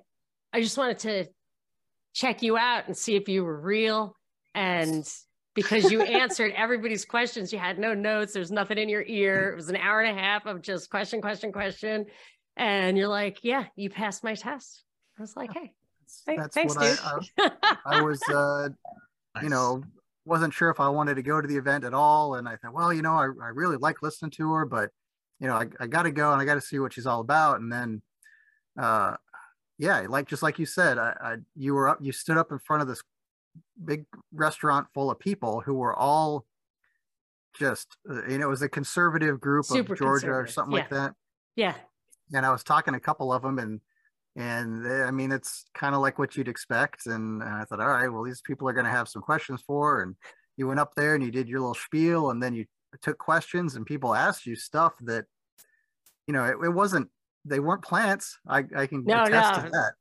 I 0.54 0.62
just 0.62 0.78
wanted 0.78 1.00
to 1.00 1.26
check 2.14 2.44
you 2.44 2.56
out 2.58 2.88
and 2.88 2.96
see 2.96 3.16
if 3.16 3.28
you 3.28 3.44
were 3.44 3.60
real. 3.60 4.16
And 4.54 5.08
because 5.56 5.92
you 5.92 6.02
answered 6.02 6.54
everybody's 6.56 7.06
questions, 7.06 7.52
you 7.52 7.60
had 7.60 7.80
no 7.80 7.94
notes, 7.94 8.34
there's 8.34 8.52
nothing 8.52 8.78
in 8.78 8.90
your 8.90 9.04
ear. 9.08 9.52
It 9.52 9.56
was 9.56 9.70
an 9.70 9.78
hour 9.78 10.02
and 10.02 10.18
a 10.18 10.22
half 10.22 10.46
of 10.46 10.62
just 10.62 10.90
question, 10.90 11.22
question, 11.22 11.52
question. 11.52 12.06
And 12.58 12.98
you're 12.98 13.08
like, 13.08 13.40
yeah, 13.44 13.66
you 13.76 13.90
passed 13.90 14.24
my 14.24 14.36
test. 14.36 14.84
I 15.18 15.22
was 15.22 15.36
like, 15.36 15.54
hey, 15.54 15.74
Hey, 16.26 16.38
that's 16.38 16.54
thanks, 16.54 16.76
what 16.76 16.86
I, 16.86 17.18
dude. 17.18 17.52
I, 17.64 17.78
I 17.98 18.02
was, 18.02 18.22
uh, 18.30 18.70
you 19.42 19.50
know, 19.50 19.84
wasn't 20.26 20.54
sure 20.54 20.70
if 20.70 20.80
I 20.80 20.90
wanted 20.90 21.16
to 21.16 21.24
go 21.24 21.42
to 21.42 21.48
the 21.48 21.58
event 21.58 21.84
at 21.84 21.94
all. 21.94 22.36
And 22.36 22.48
I 22.48 22.56
thought, 22.56 22.74
well, 22.74 22.94
you 22.94 23.02
know, 23.02 23.14
I, 23.14 23.26
I 23.42 23.50
really 23.54 23.78
like 23.78 24.02
listening 24.02 24.32
to 24.32 24.54
her, 24.54 24.66
but 24.66 24.92
you 25.40 25.48
know, 25.48 25.56
I, 25.56 25.68
I 25.80 25.88
got 25.88 26.04
to 26.04 26.12
go 26.12 26.32
and 26.32 26.42
I 26.42 26.46
got 26.46 26.56
to 26.56 26.62
see 26.62 26.80
what 26.80 26.94
she's 26.94 27.06
all 27.06 27.22
about. 27.22 27.60
And 27.60 27.72
then, 27.72 28.02
uh, 28.80 29.16
yeah, 29.78 30.06
like 30.08 30.28
just 30.28 30.44
like 30.44 30.58
you 30.58 30.66
said, 30.66 30.98
I, 30.98 31.16
I 31.20 31.36
you 31.56 31.74
were 31.74 31.90
up, 31.90 31.98
you 32.02 32.12
stood 32.12 32.38
up 32.38 32.52
in 32.52 32.60
front 32.60 32.82
of 32.82 32.88
this 32.88 33.04
big 33.84 34.06
restaurant 34.32 34.88
full 34.94 35.12
of 35.12 35.20
people 35.20 35.62
who 35.62 35.74
were 35.74 35.94
all 35.94 36.46
just, 37.58 37.98
uh, 38.10 38.26
you 38.28 38.38
know, 38.38 38.46
it 38.48 38.50
was 38.50 38.62
a 38.62 38.70
conservative 38.70 39.40
group 39.40 39.66
Super 39.66 39.94
of 39.94 40.00
Georgia 40.00 40.28
or 40.28 40.44
conservative, 40.44 40.54
something 40.54 40.74
like 40.74 40.90
that 40.90 41.14
yeah. 41.56 41.76
And 42.34 42.46
I 42.46 42.52
was 42.52 42.64
talking 42.64 42.94
to 42.94 42.98
a 42.98 43.02
couple 43.02 43.32
of 43.32 43.42
them 43.42 43.60
and 43.60 43.80
and 44.38 44.86
they, 44.86 45.04
I 45.04 45.12
mean 45.12 45.32
it's 45.32 45.66
kind 45.74 45.96
of 45.96 46.02
like 46.02 46.20
what 46.20 46.36
you'd 46.36 46.48
expect 46.48 47.06
and 47.08 47.44
I 47.44 47.64
thought 47.66 47.80
all 47.80 47.88
right 47.88 48.10
well 48.10 48.24
these 48.24 48.42
people 48.42 48.68
are 48.68 48.74
going 48.74 48.86
to 48.86 48.92
have 48.92 49.08
some 49.08 49.22
questions 49.22 49.62
for 49.66 50.02
and 50.02 50.16
you 50.58 50.68
went 50.68 50.80
up 50.80 50.94
there 50.96 51.16
and 51.16 51.24
you 51.24 51.32
did 51.32 51.48
your 51.48 51.60
little 51.60 51.74
spiel 51.76 52.32
and 52.32 52.42
then 52.42 52.54
you 52.54 52.66
took 53.02 53.18
questions 53.18 53.76
and 53.76 53.86
people 53.86 54.16
asked 54.16 54.46
you 54.46 54.56
stuff 54.56 54.94
that 55.02 55.26
you 56.28 56.34
know 56.34 56.46
it, 56.46 56.58
it 56.64 56.70
wasn't 56.70 57.10
they 57.48 57.60
weren't 57.60 57.84
plants. 57.84 58.40
I, 58.48 58.64
I 58.76 58.88
can 58.88 59.04
No, 59.06 59.24
attest 59.24 59.56
no. 59.56 59.64
to 59.64 59.70
that 59.70 59.94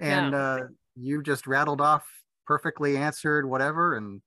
and 0.00 0.34
uh 0.34 0.58
you 0.94 1.22
just 1.22 1.46
rattled 1.46 1.80
off 1.80 2.06
perfectly 2.46 2.96
answered 2.96 3.48
whatever 3.48 3.96
and 3.96 4.20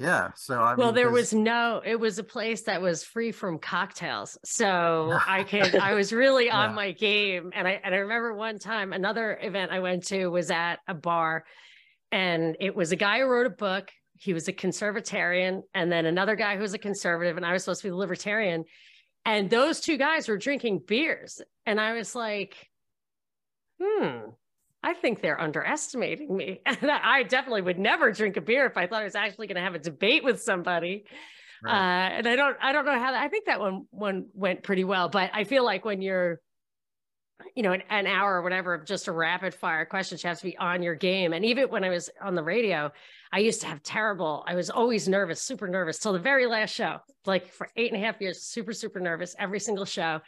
yeah 0.00 0.30
so 0.36 0.60
I 0.62 0.74
well 0.76 0.88
mean, 0.88 0.94
there 0.94 1.06
'cause- 1.06 1.12
was 1.14 1.34
no 1.34 1.82
it 1.84 1.98
was 1.98 2.18
a 2.20 2.24
place 2.24 2.62
that 2.62 2.80
was 2.80 3.02
free 3.02 3.32
from 3.32 3.58
cocktails 3.58 4.38
so 4.44 5.18
i 5.26 5.42
could 5.42 5.74
i 5.74 5.94
was 5.94 6.12
really 6.12 6.50
on 6.50 6.74
my 6.74 6.92
game 6.92 7.50
and 7.52 7.66
i 7.66 7.80
and 7.82 7.92
i 7.94 7.98
remember 7.98 8.32
one 8.32 8.58
time 8.60 8.92
another 8.92 9.36
event 9.42 9.72
i 9.72 9.80
went 9.80 10.04
to 10.06 10.28
was 10.28 10.50
at 10.52 10.76
a 10.86 10.94
bar 10.94 11.44
and 12.12 12.56
it 12.60 12.76
was 12.76 12.92
a 12.92 12.96
guy 12.96 13.18
who 13.18 13.26
wrote 13.26 13.46
a 13.46 13.50
book 13.50 13.90
he 14.20 14.32
was 14.32 14.46
a 14.48 14.52
conservatarian 14.52 15.62
and 15.74 15.90
then 15.90 16.06
another 16.06 16.36
guy 16.36 16.54
who 16.54 16.62
was 16.62 16.74
a 16.74 16.78
conservative 16.78 17.36
and 17.36 17.44
i 17.44 17.52
was 17.52 17.64
supposed 17.64 17.82
to 17.82 17.86
be 17.88 17.90
the 17.90 17.96
libertarian 17.96 18.64
and 19.24 19.50
those 19.50 19.80
two 19.80 19.96
guys 19.96 20.28
were 20.28 20.38
drinking 20.38 20.80
beers 20.86 21.42
and 21.66 21.80
i 21.80 21.92
was 21.94 22.14
like 22.14 22.54
hmm 23.82 24.18
I 24.82 24.94
think 24.94 25.20
they're 25.20 25.40
underestimating 25.40 26.34
me. 26.36 26.60
And 26.66 26.90
I 26.90 27.22
definitely 27.24 27.62
would 27.62 27.78
never 27.78 28.12
drink 28.12 28.36
a 28.36 28.40
beer 28.40 28.66
if 28.66 28.76
I 28.76 28.86
thought 28.86 29.00
I 29.00 29.04
was 29.04 29.16
actually 29.16 29.48
going 29.48 29.56
to 29.56 29.62
have 29.62 29.74
a 29.74 29.78
debate 29.78 30.22
with 30.22 30.40
somebody. 30.40 31.04
Right. 31.62 31.72
Uh, 31.72 32.10
and 32.18 32.28
I 32.28 32.36
don't, 32.36 32.56
I 32.62 32.72
don't 32.72 32.84
know 32.84 32.98
how 32.98 33.12
that, 33.12 33.22
I 33.22 33.28
think 33.28 33.46
that 33.46 33.58
one, 33.60 33.86
one 33.90 34.26
went 34.32 34.62
pretty 34.62 34.84
well, 34.84 35.08
but 35.08 35.30
I 35.34 35.44
feel 35.44 35.64
like 35.64 35.84
when 35.84 36.00
you're, 36.00 36.40
you 37.56 37.62
know, 37.62 37.72
an, 37.72 37.82
an 37.90 38.06
hour 38.06 38.36
or 38.36 38.42
whatever 38.42 38.74
of 38.74 38.84
just 38.84 39.08
a 39.08 39.12
rapid 39.12 39.54
fire 39.54 39.84
questions, 39.84 40.22
you 40.22 40.28
have 40.28 40.38
to 40.38 40.44
be 40.44 40.56
on 40.56 40.82
your 40.82 40.94
game. 40.94 41.32
And 41.32 41.44
even 41.44 41.68
when 41.68 41.82
I 41.82 41.88
was 41.88 42.10
on 42.22 42.34
the 42.34 42.42
radio, 42.42 42.92
I 43.32 43.40
used 43.40 43.60
to 43.62 43.66
have 43.66 43.82
terrible, 43.82 44.44
I 44.46 44.54
was 44.54 44.70
always 44.70 45.08
nervous, 45.08 45.42
super 45.42 45.66
nervous 45.68 45.98
till 45.98 46.12
the 46.12 46.18
very 46.18 46.46
last 46.46 46.74
show, 46.74 46.98
like 47.26 47.52
for 47.52 47.68
eight 47.76 47.92
and 47.92 48.00
a 48.00 48.04
half 48.04 48.20
years, 48.20 48.42
super, 48.42 48.72
super 48.72 49.00
nervous 49.00 49.34
every 49.38 49.60
single 49.60 49.84
show. 49.84 50.20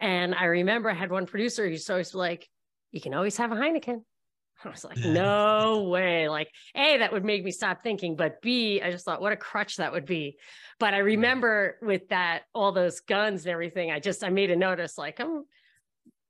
And 0.00 0.34
I 0.34 0.44
remember 0.46 0.90
I 0.90 0.94
had 0.94 1.10
one 1.10 1.26
producer 1.26 1.68
who's 1.68 1.88
always 1.88 2.14
like, 2.14 2.48
you 2.94 3.00
can 3.00 3.12
always 3.12 3.36
have 3.36 3.50
a 3.50 3.56
Heineken. 3.56 4.02
I 4.64 4.68
was 4.68 4.84
like, 4.84 4.96
no 4.98 5.82
way. 5.90 6.28
Like, 6.28 6.48
A, 6.76 6.98
that 6.98 7.12
would 7.12 7.24
make 7.24 7.42
me 7.42 7.50
stop 7.50 7.82
thinking. 7.82 8.14
But 8.14 8.40
B, 8.40 8.80
I 8.80 8.92
just 8.92 9.04
thought, 9.04 9.20
what 9.20 9.32
a 9.32 9.36
crutch 9.36 9.78
that 9.78 9.92
would 9.92 10.06
be. 10.06 10.38
But 10.78 10.94
I 10.94 10.98
remember 10.98 11.76
with 11.82 12.08
that, 12.10 12.42
all 12.54 12.70
those 12.70 13.00
guns 13.00 13.44
and 13.44 13.52
everything, 13.52 13.90
I 13.90 13.98
just, 13.98 14.22
I 14.22 14.30
made 14.30 14.52
a 14.52 14.56
notice 14.56 14.96
like, 14.96 15.18
I'm 15.18 15.44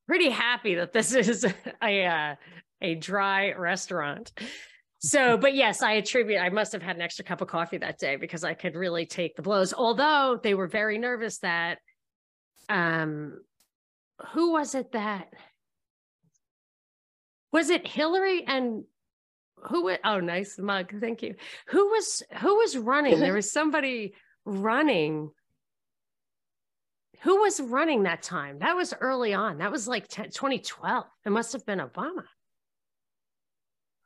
pretty 0.09 0.31
happy 0.31 0.77
that 0.77 0.95
this 0.95 1.15
is 1.15 1.45
a, 1.83 2.07
uh, 2.07 2.35
a 2.81 2.95
dry 2.95 3.53
restaurant. 3.53 4.33
So, 5.01 5.37
but 5.41 5.55
yes, 5.55 5.83
I 5.83 5.93
attribute, 5.93 6.41
I 6.41 6.49
must 6.49 6.73
have 6.73 6.83
had 6.83 6.97
an 6.97 7.03
extra 7.03 7.27
cup 7.27 7.43
of 7.43 7.49
coffee 7.49 7.79
that 7.79 7.99
day 7.99 8.17
because 8.17 8.43
I 8.43 8.55
could 8.55 8.75
really 8.75 9.05
take 9.05 9.37
the 9.37 9.43
blows. 9.43 9.75
Although 9.75 10.41
they 10.43 10.55
were 10.55 10.67
very 10.67 10.97
nervous 10.97 11.41
that, 11.41 11.77
um, 12.71 13.39
who 14.33 14.53
was 14.53 14.75
it 14.75 14.93
that, 14.93 15.29
was 17.55 17.71
it 17.71 17.87
Hillary 17.87 18.45
and 18.45 18.83
who 19.69 19.85
wa- 19.85 19.97
oh 20.05 20.19
nice 20.19 20.59
mug 20.59 20.93
thank 21.01 21.23
you. 21.23 21.37
Who 21.69 21.87
was 21.87 22.23
who 22.41 22.57
was 22.57 22.77
running? 22.77 23.21
There 23.21 23.33
was 23.33 23.53
somebody 23.53 24.15
running. 24.45 25.31
Who 27.23 27.41
was 27.43 27.61
running 27.61 28.03
that 28.03 28.23
time? 28.23 28.59
That 28.59 28.75
was 28.75 28.93
early 29.01 29.33
on. 29.35 29.59
That 29.59 29.71
was 29.71 29.87
like 29.87 30.09
10, 30.09 30.31
2012 30.31 31.05
it 31.25 31.31
must 31.31 31.53
have 31.53 31.65
been 31.65 31.79
obama. 31.79 32.25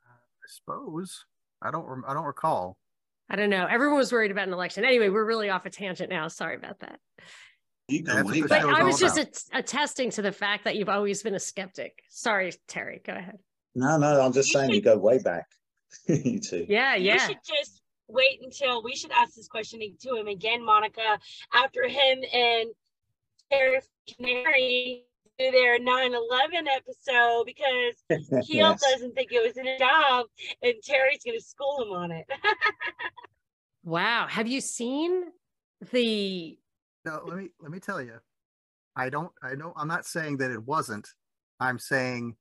I 0.03 0.47
suppose. 0.47 1.25
I 1.59 1.71
don't 1.71 2.03
I 2.07 2.13
don't 2.13 2.25
recall. 2.25 2.77
I 3.31 3.35
don't 3.35 3.49
know. 3.49 3.65
Everyone 3.65 3.97
was 3.97 4.11
worried 4.11 4.31
about 4.31 4.47
an 4.47 4.53
election. 4.53 4.85
Anyway 4.85 5.09
we're 5.09 5.25
really 5.25 5.49
off 5.49 5.65
a 5.65 5.71
tangent 5.71 6.11
now. 6.11 6.27
Sorry 6.27 6.55
about 6.55 6.81
that 6.81 6.99
You 7.89 8.03
That's 8.03 8.17
can 8.17 8.25
what 8.25 8.33
wait. 8.33 8.47
but 8.49 8.61
i 8.65 8.83
was 8.83 8.99
just 8.99 9.17
at- 9.17 9.43
attesting 9.53 10.09
to 10.11 10.21
the 10.21 10.31
fact 10.31 10.63
that 10.65 10.75
you've 10.75 10.89
always 10.89 11.23
been 11.23 11.35
a 11.35 11.39
skeptic 11.39 12.03
sorry 12.09 12.51
terry 12.67 13.01
go 13.05 13.13
ahead 13.13 13.39
No, 13.75 13.97
no, 13.97 14.21
I'm 14.21 14.33
just 14.33 14.49
You 14.53 14.59
saying 14.59 14.71
you 14.71 14.81
go 14.81 14.97
way 14.97 15.19
back. 15.19 15.45
you 16.07 16.39
two. 16.39 16.65
yeah 16.69 16.95
You 16.95 17.07
yeah 17.11 17.27
should 17.27 17.37
just 17.47 17.81
wait 18.07 18.39
until 18.43 18.83
we 18.83 18.95
should 18.95 19.11
ask 19.11 19.35
this 19.35 19.47
question 19.47 19.79
to 20.01 20.15
him 20.15 20.27
again, 20.27 20.65
Monica, 20.65 21.19
after 21.53 21.83
him 21.87 22.19
and 22.33 22.69
Terry 23.51 23.79
Canary 24.17 25.03
do 25.37 25.51
their 25.51 25.79
9 25.79 26.13
11 26.13 26.67
episode 26.67 27.43
because 27.45 27.95
Keel 28.47 28.69
Yes. 28.71 28.81
doesn't 28.91 29.13
think 29.15 29.29
it 29.31 29.41
was 29.45 29.55
a 29.57 29.77
job 29.79 30.25
and 30.61 30.73
Terry's 30.83 31.23
going 31.25 31.37
to 31.37 31.43
school 31.43 31.81
him 31.83 31.91
on 31.91 32.11
it. 32.11 32.25
wow 33.83 34.27
have 34.29 34.47
you 34.47 34.59
seen 34.61 35.23
the 35.91 36.57
No, 37.09 37.23
let 37.25 37.37
me 37.37 37.49
let 37.59 37.71
me 37.71 37.79
tell 37.79 38.01
you. 38.01 38.19
I 38.95 39.09
don't 39.09 39.31
I 39.41 39.55
know 39.55 39.73
I'm 39.75 39.87
not 39.87 40.05
saying 40.05 40.37
that 40.37 40.51
it 40.51 40.63
wasn't. 40.63 41.07
I'm 41.59 41.79
saying 41.79 42.35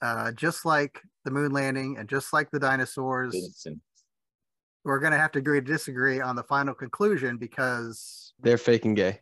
uh 0.00 0.32
just 0.32 0.64
like 0.64 1.00
the 1.24 1.30
moon 1.30 1.52
landing 1.52 1.96
and 1.98 2.08
just 2.08 2.32
like 2.32 2.50
the 2.50 2.58
dinosaurs, 2.58 3.34
Listen, 3.34 3.80
we're 4.84 4.98
gonna 4.98 5.18
have 5.18 5.30
to 5.32 5.38
agree 5.38 5.60
to 5.60 5.66
disagree 5.66 6.20
on 6.20 6.34
the 6.34 6.42
final 6.42 6.74
conclusion 6.74 7.36
because 7.36 8.32
They're 8.40 8.58
faking 8.58 8.94
gay. 8.94 9.20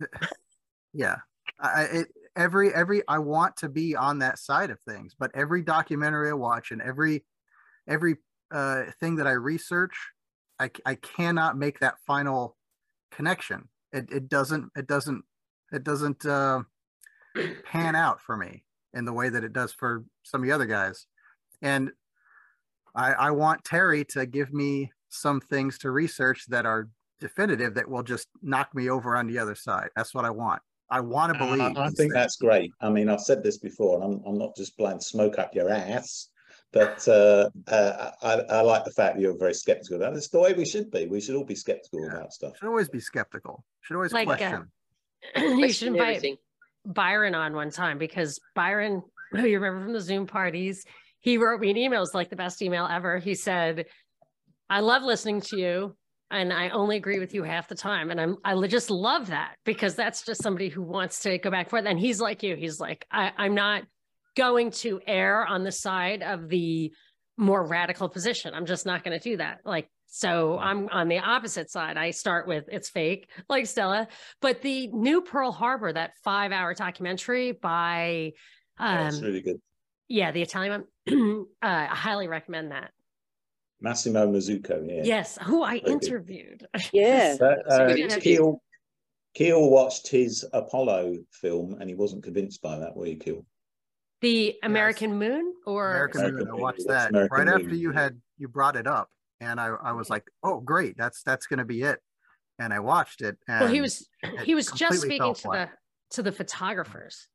yeah. 0.92 1.16
I 1.60 1.82
it 1.82 2.08
every 2.34 2.74
every 2.74 3.02
I 3.06 3.18
want 3.18 3.56
to 3.58 3.68
be 3.68 3.94
on 3.94 4.18
that 4.18 4.40
side 4.40 4.70
of 4.70 4.80
things, 4.80 5.14
but 5.16 5.30
every 5.34 5.62
documentary 5.62 6.30
I 6.30 6.34
watch 6.34 6.72
and 6.72 6.82
every 6.82 7.24
every 7.86 8.16
uh, 8.52 8.84
thing 8.98 9.16
that 9.16 9.28
I 9.28 9.32
research, 9.32 9.96
I 10.58 10.70
I 10.84 10.96
cannot 10.96 11.56
make 11.56 11.78
that 11.78 12.00
final 12.04 12.56
connection. 13.12 13.68
It 13.92 14.10
it 14.10 14.28
doesn't 14.28 14.70
it 14.76 14.86
doesn't 14.86 15.24
it 15.72 15.84
doesn't 15.84 16.24
uh, 16.26 16.62
pan 17.64 17.94
out 17.94 18.20
for 18.20 18.36
me 18.36 18.64
in 18.94 19.04
the 19.04 19.12
way 19.12 19.28
that 19.28 19.44
it 19.44 19.52
does 19.52 19.72
for 19.72 20.04
some 20.22 20.42
of 20.42 20.46
the 20.46 20.52
other 20.52 20.66
guys. 20.66 21.06
And 21.62 21.90
I, 22.94 23.12
I 23.12 23.30
want 23.30 23.64
Terry 23.64 24.04
to 24.06 24.26
give 24.26 24.52
me 24.52 24.90
some 25.08 25.40
things 25.40 25.78
to 25.78 25.90
research 25.90 26.46
that 26.48 26.66
are 26.66 26.88
definitive 27.20 27.74
that 27.74 27.88
will 27.88 28.02
just 28.02 28.28
knock 28.42 28.74
me 28.74 28.90
over 28.90 29.16
on 29.16 29.26
the 29.26 29.38
other 29.38 29.54
side. 29.54 29.88
That's 29.96 30.14
what 30.14 30.24
I 30.24 30.30
want. 30.30 30.62
I 30.90 31.00
want 31.00 31.32
to 31.32 31.38
believe. 31.38 31.76
I, 31.76 31.86
I 31.86 31.90
think 31.90 32.12
that's 32.14 32.36
great. 32.36 32.72
I 32.80 32.88
mean, 32.88 33.08
I've 33.08 33.20
said 33.20 33.42
this 33.42 33.58
before, 33.58 33.96
and 33.96 34.04
I'm, 34.04 34.22
I'm 34.26 34.38
not 34.38 34.56
just 34.56 34.76
blowing 34.76 35.00
smoke 35.00 35.38
up 35.38 35.54
your 35.54 35.70
ass, 35.70 36.30
but 36.72 37.06
uh, 37.08 37.48
uh, 37.66 38.10
I, 38.22 38.32
I, 38.34 38.60
like 38.60 38.84
the 38.84 38.90
fact 38.90 39.16
that 39.16 39.22
you're 39.22 39.36
very 39.36 39.54
skeptical 39.54 39.96
about 39.96 40.14
this. 40.14 40.28
The 40.28 40.38
way 40.38 40.52
we 40.52 40.66
should 40.66 40.90
be. 40.90 41.06
We 41.06 41.20
should 41.20 41.34
all 41.34 41.44
be 41.44 41.54
skeptical 41.54 42.04
yeah. 42.04 42.16
about 42.16 42.32
stuff. 42.32 42.58
Should 42.58 42.68
always 42.68 42.88
be 42.88 43.00
skeptical. 43.00 43.64
Should 43.80 43.96
always 43.96 44.12
like, 44.12 44.28
uh, 44.28 44.36
question. 44.36 44.70
Uh, 45.36 45.40
you 45.40 45.72
should 45.72 45.88
invite 45.88 46.16
everything. 46.16 46.36
Byron 46.84 47.34
on 47.34 47.54
one 47.54 47.70
time 47.70 47.98
because 47.98 48.38
Byron, 48.54 49.02
who 49.32 49.38
you 49.46 49.58
remember 49.58 49.84
from 49.84 49.92
the 49.94 50.00
Zoom 50.00 50.26
parties, 50.26 50.84
he 51.20 51.38
wrote 51.38 51.60
me 51.60 51.70
an 51.70 51.76
email. 51.76 51.98
It 51.98 52.00
was 52.00 52.14
like 52.14 52.28
the 52.28 52.36
best 52.36 52.60
email 52.60 52.86
ever. 52.90 53.18
He 53.18 53.34
said, 53.34 53.86
"I 54.68 54.80
love 54.80 55.02
listening 55.02 55.40
to 55.42 55.58
you." 55.58 55.96
and 56.30 56.52
I 56.52 56.68
only 56.70 56.96
agree 56.96 57.18
with 57.18 57.32
you 57.34 57.42
half 57.42 57.68
the 57.68 57.74
time. 57.74 58.10
And 58.10 58.20
I'm 58.20 58.36
I 58.44 58.66
just 58.66 58.90
love 58.90 59.28
that 59.28 59.56
because 59.64 59.94
that's 59.94 60.24
just 60.24 60.42
somebody 60.42 60.68
who 60.68 60.82
wants 60.82 61.20
to 61.22 61.38
go 61.38 61.50
back 61.50 61.66
and 61.66 61.70
forth. 61.70 61.84
And 61.86 61.98
he's 61.98 62.20
like 62.20 62.42
you. 62.42 62.54
He's 62.54 62.78
like, 62.78 63.06
I, 63.10 63.32
I'm 63.36 63.54
not 63.54 63.84
going 64.38 64.70
to 64.70 65.00
err 65.06 65.44
on 65.44 65.64
the 65.64 65.72
side 65.72 66.22
of 66.22 66.48
the 66.48 66.92
more 67.36 67.66
radical 67.66 68.08
position. 68.08 68.54
I'm 68.54 68.66
just 68.66 68.86
not 68.86 69.04
going 69.04 69.18
to 69.18 69.22
do 69.22 69.36
that. 69.36 69.58
Like, 69.64 69.90
so 70.06 70.58
I'm 70.58 70.88
on 70.88 71.08
the 71.08 71.18
opposite 71.18 71.70
side. 71.70 71.96
I 71.98 72.12
start 72.12 72.46
with 72.46 72.64
it's 72.68 72.88
fake, 72.88 73.28
like 73.48 73.66
Stella. 73.66 74.08
But 74.40 74.62
the 74.62 74.86
new 74.88 75.20
Pearl 75.20 75.52
Harbor, 75.52 75.92
that 75.92 76.12
five 76.24 76.52
hour 76.52 76.72
documentary 76.72 77.52
by 77.52 78.32
um, 78.78 78.96
that's 78.96 79.20
really 79.20 79.42
good. 79.42 79.60
Yeah, 80.08 80.30
the 80.30 80.40
Italian 80.40 80.84
one. 81.06 81.46
uh, 81.62 81.66
I 81.66 81.94
highly 81.94 82.28
recommend 82.28 82.70
that. 82.70 82.92
Massimo 83.80 84.26
Mazzucco, 84.26 84.84
yeah. 84.88 85.02
Yes, 85.04 85.38
who 85.42 85.62
I 85.62 85.80
Very 85.80 85.92
interviewed. 85.92 86.66
Yeah. 86.92 87.36
uh, 87.40 88.18
Keel, 88.18 88.60
Keel 89.34 89.70
watched 89.70 90.08
his 90.08 90.44
Apollo 90.52 91.18
film 91.30 91.76
and 91.80 91.88
he 91.88 91.94
wasn't 91.94 92.24
convinced 92.24 92.62
by 92.62 92.78
that, 92.78 92.96
were 92.96 93.06
you, 93.06 93.16
Keel? 93.16 93.44
The 94.20 94.56
American 94.62 95.10
yes. 95.10 95.18
Moon 95.18 95.54
or 95.66 95.90
American, 95.90 96.20
American 96.20 96.48
Moon. 96.48 96.58
I 96.58 96.60
watched 96.60 96.86
that 96.88 97.10
American 97.10 97.36
right 97.36 97.46
Moon. 97.46 97.66
after 97.66 97.74
you 97.74 97.92
had 97.92 98.20
you 98.36 98.48
brought 98.48 98.76
it 98.76 98.86
up. 98.86 99.08
And 99.40 99.60
I, 99.60 99.68
I 99.68 99.92
was 99.92 100.10
like, 100.10 100.24
oh 100.42 100.60
great, 100.60 100.96
that's 100.96 101.22
that's 101.22 101.46
gonna 101.46 101.64
be 101.64 101.82
it. 101.82 102.00
And 102.58 102.72
I 102.72 102.80
watched 102.80 103.22
it. 103.22 103.36
well, 103.48 103.68
he 103.68 103.80
was 103.80 104.08
he 104.42 104.54
was 104.54 104.66
just 104.72 105.02
speaking 105.02 105.34
to 105.34 105.42
the 105.42 105.68
to 106.10 106.22
the 106.22 106.32
photographers. 106.32 107.28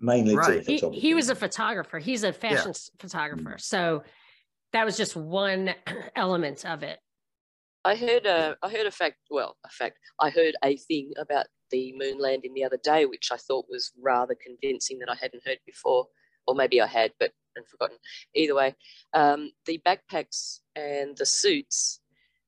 Mainly 0.00 0.36
right. 0.36 0.64
He, 0.64 0.78
he, 0.92 1.14
was 1.14 1.28
a 1.28 1.34
photographer. 1.34 1.98
He's 1.98 2.22
a 2.22 2.32
fashion 2.32 2.72
yeah. 2.72 3.00
photographer. 3.00 3.56
Mm. 3.56 3.60
So 3.60 4.04
that 4.72 4.84
was 4.84 4.96
just 4.96 5.16
one 5.16 5.74
element 6.16 6.64
of 6.64 6.84
it. 6.84 6.98
I 7.84 7.96
heard 7.96 8.26
a, 8.26 8.56
I 8.62 8.68
heard 8.68 8.86
a 8.86 8.90
fact. 8.90 9.16
Well, 9.30 9.56
a 9.64 9.70
fact. 9.70 9.98
I 10.20 10.30
heard 10.30 10.54
a 10.62 10.76
thing 10.76 11.12
about 11.18 11.46
the 11.70 11.94
moon 11.96 12.18
landing 12.18 12.54
the 12.54 12.64
other 12.64 12.78
day, 12.82 13.06
which 13.06 13.30
I 13.32 13.36
thought 13.36 13.66
was 13.68 13.92
rather 14.00 14.36
convincing 14.40 14.98
that 15.00 15.10
I 15.10 15.16
hadn't 15.20 15.46
heard 15.46 15.58
before, 15.66 16.06
or 16.48 16.54
maybe 16.54 16.80
I 16.80 16.86
had, 16.86 17.12
but 17.20 17.32
and 17.58 17.66
forgotten. 17.68 17.98
Either 18.34 18.54
way, 18.54 18.74
um, 19.12 19.50
the 19.66 19.80
backpacks 19.86 20.60
and 20.74 21.16
the 21.16 21.26
suits 21.26 22.00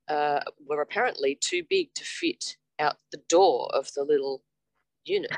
uh, 0.08 0.40
were 0.66 0.80
apparently 0.80 1.38
too 1.40 1.62
big 1.68 1.92
to 1.94 2.04
fit 2.04 2.56
out 2.78 2.96
the 3.12 3.20
door 3.28 3.68
of 3.74 3.88
the 3.94 4.02
little 4.02 4.42
unit. 5.04 5.30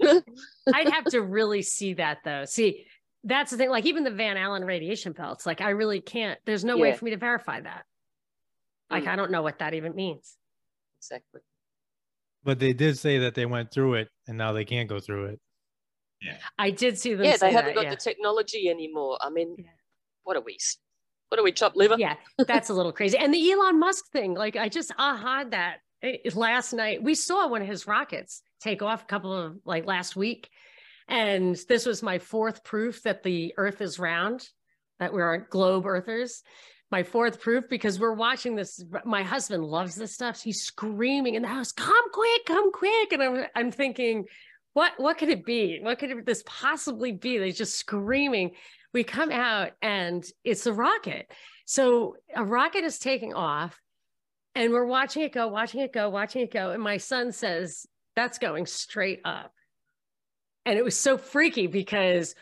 I'd 0.02 0.90
have 0.90 1.06
to 1.06 1.20
really 1.20 1.62
see 1.62 1.94
that 1.94 2.18
though. 2.24 2.44
See, 2.44 2.86
that's 3.24 3.50
the 3.50 3.56
thing. 3.56 3.70
Like 3.70 3.86
even 3.86 4.04
the 4.04 4.12
Van 4.12 4.36
Allen 4.36 4.64
radiation 4.64 5.12
belts, 5.12 5.44
like 5.44 5.60
I 5.60 5.70
really 5.70 6.00
can't. 6.00 6.38
There's 6.46 6.64
no 6.64 6.76
yeah. 6.76 6.82
way 6.82 6.94
for 6.94 7.04
me 7.04 7.10
to 7.10 7.16
verify 7.16 7.60
that. 7.60 7.84
Like 8.90 9.04
mm. 9.04 9.08
I 9.08 9.16
don't 9.16 9.32
know 9.32 9.42
what 9.42 9.58
that 9.58 9.74
even 9.74 9.94
means. 9.96 10.36
Exactly. 11.00 11.40
But 12.44 12.60
they 12.60 12.72
did 12.72 12.96
say 12.96 13.18
that 13.18 13.34
they 13.34 13.44
went 13.44 13.72
through 13.72 13.94
it, 13.94 14.08
and 14.28 14.38
now 14.38 14.52
they 14.52 14.64
can't 14.64 14.88
go 14.88 15.00
through 15.00 15.26
it. 15.26 15.40
Yeah, 16.22 16.36
I 16.58 16.70
did 16.70 16.98
see 16.98 17.14
them. 17.14 17.24
Yeah, 17.24 17.36
they 17.36 17.52
haven't 17.52 17.70
that, 17.70 17.74
got 17.74 17.84
yeah. 17.84 17.90
the 17.90 17.96
technology 17.96 18.68
anymore. 18.68 19.18
I 19.20 19.30
mean, 19.30 19.54
yeah. 19.58 19.66
what 20.24 20.36
are 20.36 20.42
we? 20.42 20.58
What 21.28 21.38
are 21.38 21.44
we, 21.44 21.52
chopped 21.52 21.76
liver? 21.76 21.96
Yeah, 21.98 22.14
that's 22.46 22.70
a 22.70 22.74
little 22.74 22.92
crazy. 22.92 23.18
And 23.18 23.32
the 23.32 23.52
Elon 23.52 23.78
Musk 23.78 24.10
thing, 24.10 24.34
like 24.34 24.56
I 24.56 24.68
just 24.68 24.92
aha 24.98 25.44
that 25.50 25.78
eh, 26.02 26.16
last 26.34 26.72
night. 26.72 27.02
We 27.02 27.14
saw 27.14 27.48
one 27.48 27.62
of 27.62 27.68
his 27.68 27.86
rockets 27.86 28.42
take 28.60 28.82
off 28.82 29.02
a 29.02 29.06
couple 29.06 29.32
of 29.32 29.58
like 29.64 29.86
last 29.86 30.16
week 30.16 30.50
and 31.08 31.56
this 31.68 31.86
was 31.86 32.02
my 32.02 32.18
fourth 32.18 32.62
proof 32.62 33.02
that 33.02 33.22
the 33.22 33.54
earth 33.56 33.80
is 33.80 33.98
round, 33.98 34.46
that 34.98 35.12
we're 35.12 35.38
globe 35.38 35.86
earthers. 35.86 36.42
My 36.90 37.02
fourth 37.02 37.40
proof 37.40 37.64
because 37.68 37.98
we're 37.98 38.12
watching 38.12 38.56
this. 38.56 38.82
My 39.04 39.22
husband 39.22 39.64
loves 39.64 39.94
this 39.94 40.14
stuff. 40.14 40.40
He's 40.40 40.62
screaming 40.62 41.34
in 41.34 41.42
the 41.42 41.48
house, 41.48 41.72
come 41.72 42.10
quick, 42.12 42.46
come 42.46 42.72
quick. 42.72 43.12
And 43.12 43.22
I'm, 43.22 43.44
I'm 43.54 43.70
thinking, 43.70 44.24
what, 44.78 44.92
what 44.98 45.18
could 45.18 45.28
it 45.28 45.44
be? 45.44 45.80
What 45.82 45.98
could 45.98 46.24
this 46.24 46.44
possibly 46.46 47.10
be? 47.10 47.36
They're 47.36 47.50
just 47.50 47.76
screaming. 47.76 48.52
We 48.94 49.02
come 49.02 49.32
out 49.32 49.72
and 49.82 50.24
it's 50.44 50.66
a 50.66 50.72
rocket. 50.72 51.32
So 51.64 52.14
a 52.32 52.44
rocket 52.44 52.84
is 52.84 53.00
taking 53.00 53.34
off 53.34 53.76
and 54.54 54.72
we're 54.72 54.86
watching 54.86 55.24
it 55.24 55.32
go, 55.32 55.48
watching 55.48 55.80
it 55.80 55.92
go, 55.92 56.08
watching 56.10 56.42
it 56.42 56.52
go. 56.52 56.70
And 56.70 56.80
my 56.80 56.98
son 56.98 57.32
says, 57.32 57.86
that's 58.14 58.38
going 58.38 58.66
straight 58.66 59.20
up. 59.24 59.52
And 60.64 60.78
it 60.78 60.84
was 60.84 60.96
so 60.96 61.18
freaky 61.18 61.66
because 61.66 62.36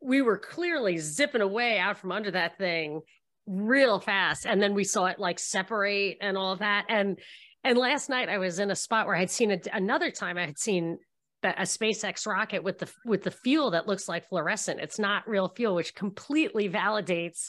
we 0.00 0.22
were 0.22 0.38
clearly 0.38 0.98
zipping 0.98 1.42
away 1.42 1.80
out 1.80 1.98
from 1.98 2.12
under 2.12 2.30
that 2.30 2.58
thing 2.58 3.00
real 3.48 3.98
fast. 3.98 4.46
And 4.46 4.62
then 4.62 4.74
we 4.74 4.84
saw 4.84 5.06
it 5.06 5.18
like 5.18 5.40
separate 5.40 6.18
and 6.20 6.38
all 6.38 6.54
that. 6.54 6.84
And 6.88 7.18
and 7.64 7.76
last 7.76 8.08
night 8.08 8.28
I 8.28 8.38
was 8.38 8.60
in 8.60 8.70
a 8.70 8.76
spot 8.76 9.08
where 9.08 9.16
I 9.16 9.20
had 9.20 9.32
seen 9.32 9.50
it 9.50 9.66
another 9.72 10.12
time 10.12 10.38
I 10.38 10.46
had 10.46 10.60
seen 10.60 10.98
a 11.42 11.62
SpaceX 11.62 12.26
rocket 12.26 12.62
with 12.62 12.78
the 12.78 12.92
with 13.04 13.22
the 13.22 13.30
fuel 13.30 13.72
that 13.72 13.86
looks 13.86 14.08
like 14.08 14.28
fluorescent. 14.28 14.80
It's 14.80 14.98
not 14.98 15.28
real 15.28 15.48
fuel, 15.48 15.74
which 15.74 15.94
completely 15.94 16.68
validates 16.68 17.48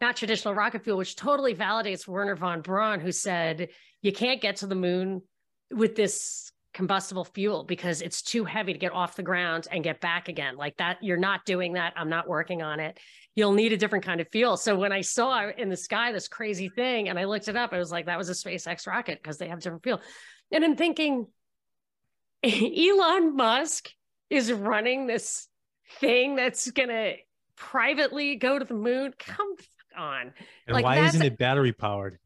not 0.00 0.16
traditional 0.16 0.54
rocket 0.54 0.82
fuel, 0.82 0.96
which 0.96 1.16
totally 1.16 1.54
validates 1.54 2.08
Wernher 2.08 2.36
von 2.36 2.62
Braun, 2.62 3.00
who 3.00 3.12
said 3.12 3.68
you 4.02 4.12
can't 4.12 4.40
get 4.40 4.56
to 4.56 4.66
the 4.66 4.74
moon 4.74 5.22
with 5.70 5.94
this 5.94 6.52
combustible 6.72 7.24
fuel 7.24 7.64
because 7.64 8.00
it's 8.00 8.22
too 8.22 8.44
heavy 8.44 8.72
to 8.72 8.78
get 8.78 8.92
off 8.92 9.16
the 9.16 9.22
ground 9.22 9.66
and 9.70 9.84
get 9.84 10.00
back 10.00 10.28
again. 10.28 10.56
Like 10.56 10.76
that, 10.76 10.98
you're 11.02 11.16
not 11.16 11.44
doing 11.44 11.74
that. 11.74 11.92
I'm 11.96 12.08
not 12.08 12.28
working 12.28 12.62
on 12.62 12.80
it. 12.80 12.98
You'll 13.34 13.52
need 13.52 13.72
a 13.72 13.76
different 13.76 14.04
kind 14.04 14.20
of 14.20 14.28
fuel. 14.28 14.56
So 14.56 14.76
when 14.76 14.92
I 14.92 15.00
saw 15.00 15.48
in 15.50 15.68
the 15.68 15.76
sky 15.76 16.12
this 16.12 16.28
crazy 16.28 16.68
thing 16.68 17.08
and 17.08 17.18
I 17.18 17.24
looked 17.24 17.48
it 17.48 17.56
up, 17.56 17.72
I 17.72 17.78
was 17.78 17.90
like, 17.90 18.06
that 18.06 18.18
was 18.18 18.28
a 18.28 18.32
SpaceX 18.32 18.86
rocket 18.86 19.20
because 19.22 19.38
they 19.38 19.48
have 19.48 19.60
different 19.60 19.82
fuel. 19.82 20.00
And 20.52 20.64
I'm 20.64 20.76
thinking, 20.76 21.26
Elon 22.44 23.36
Musk 23.36 23.90
is 24.28 24.52
running 24.52 25.06
this 25.06 25.48
thing 25.98 26.36
that's 26.36 26.70
going 26.70 26.88
to 26.88 27.14
privately 27.56 28.36
go 28.36 28.58
to 28.58 28.64
the 28.64 28.74
moon. 28.74 29.12
Come 29.18 29.54
on. 29.96 30.32
And 30.66 30.74
like 30.74 30.84
why 30.84 31.06
isn't 31.06 31.22
it 31.22 31.38
battery 31.38 31.72
powered? 31.72 32.18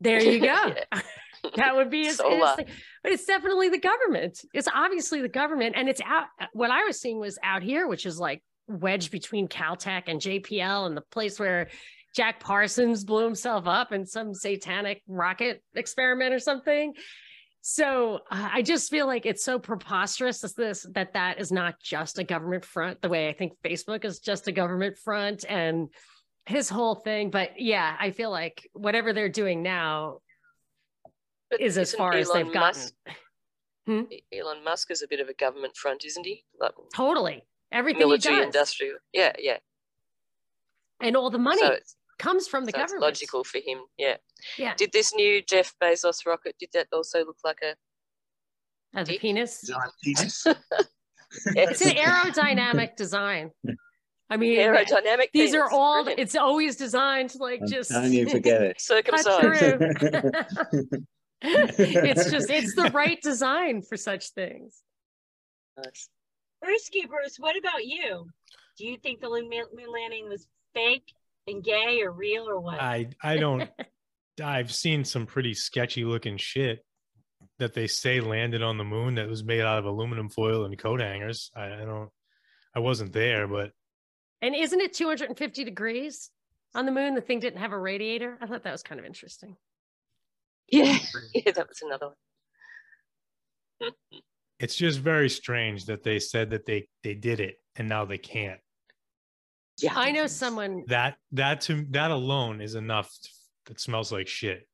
There 0.00 0.22
you 0.22 0.40
go. 0.40 0.74
that 1.56 1.74
would 1.74 1.90
be 1.90 2.04
his, 2.04 2.16
so, 2.16 2.30
his 2.30 2.42
uh, 2.42 2.56
thing. 2.56 2.66
But 3.02 3.12
it's 3.12 3.24
definitely 3.24 3.68
the 3.68 3.78
government. 3.78 4.44
It's 4.54 4.68
obviously 4.72 5.22
the 5.22 5.28
government. 5.28 5.74
And 5.76 5.88
it's 5.88 6.00
out. 6.04 6.26
What 6.52 6.70
I 6.70 6.84
was 6.84 7.00
seeing 7.00 7.18
was 7.18 7.38
out 7.42 7.62
here, 7.62 7.88
which 7.88 8.06
is 8.06 8.18
like 8.18 8.42
wedged 8.68 9.10
between 9.10 9.48
Caltech 9.48 10.04
and 10.06 10.20
JPL 10.20 10.86
and 10.86 10.96
the 10.96 11.02
place 11.10 11.38
where 11.38 11.68
Jack 12.14 12.40
Parsons 12.40 13.04
blew 13.04 13.24
himself 13.24 13.66
up 13.66 13.92
in 13.92 14.06
some 14.06 14.34
satanic 14.34 15.02
rocket 15.08 15.62
experiment 15.74 16.34
or 16.34 16.38
something. 16.38 16.94
So 17.62 18.16
uh, 18.28 18.48
I 18.52 18.62
just 18.62 18.90
feel 18.90 19.06
like 19.06 19.24
it's 19.24 19.44
so 19.44 19.58
preposterous 19.58 20.42
as 20.42 20.54
this 20.54 20.84
that 20.94 21.14
that 21.14 21.40
is 21.40 21.52
not 21.52 21.80
just 21.80 22.18
a 22.18 22.24
government 22.24 22.64
front 22.64 23.00
the 23.00 23.08
way 23.08 23.28
I 23.28 23.32
think 23.32 23.52
Facebook 23.64 24.04
is 24.04 24.18
just 24.18 24.48
a 24.48 24.52
government 24.52 24.98
front 24.98 25.44
and 25.48 25.88
his 26.44 26.68
whole 26.68 26.96
thing. 26.96 27.30
But 27.30 27.60
yeah, 27.60 27.96
I 27.98 28.10
feel 28.10 28.32
like 28.32 28.68
whatever 28.72 29.12
they're 29.12 29.28
doing 29.28 29.62
now 29.62 30.18
but 31.50 31.60
is 31.60 31.78
as 31.78 31.94
far 31.94 32.12
Elon 32.12 32.20
as 32.20 32.30
they've 32.30 32.52
Musk, 32.52 32.94
gotten. 33.06 33.20
Hmm? 33.86 34.36
Elon 34.36 34.64
Musk 34.64 34.90
is 34.90 35.02
a 35.02 35.08
bit 35.08 35.20
of 35.20 35.28
a 35.28 35.34
government 35.34 35.76
front, 35.76 36.04
isn't 36.04 36.26
he? 36.26 36.44
Like, 36.60 36.72
totally. 36.94 37.44
Everything 37.70 38.00
military, 38.00 38.42
industrial. 38.42 38.96
Yeah, 39.12 39.32
yeah. 39.38 39.58
And 41.00 41.16
all 41.16 41.30
the 41.30 41.38
money 41.38 41.60
so 41.60 41.76
comes 42.22 42.48
from 42.48 42.64
the 42.64 42.72
so 42.72 42.78
government. 42.78 43.02
logical 43.02 43.44
for 43.44 43.58
him. 43.58 43.80
Yeah. 43.98 44.16
Yeah. 44.56 44.74
Did 44.76 44.92
this 44.92 45.14
new 45.14 45.42
Jeff 45.42 45.74
Bezos 45.82 46.24
rocket? 46.26 46.54
Did 46.58 46.70
that 46.74 46.86
also 46.92 47.18
look 47.20 47.38
like 47.44 47.60
a 47.62 47.74
Of 48.98 49.08
the 49.08 49.18
penis. 49.18 49.62
Giant 49.66 49.92
penis. 50.02 50.46
It's 51.56 51.80
an 51.80 51.92
aerodynamic 51.96 52.94
design. 52.94 53.52
I 54.28 54.36
mean, 54.36 54.58
Aerodynamic. 54.58 55.28
these 55.32 55.54
are 55.54 55.70
all, 55.70 56.04
Brilliant. 56.04 56.20
it's 56.20 56.36
always 56.36 56.76
designed 56.76 57.30
to 57.30 57.38
like 57.38 57.60
I'm 57.62 57.68
just. 57.68 57.90
telling 57.90 58.12
you, 58.12 58.28
forget 58.28 58.60
it. 58.62 58.80
circumcised. 58.80 59.40
true. 59.40 59.78
it's 61.42 62.30
just, 62.30 62.50
it's 62.50 62.74
the 62.74 62.90
right 62.92 63.18
design 63.22 63.80
for 63.80 63.96
such 63.96 64.30
things. 64.30 64.82
Nice. 65.78 66.10
Brewski 66.62 67.08
Bruce, 67.08 67.36
what 67.38 67.56
about 67.56 67.86
you? 67.86 68.26
Do 68.78 68.86
you 68.86 68.98
think 68.98 69.20
the 69.20 69.28
moon 69.28 69.48
moon 69.48 69.92
landing 69.92 70.28
was 70.28 70.46
fake 70.74 71.14
and 71.46 71.62
gay 71.64 72.00
or 72.02 72.10
real 72.10 72.48
or 72.48 72.60
what? 72.60 72.80
I 72.80 73.08
I 73.22 73.36
don't. 73.36 73.68
I've 74.42 74.72
seen 74.72 75.04
some 75.04 75.26
pretty 75.26 75.54
sketchy 75.54 76.04
looking 76.04 76.36
shit 76.36 76.84
that 77.58 77.74
they 77.74 77.86
say 77.86 78.20
landed 78.20 78.62
on 78.62 78.78
the 78.78 78.84
moon 78.84 79.16
that 79.16 79.28
was 79.28 79.44
made 79.44 79.60
out 79.60 79.78
of 79.78 79.84
aluminum 79.84 80.28
foil 80.28 80.64
and 80.64 80.78
coat 80.78 81.00
hangers. 81.00 81.50
I, 81.54 81.66
I 81.66 81.84
don't. 81.84 82.10
I 82.74 82.80
wasn't 82.80 83.12
there, 83.12 83.46
but 83.46 83.72
And 84.40 84.54
isn't 84.54 84.80
it 84.80 84.94
250 84.94 85.64
degrees 85.64 86.30
on 86.74 86.86
the 86.86 86.92
moon? 86.92 87.14
The 87.14 87.20
thing 87.20 87.40
didn't 87.40 87.60
have 87.60 87.72
a 87.72 87.78
radiator. 87.78 88.38
I 88.40 88.46
thought 88.46 88.62
that 88.64 88.72
was 88.72 88.82
kind 88.82 88.98
of 88.98 89.04
interesting. 89.06 89.56
Yeah. 90.68 90.96
Yeah, 91.34 91.52
that 91.52 91.68
was 91.68 91.82
another 91.82 92.08
one. 93.80 93.92
it's 94.58 94.76
just 94.76 95.00
very 95.00 95.28
strange 95.28 95.86
that 95.86 96.02
they 96.02 96.18
said 96.18 96.50
that 96.50 96.64
they 96.66 96.88
they 97.02 97.14
did 97.14 97.40
it 97.40 97.56
and 97.76 97.88
now 97.88 98.04
they 98.04 98.18
can't. 98.18 98.60
Yeah. 99.82 99.92
I 99.96 100.10
know 100.12 100.26
someone, 100.26 100.84
That 100.88 101.16
that 101.32 101.60
to 101.62 101.84
that 101.90 102.10
alone 102.10 102.60
is 102.60 102.74
enough. 102.74 103.10
That 103.66 103.80
smells 103.80 104.12
like 104.12 104.28
shit. 104.28 104.66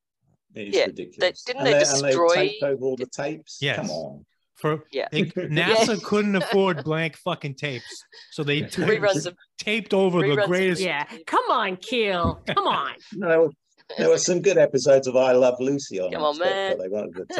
It's 0.54 0.76
Yeah, 0.76 0.86
ridiculous. 0.86 1.42
didn't 1.44 1.58
and 1.58 1.66
they 1.66 1.72
and 1.74 1.80
destroy- 1.80 2.34
taped 2.34 2.62
over 2.62 2.84
all 2.84 2.96
the 2.96 3.06
tapes? 3.06 3.58
Yes. 3.60 3.76
Come 3.76 3.90
on. 3.90 4.26
For 4.54 4.82
Yeah. 4.90 5.06
they, 5.12 5.22
NASA 5.60 6.02
couldn't 6.02 6.34
afford 6.42 6.82
blank 6.84 7.16
fucking 7.16 7.54
tapes, 7.54 8.04
so 8.32 8.42
they 8.42 8.62
ta- 8.62 8.82
Reruns 8.82 9.26
of 9.26 9.36
taped 9.58 9.94
over 9.94 10.18
reruns 10.20 10.34
the 10.36 10.42
of- 10.42 10.48
greatest. 10.48 10.82
yeah, 10.82 11.04
come 11.26 11.44
on, 11.50 11.76
Keel, 11.76 12.42
come 12.46 12.66
on. 12.82 12.92
No, 13.14 13.50
there 13.98 14.08
were 14.08 14.18
some 14.18 14.40
good 14.42 14.58
episodes 14.58 15.06
of 15.06 15.14
I 15.16 15.32
Love 15.32 15.60
Lucy 15.60 16.00
on. 16.00 16.10
Come 16.10 16.20
that 16.22 16.26
on, 16.26 16.34
stuff, 16.34 16.48
man. 16.50 16.76
But 16.76 16.82
they 16.82 16.88
wanted 16.88 17.14
the 17.14 17.34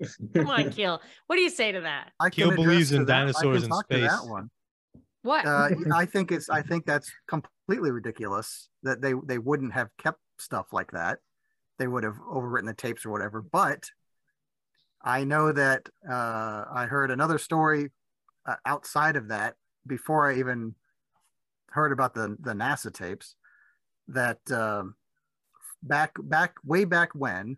tape. 0.00 0.32
come 0.34 0.48
on, 0.48 0.70
Keel. 0.70 1.02
What 1.26 1.36
do 1.36 1.42
you 1.42 1.50
say 1.50 1.72
to 1.72 1.80
that? 1.82 2.12
I 2.18 2.30
Keel 2.30 2.52
believes 2.54 2.92
in 2.92 3.04
dinosaurs 3.04 3.56
can 3.56 3.64
in 3.64 3.68
talk 3.70 3.88
to 3.90 3.98
that 4.00 4.18
space. 4.18 4.30
one. 4.30 4.50
What? 5.22 5.46
Uh, 5.46 5.70
I 5.94 6.06
think 6.06 6.32
it's. 6.32 6.48
I 6.48 6.62
think 6.62 6.86
that's 6.86 7.10
completely 7.28 7.90
ridiculous 7.90 8.68
that 8.82 9.00
they 9.00 9.14
they 9.24 9.38
wouldn't 9.38 9.72
have 9.72 9.88
kept 9.98 10.18
stuff 10.38 10.72
like 10.72 10.90
that. 10.92 11.18
They 11.78 11.86
would 11.86 12.04
have 12.04 12.16
overwritten 12.16 12.66
the 12.66 12.74
tapes 12.74 13.06
or 13.06 13.10
whatever. 13.10 13.40
But 13.40 13.90
I 15.02 15.24
know 15.24 15.52
that 15.52 15.88
uh, 16.08 16.64
I 16.72 16.86
heard 16.88 17.10
another 17.10 17.38
story 17.38 17.90
uh, 18.46 18.56
outside 18.66 19.16
of 19.16 19.28
that 19.28 19.54
before 19.86 20.30
I 20.30 20.38
even 20.38 20.74
heard 21.70 21.92
about 21.92 22.14
the 22.14 22.36
the 22.40 22.52
NASA 22.52 22.92
tapes. 22.92 23.36
That 24.08 24.38
um, 24.50 24.96
back 25.82 26.12
back 26.18 26.56
way 26.64 26.84
back 26.84 27.10
when, 27.14 27.56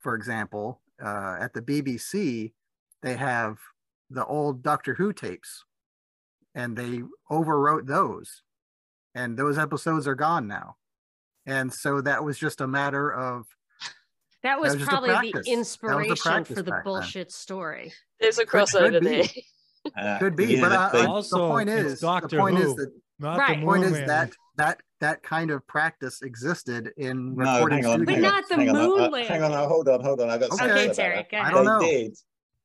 for 0.00 0.14
example, 0.14 0.80
uh, 1.02 1.36
at 1.40 1.54
the 1.54 1.62
BBC, 1.62 2.52
they 3.02 3.16
have 3.16 3.58
the 4.10 4.24
old 4.24 4.62
Doctor 4.62 4.94
Who 4.94 5.12
tapes, 5.12 5.64
and 6.56 6.76
they 6.76 7.02
overwrote 7.30 7.86
those, 7.86 8.42
and 9.14 9.36
those 9.38 9.58
episodes 9.58 10.08
are 10.08 10.16
gone 10.16 10.48
now. 10.48 10.74
And 11.46 11.72
so 11.72 12.00
that 12.00 12.24
was 12.24 12.36
just 12.38 12.60
a 12.60 12.66
matter 12.66 13.12
of 13.12 13.46
that 14.42 14.58
was 14.60 14.74
was 14.76 14.84
probably 14.84 15.10
the 15.10 15.14
practice. 15.14 15.32
That 15.32 15.38
was 15.38 15.46
a 15.48 15.52
inspiration 15.52 16.44
for 16.56 16.62
the 16.62 16.70
back 16.70 16.84
then. 16.84 16.92
bullshit 16.92 17.30
story. 17.32 17.92
There's 18.20 18.38
a 18.38 18.46
Could- 18.46 18.62
crossover 18.68 18.90
could 18.90 19.02
be. 19.04 19.08
there. 19.08 19.24
Uh, 19.96 20.18
could 20.18 20.34
be, 20.34 20.46
yeah, 20.46 20.60
but 20.62 20.72
uh, 20.72 20.90
uh, 21.04 21.06
Also, 21.08 21.38
the 21.38 21.48
point 21.48 21.68
is, 21.68 22.00
Doctor 22.00 22.26
the 22.26 22.42
point 22.42 22.56
Who. 22.58 22.70
is 22.70 22.74
that 22.74 22.92
Not 23.20 23.38
Right. 23.38 23.60
the 23.60 23.64
point 23.64 23.84
is 23.84 23.92
man. 23.92 24.06
that 24.08 24.32
that 24.56 24.80
that 24.98 25.22
kind 25.22 25.52
of 25.52 25.64
practice 25.68 26.22
existed 26.22 26.92
in 26.96 27.36
no, 27.36 27.44
recording 27.54 27.84
hang 27.84 27.92
on, 27.92 28.04
But 28.04 28.14
hang 28.14 28.24
studios. 28.24 28.32
on, 28.32 28.34
not 28.40 28.48
the 28.48 28.54
hang 28.56 28.68
on, 28.70 28.74
moon 28.74 29.14
uh, 29.14 29.28
hang 29.28 29.42
on, 29.44 29.52
uh, 29.52 29.68
hold 29.68 29.88
on, 29.88 30.00
hold 30.02 30.20
on. 30.20 30.28
I 30.28 30.38
got 30.38 30.50
Okay, 30.50 30.56
something 30.56 30.68
to 30.68 30.76
say 30.76 30.84
about 30.86 30.94
Terry, 30.96 31.16
that. 31.18 31.30
go 31.30 31.36
I 31.36 31.40
ahead. 31.40 31.52
don't 31.54 31.64
they 31.64 31.70
know. 31.70 31.80
did, 31.92 32.16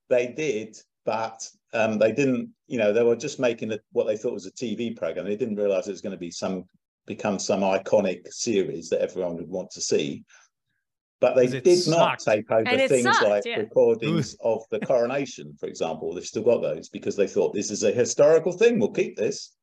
they 0.09 0.27
did, 0.33 0.77
but 1.05 1.47
um, 1.73 1.97
they 1.97 2.11
didn't. 2.11 2.49
You 2.67 2.77
know, 2.77 2.93
they 2.93 3.03
were 3.03 3.15
just 3.15 3.39
making 3.39 3.71
a, 3.71 3.79
what 3.91 4.07
they 4.07 4.17
thought 4.17 4.33
was 4.33 4.45
a 4.45 4.51
TV 4.51 4.95
program. 4.95 5.25
They 5.25 5.35
didn't 5.35 5.55
realize 5.55 5.87
it 5.87 5.91
was 5.91 6.01
going 6.01 6.15
to 6.15 6.19
be 6.19 6.31
some 6.31 6.65
become 7.07 7.39
some 7.39 7.61
iconic 7.61 8.31
series 8.31 8.89
that 8.89 9.01
everyone 9.01 9.35
would 9.35 9.49
want 9.49 9.71
to 9.71 9.81
see. 9.81 10.23
But 11.19 11.35
they 11.35 11.45
it 11.45 11.63
did 11.63 11.87
not 11.87 12.19
sucked. 12.21 12.37
take 12.37 12.51
over 12.51 12.67
And 12.67 12.89
things 12.89 13.03
sucked, 13.03 13.23
like 13.23 13.45
yeah. 13.45 13.57
recordings 13.57 14.35
of 14.43 14.63
the 14.71 14.79
coronation, 14.79 15.55
for 15.59 15.67
example. 15.67 16.13
They've 16.13 16.25
still 16.25 16.43
got 16.43 16.61
those 16.61 16.89
because 16.89 17.15
they 17.15 17.27
thought 17.27 17.53
this 17.53 17.69
is 17.69 17.83
a 17.83 17.91
historical 17.91 18.51
thing. 18.51 18.79
We'll 18.79 18.91
keep 18.91 19.17
this. 19.17 19.55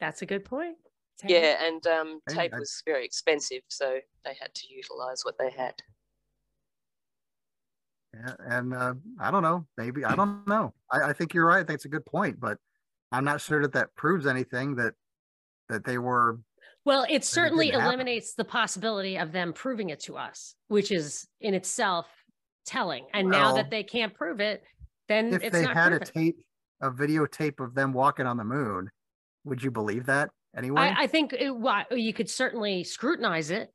That's 0.00 0.22
a 0.22 0.26
good 0.26 0.44
point. 0.44 0.76
Terry. 1.18 1.34
Yeah, 1.34 1.64
and 1.64 1.86
um, 1.86 2.20
tape 2.28 2.52
was 2.52 2.82
very 2.84 3.04
expensive, 3.04 3.62
so 3.68 3.98
they 4.24 4.34
had 4.40 4.52
to 4.54 4.66
utilize 4.68 5.24
what 5.24 5.38
they 5.38 5.50
had. 5.50 5.74
Yeah, 8.14 8.34
and 8.40 8.74
uh, 8.74 8.94
I 9.18 9.30
don't 9.30 9.42
know. 9.42 9.66
Maybe 9.78 10.04
I 10.04 10.14
don't 10.14 10.46
know. 10.46 10.74
I, 10.90 11.10
I 11.10 11.12
think 11.12 11.32
you're 11.34 11.46
right. 11.46 11.60
I 11.60 11.64
think 11.64 11.76
it's 11.76 11.86
a 11.86 11.88
good 11.88 12.04
point, 12.04 12.38
but 12.38 12.58
I'm 13.10 13.24
not 13.24 13.40
sure 13.40 13.62
that 13.62 13.72
that 13.72 13.94
proves 13.96 14.26
anything 14.26 14.76
that 14.76 14.94
that 15.68 15.84
they 15.84 15.98
were. 15.98 16.38
Well, 16.84 17.06
it 17.08 17.24
certainly 17.24 17.66
didn't 17.66 17.80
happen. 17.80 17.94
eliminates 17.94 18.34
the 18.34 18.44
possibility 18.44 19.16
of 19.16 19.32
them 19.32 19.52
proving 19.52 19.90
it 19.90 20.00
to 20.00 20.16
us, 20.16 20.54
which 20.68 20.90
is 20.90 21.26
in 21.40 21.54
itself 21.54 22.06
telling. 22.66 23.06
And 23.14 23.28
now 23.28 23.54
that 23.54 23.70
they 23.70 23.82
can't 23.84 24.12
prove 24.12 24.40
it, 24.40 24.62
then 25.08 25.32
If 25.32 25.42
it's 25.42 25.52
they 25.56 25.62
not 25.64 25.74
had 25.76 25.92
a 25.92 26.00
tape, 26.00 26.36
a 26.80 26.90
videotape 26.90 27.60
of 27.64 27.74
them 27.74 27.92
walking 27.92 28.26
on 28.26 28.36
the 28.36 28.44
moon, 28.44 28.90
would 29.44 29.62
you 29.62 29.70
believe 29.70 30.06
that 30.06 30.30
anyway? 30.56 30.82
I, 30.82 31.04
I 31.04 31.06
think 31.06 31.32
it, 31.32 31.50
why- 31.50 31.86
you 31.92 32.12
could 32.12 32.28
certainly 32.28 32.82
scrutinize 32.84 33.50
it. 33.50 33.72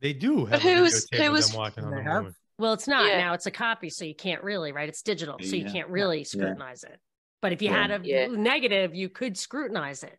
They 0.00 0.12
do 0.12 0.46
But 0.46 0.60
have 0.60 0.64
a 0.64 0.74
who 0.76 0.82
was- 0.82 1.06
videotape 1.06 1.16
who 1.18 1.26
of 1.26 1.32
was- 1.32 1.50
them 1.50 1.58
walking 1.60 1.84
on 1.84 1.90
the 1.94 2.02
have? 2.02 2.22
moon. 2.24 2.34
Well, 2.58 2.72
it's 2.72 2.88
not 2.88 3.06
Yeah. 3.06 3.18
now; 3.18 3.32
it's 3.34 3.46
a 3.46 3.50
copy, 3.50 3.88
so 3.90 4.04
you 4.04 4.14
can't 4.14 4.42
really, 4.42 4.72
right? 4.72 4.88
It's 4.88 5.02
digital, 5.02 5.38
so 5.40 5.56
you 5.56 5.64
Yeah. 5.64 5.72
can't 5.72 5.88
really 5.88 6.24
scrutinize 6.24 6.84
it. 6.84 6.98
But 7.40 7.52
if 7.52 7.60
you 7.62 7.70
Yeah. 7.70 7.82
had 7.82 7.90
a 7.90 8.06
Yeah. 8.06 8.26
negative, 8.28 8.94
you 8.94 9.08
could 9.08 9.36
scrutinize 9.36 10.02
it. 10.04 10.18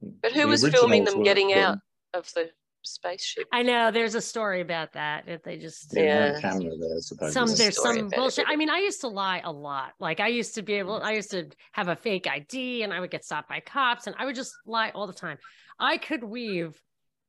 But 0.00 0.32
who 0.32 0.42
The 0.42 0.46
was 0.46 0.68
filming 0.68 1.04
them 1.04 1.22
getting 1.24 1.50
from- 1.50 1.58
out 1.58 1.78
of 2.14 2.32
the 2.34 2.52
spaceship? 2.82 3.48
I 3.50 3.62
know 3.62 3.90
there's 3.90 4.14
a 4.14 4.20
story 4.20 4.60
about 4.60 4.92
that. 4.92 5.26
If 5.28 5.42
they 5.42 5.58
just 5.58 5.90
They 5.90 6.04
Yeah. 6.06 6.40
camera 6.40 6.76
there, 6.76 7.00
supposedly. 7.00 7.32
some 7.32 7.48
There's 7.48 7.58
a 7.60 7.62
there's 7.64 7.78
story 7.78 7.96
some 7.96 8.06
about 8.06 8.16
bullshit. 8.16 8.44
I 8.46 8.54
mean, 8.54 8.70
I 8.70 8.78
used 8.78 9.00
to 9.00 9.08
lie 9.08 9.40
a 9.42 9.50
lot. 9.50 9.94
Like 9.98 10.20
I 10.20 10.28
used 10.28 10.54
to 10.54 10.62
be 10.62 10.74
able, 10.74 11.02
I 11.02 11.12
used 11.12 11.32
to 11.32 11.48
have 11.72 11.88
a 11.88 11.96
fake 11.96 12.28
ID, 12.28 12.82
and 12.84 12.92
I 12.92 13.00
would 13.00 13.10
get 13.10 13.24
stopped 13.24 13.48
by 13.48 13.58
cops, 13.60 14.06
and 14.06 14.14
I 14.18 14.24
would 14.26 14.36
just 14.36 14.54
lie 14.64 14.90
all 14.90 15.06
the 15.08 15.12
time. 15.12 15.38
I 15.80 15.98
could 15.98 16.22
weave 16.22 16.80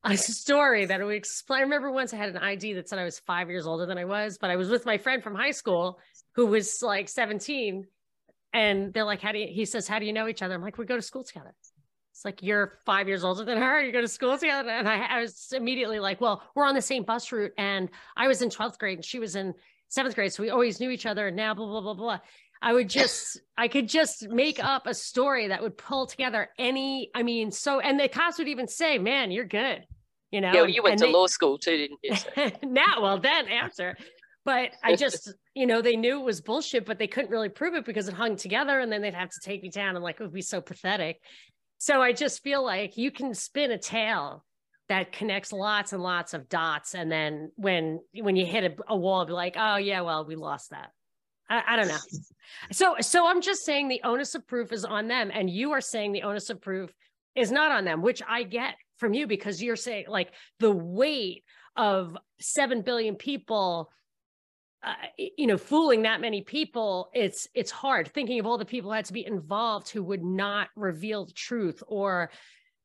a 0.03 0.17
story 0.17 0.85
that 0.85 1.03
would 1.03 1.15
explain. 1.15 1.59
I 1.59 1.63
remember 1.63 1.91
once 1.91 2.13
I 2.13 2.17
had 2.17 2.29
an 2.29 2.37
ID 2.37 2.73
that 2.73 2.87
said 2.87 2.99
I 2.99 3.03
was 3.03 3.19
five 3.19 3.49
years 3.49 3.67
older 3.67 3.85
than 3.85 3.97
I 3.97 4.05
was, 4.05 4.37
but 4.37 4.49
I 4.49 4.55
was 4.55 4.69
with 4.69 4.85
my 4.85 4.97
friend 4.97 5.21
from 5.21 5.35
high 5.35 5.51
school 5.51 5.99
who 6.35 6.45
was 6.47 6.81
like 6.81 7.09
17, 7.09 7.85
and 8.53 8.93
they're 8.93 9.03
like, 9.03 9.21
"How 9.21 9.31
do 9.31 9.39
you?" 9.39 9.47
He 9.47 9.65
says, 9.65 9.87
"How 9.87 9.99
do 9.99 10.05
you 10.05 10.13
know 10.13 10.27
each 10.27 10.41
other?" 10.41 10.55
I'm 10.55 10.61
like, 10.61 10.77
"We 10.77 10.85
go 10.85 10.95
to 10.95 11.01
school 11.01 11.23
together." 11.23 11.53
It's 12.11 12.25
like 12.25 12.41
you're 12.41 12.79
five 12.85 13.07
years 13.07 13.23
older 13.23 13.43
than 13.45 13.57
her. 13.57 13.81
You 13.81 13.91
go 13.91 14.01
to 14.01 14.07
school 14.07 14.37
together, 14.37 14.69
and 14.69 14.87
I, 14.89 15.17
I 15.17 15.21
was 15.21 15.53
immediately 15.55 15.99
like, 15.99 16.21
"Well, 16.21 16.43
we're 16.55 16.65
on 16.65 16.75
the 16.75 16.81
same 16.81 17.03
bus 17.03 17.31
route, 17.31 17.53
and 17.57 17.89
I 18.15 18.27
was 18.27 18.41
in 18.41 18.49
twelfth 18.49 18.79
grade, 18.79 18.97
and 18.97 19.05
she 19.05 19.19
was 19.19 19.35
in 19.35 19.53
seventh 19.89 20.15
grade, 20.15 20.33
so 20.33 20.43
we 20.43 20.49
always 20.49 20.79
knew 20.79 20.89
each 20.89 21.05
other." 21.05 21.27
And 21.27 21.35
now, 21.35 21.53
blah 21.53 21.67
blah 21.67 21.81
blah 21.81 21.93
blah. 21.93 22.19
I 22.61 22.73
would 22.73 22.89
just, 22.89 23.39
I 23.57 23.67
could 23.69 23.87
just 23.87 24.27
make 24.27 24.61
up 24.63 24.85
a 24.85 24.93
story 24.93 25.47
that 25.47 25.61
would 25.61 25.77
pull 25.77 26.07
together 26.07 26.49
any. 26.57 27.09
I 27.15 27.23
mean, 27.23 27.51
so, 27.51 27.79
and 27.79 27.99
the 27.99 28.09
cops 28.09 28.37
would 28.37 28.49
even 28.49 28.67
say, 28.67 28.97
"Man, 28.97 29.31
you're 29.31 29.45
good," 29.45 29.85
you 30.31 30.41
know. 30.41 30.51
Yeah, 30.53 30.61
well, 30.61 30.69
you 30.69 30.83
went 30.83 30.93
and 30.93 30.99
to 31.01 31.05
they- 31.07 31.13
law 31.13 31.27
school 31.27 31.57
too, 31.57 31.77
didn't 31.77 31.99
you? 32.03 32.15
So- 32.15 32.51
now, 32.63 33.01
well, 33.01 33.19
then 33.19 33.47
after. 33.47 33.95
But 34.45 34.71
I 34.83 34.95
just, 34.97 35.33
you 35.53 35.67
know, 35.67 35.81
they 35.81 35.95
knew 35.95 36.19
it 36.19 36.25
was 36.25 36.41
bullshit, 36.41 36.85
but 36.85 36.97
they 36.99 37.07
couldn't 37.07 37.31
really 37.31 37.49
prove 37.49 37.75
it 37.75 37.85
because 37.85 38.07
it 38.07 38.13
hung 38.13 38.35
together 38.35 38.79
and 38.79 38.91
then 38.91 39.01
they'd 39.01 39.13
have 39.13 39.29
to 39.29 39.39
take 39.43 39.61
me 39.61 39.69
down 39.69 39.95
and 39.95 40.03
like 40.03 40.19
it 40.19 40.23
would 40.23 40.33
be 40.33 40.41
so 40.41 40.59
pathetic. 40.59 41.21
So 41.77 42.01
I 42.01 42.11
just 42.13 42.43
feel 42.43 42.63
like 42.63 42.97
you 42.97 43.11
can 43.11 43.33
spin 43.33 43.71
a 43.71 43.77
tale 43.77 44.43
that 44.89 45.11
connects 45.11 45.53
lots 45.53 45.93
and 45.93 46.01
lots 46.01 46.33
of 46.33 46.49
dots. 46.49 46.93
And 46.95 47.11
then 47.11 47.51
when 47.55 47.99
when 48.13 48.35
you 48.35 48.45
hit 48.45 48.63
a, 48.65 48.75
a 48.93 48.97
wall, 48.97 49.25
be 49.25 49.33
like, 49.33 49.55
oh 49.57 49.77
yeah, 49.77 50.01
well, 50.01 50.25
we 50.25 50.35
lost 50.35 50.71
that. 50.71 50.89
I, 51.49 51.63
I 51.67 51.75
don't 51.75 51.87
know. 51.87 51.97
So 52.71 52.95
so 53.01 53.27
I'm 53.27 53.41
just 53.41 53.65
saying 53.65 53.87
the 53.87 54.01
onus 54.03 54.35
of 54.35 54.47
proof 54.47 54.71
is 54.71 54.85
on 54.85 55.07
them. 55.07 55.31
And 55.33 55.49
you 55.49 55.71
are 55.71 55.81
saying 55.81 56.11
the 56.11 56.23
onus 56.23 56.49
of 56.49 56.61
proof 56.61 56.93
is 57.35 57.51
not 57.51 57.71
on 57.71 57.85
them, 57.85 58.01
which 58.01 58.21
I 58.27 58.43
get 58.43 58.75
from 58.97 59.13
you 59.13 59.27
because 59.27 59.61
you're 59.61 59.75
saying 59.75 60.05
like 60.07 60.31
the 60.59 60.71
weight 60.71 61.43
of 61.75 62.17
7 62.39 62.81
billion 62.81 63.15
people 63.15 63.89
uh, 64.81 64.93
you 65.17 65.47
know 65.47 65.57
fooling 65.57 66.03
that 66.03 66.21
many 66.21 66.41
people 66.41 67.09
it's 67.13 67.47
it's 67.53 67.71
hard 67.71 68.07
thinking 68.13 68.39
of 68.39 68.45
all 68.45 68.57
the 68.57 68.65
people 68.65 68.91
had 68.91 69.03
to 69.05 69.13
be 69.13 69.25
involved 69.25 69.89
who 69.89 70.01
would 70.01 70.23
not 70.23 70.69
reveal 70.77 71.25
the 71.25 71.33
truth 71.33 71.83
or 71.87 72.31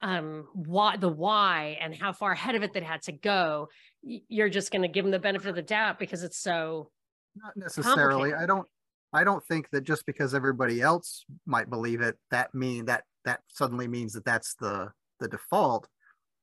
um 0.02 0.44
why 0.54 0.96
the 0.96 1.08
why 1.08 1.78
and 1.80 1.94
how 1.94 2.12
far 2.12 2.32
ahead 2.32 2.56
of 2.56 2.64
it 2.64 2.72
they 2.72 2.80
had 2.80 3.00
to 3.00 3.12
go 3.12 3.68
you're 4.02 4.48
just 4.48 4.72
going 4.72 4.82
to 4.82 4.88
give 4.88 5.04
them 5.04 5.12
the 5.12 5.18
benefit 5.20 5.48
of 5.48 5.54
the 5.54 5.62
doubt 5.62 5.98
because 5.98 6.24
it's 6.24 6.38
so 6.38 6.90
Not 7.36 7.56
necessarily. 7.56 8.34
I 8.34 8.46
don't 8.46 8.66
I 9.12 9.24
don't 9.24 9.44
think 9.46 9.70
that 9.70 9.82
just 9.82 10.06
because 10.06 10.34
everybody 10.34 10.80
else 10.80 11.24
might 11.46 11.70
believe 11.70 12.00
it, 12.00 12.16
that 12.30 12.54
mean 12.54 12.86
that 12.86 13.04
that 13.24 13.40
suddenly 13.48 13.88
means 13.88 14.12
that 14.14 14.24
that's 14.24 14.54
the 14.54 14.90
the 15.20 15.28
default. 15.28 15.88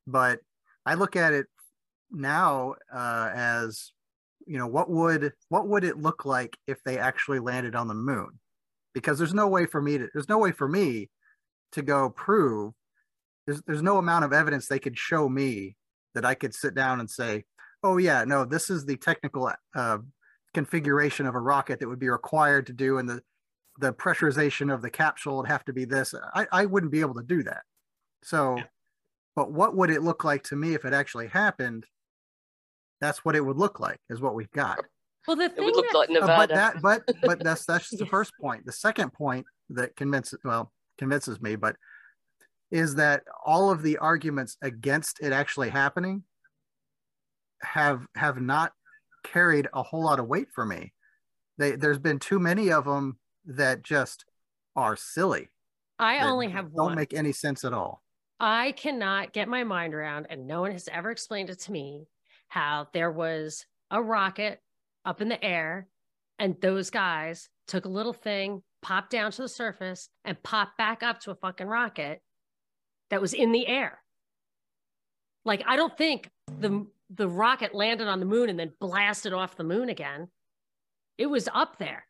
But 0.08 0.39
I 0.86 0.96
look 0.96 1.16
at 1.16 1.34
it 1.34 1.48
now 2.12 2.76
uh, 2.94 3.30
as 3.34 3.92
you 4.46 4.58
know 4.58 4.68
what 4.68 4.89
would 4.89 5.34
what 5.50 5.68
would 5.68 5.84
it 5.84 5.98
look 5.98 6.26
like 6.26 6.58
if 6.68 6.82
they 6.84 6.98
actually 6.98 7.39
landed 7.39 7.76
on 7.76 7.88
the 7.88 7.94
moon? 7.94 8.39
Because 8.94 9.18
there's 9.18 9.34
no 9.34 9.48
way 9.48 9.66
for 9.66 9.82
me 9.82 9.98
to 9.98 10.10
there's 10.14 10.30
no 10.30 10.38
way 10.38 10.52
for 10.52 10.68
me 10.68 11.10
to 11.74 11.82
go 11.82 12.10
prove 12.10 12.74
there's 13.46 13.62
there's 13.64 13.82
no 13.82 13.98
amount 13.98 14.26
of 14.26 14.34
evidence 14.34 14.68
they 14.68 14.80
could 14.80 14.98
show 14.98 15.28
me 15.28 15.76
that 16.14 16.26
I 16.26 16.36
could 16.36 16.54
sit 16.54 16.74
down 16.76 17.00
and 17.00 17.10
say, 17.10 17.44
oh 17.84 17.98
yeah, 17.98 18.24
no, 18.26 18.46
this 18.46 18.70
is 18.70 18.86
the 18.86 18.98
technical 18.98 19.52
uh, 19.76 19.98
configuration 20.54 21.26
of 21.26 21.36
a 21.36 21.39
rocket 21.39 21.80
that 21.80 21.88
would 21.88 21.99
be 21.99 22.10
required 22.10 22.68
to 22.68 22.74
do 22.74 22.97
and 22.97 23.08
the 23.10 23.22
the 23.80 23.93
pressurization 23.93 24.72
of 24.74 24.82
the 24.82 24.89
capsule 24.89 25.38
would 25.38 25.47
have 25.47 25.64
to 25.64 25.72
be 25.74 25.86
this. 25.86 26.14
I, 26.36 26.45
I 26.52 26.66
wouldn't 26.66 26.91
be 26.91 26.99
able 26.99 27.14
to 27.16 27.24
do 27.24 27.41
that. 27.43 27.62
So 28.22 28.58
Yeah. 28.58 28.64
but 29.36 29.52
what 29.52 29.76
would 29.76 29.89
it 29.89 30.02
look 30.04 30.24
like 30.26 30.43
to 30.45 30.56
me 30.58 30.74
if 30.74 30.84
it 30.84 30.93
actually 30.93 31.28
happened? 31.28 31.86
That's 32.99 33.24
what 33.24 33.36
it 33.36 33.41
would 33.45 33.58
look 33.58 33.80
like 33.80 33.99
is 34.10 34.20
what 34.20 34.36
we've 34.36 34.52
got. 34.52 34.84
Well, 35.26 35.38
the 35.38 35.45
It 35.45 35.56
thing 35.56 35.66
would 35.66 35.76
look 35.76 35.86
that- 35.91 35.97
like 35.97 36.10
Uh, 36.10 36.14
Nevada. 36.14 36.38
but 36.38 36.49
that 36.49 36.82
but 36.82 37.04
but 37.24 37.43
that's 37.43 37.66
that's 37.66 37.89
the 37.97 38.06
first 38.06 38.34
point. 38.41 38.66
The 38.66 38.72
second 38.74 39.14
point 39.14 39.45
that 39.70 39.95
convinces 39.95 40.39
well 40.43 40.72
convinces 40.97 41.41
me 41.41 41.56
but 41.56 41.78
is 42.72 42.95
that 42.95 43.24
all 43.45 43.72
of 43.72 43.82
the 43.84 43.97
arguments 43.99 44.58
against 44.62 45.20
it 45.22 45.32
actually 45.32 45.70
happening 45.70 46.24
have 47.62 48.06
have 48.16 48.41
not 48.41 48.74
carried 49.24 49.67
a 49.74 49.84
whole 49.84 50.03
lot 50.03 50.19
of 50.19 50.28
weight 50.28 50.47
for 50.53 50.65
me 50.65 50.93
they 51.57 51.72
there's 51.76 51.99
been 51.99 52.19
too 52.19 52.39
many 52.39 52.72
of 52.72 52.86
them 52.86 53.17
that 53.45 53.84
just 53.84 54.26
are 54.76 54.95
silly 54.95 55.49
I 55.99 56.19
only 56.19 56.49
have 56.49 56.74
don't 56.74 56.86
one. 56.88 56.95
make 56.95 57.13
any 57.13 57.32
sense 57.32 57.63
at 57.63 57.74
all 57.74 58.01
I 58.43 58.72
cannot 58.72 59.34
get 59.34 59.47
my 59.47 59.63
mind 59.63 59.93
around, 59.93 60.26
and 60.32 60.47
no 60.47 60.61
one 60.61 60.72
has 60.72 60.89
ever 60.91 61.11
explained 61.11 61.51
it 61.51 61.59
to 61.59 61.72
me, 61.72 62.07
how 62.47 62.88
there 62.91 63.11
was 63.11 63.67
a 63.91 64.01
rocket 64.01 64.59
up 65.05 65.22
in 65.22 65.30
the 65.30 65.41
air, 65.45 65.88
and 66.39 66.59
those 66.59 66.89
guys 66.89 67.49
took 67.67 67.86
a 67.86 67.89
little 67.89 68.13
thing, 68.13 68.63
popped 68.82 69.11
down 69.11 69.32
to 69.34 69.43
the 69.43 69.47
surface, 69.47 70.09
and 70.26 70.41
popped 70.41 70.76
back 70.76 71.03
up 71.03 71.19
to 71.19 71.30
a 71.30 71.36
fucking 71.36 71.67
rocket 71.67 72.19
that 73.11 73.22
was 73.22 73.36
in 73.36 73.51
the 73.51 73.67
air. 73.67 73.99
Like, 75.45 75.61
I 75.67 75.76
don't 75.76 75.95
think 75.95 76.28
the 76.47 76.88
the 77.14 77.28
rocket 77.28 77.74
landed 77.74 78.07
on 78.07 78.20
the 78.20 78.26
moon 78.26 78.49
and 78.49 78.59
then 78.59 78.72
blasted 78.80 79.34
off 79.34 79.57
the 79.57 79.64
moon 79.64 79.89
again. 79.89 80.30
It 81.18 81.28
was 81.28 81.47
up 81.53 81.78
there, 81.78 82.05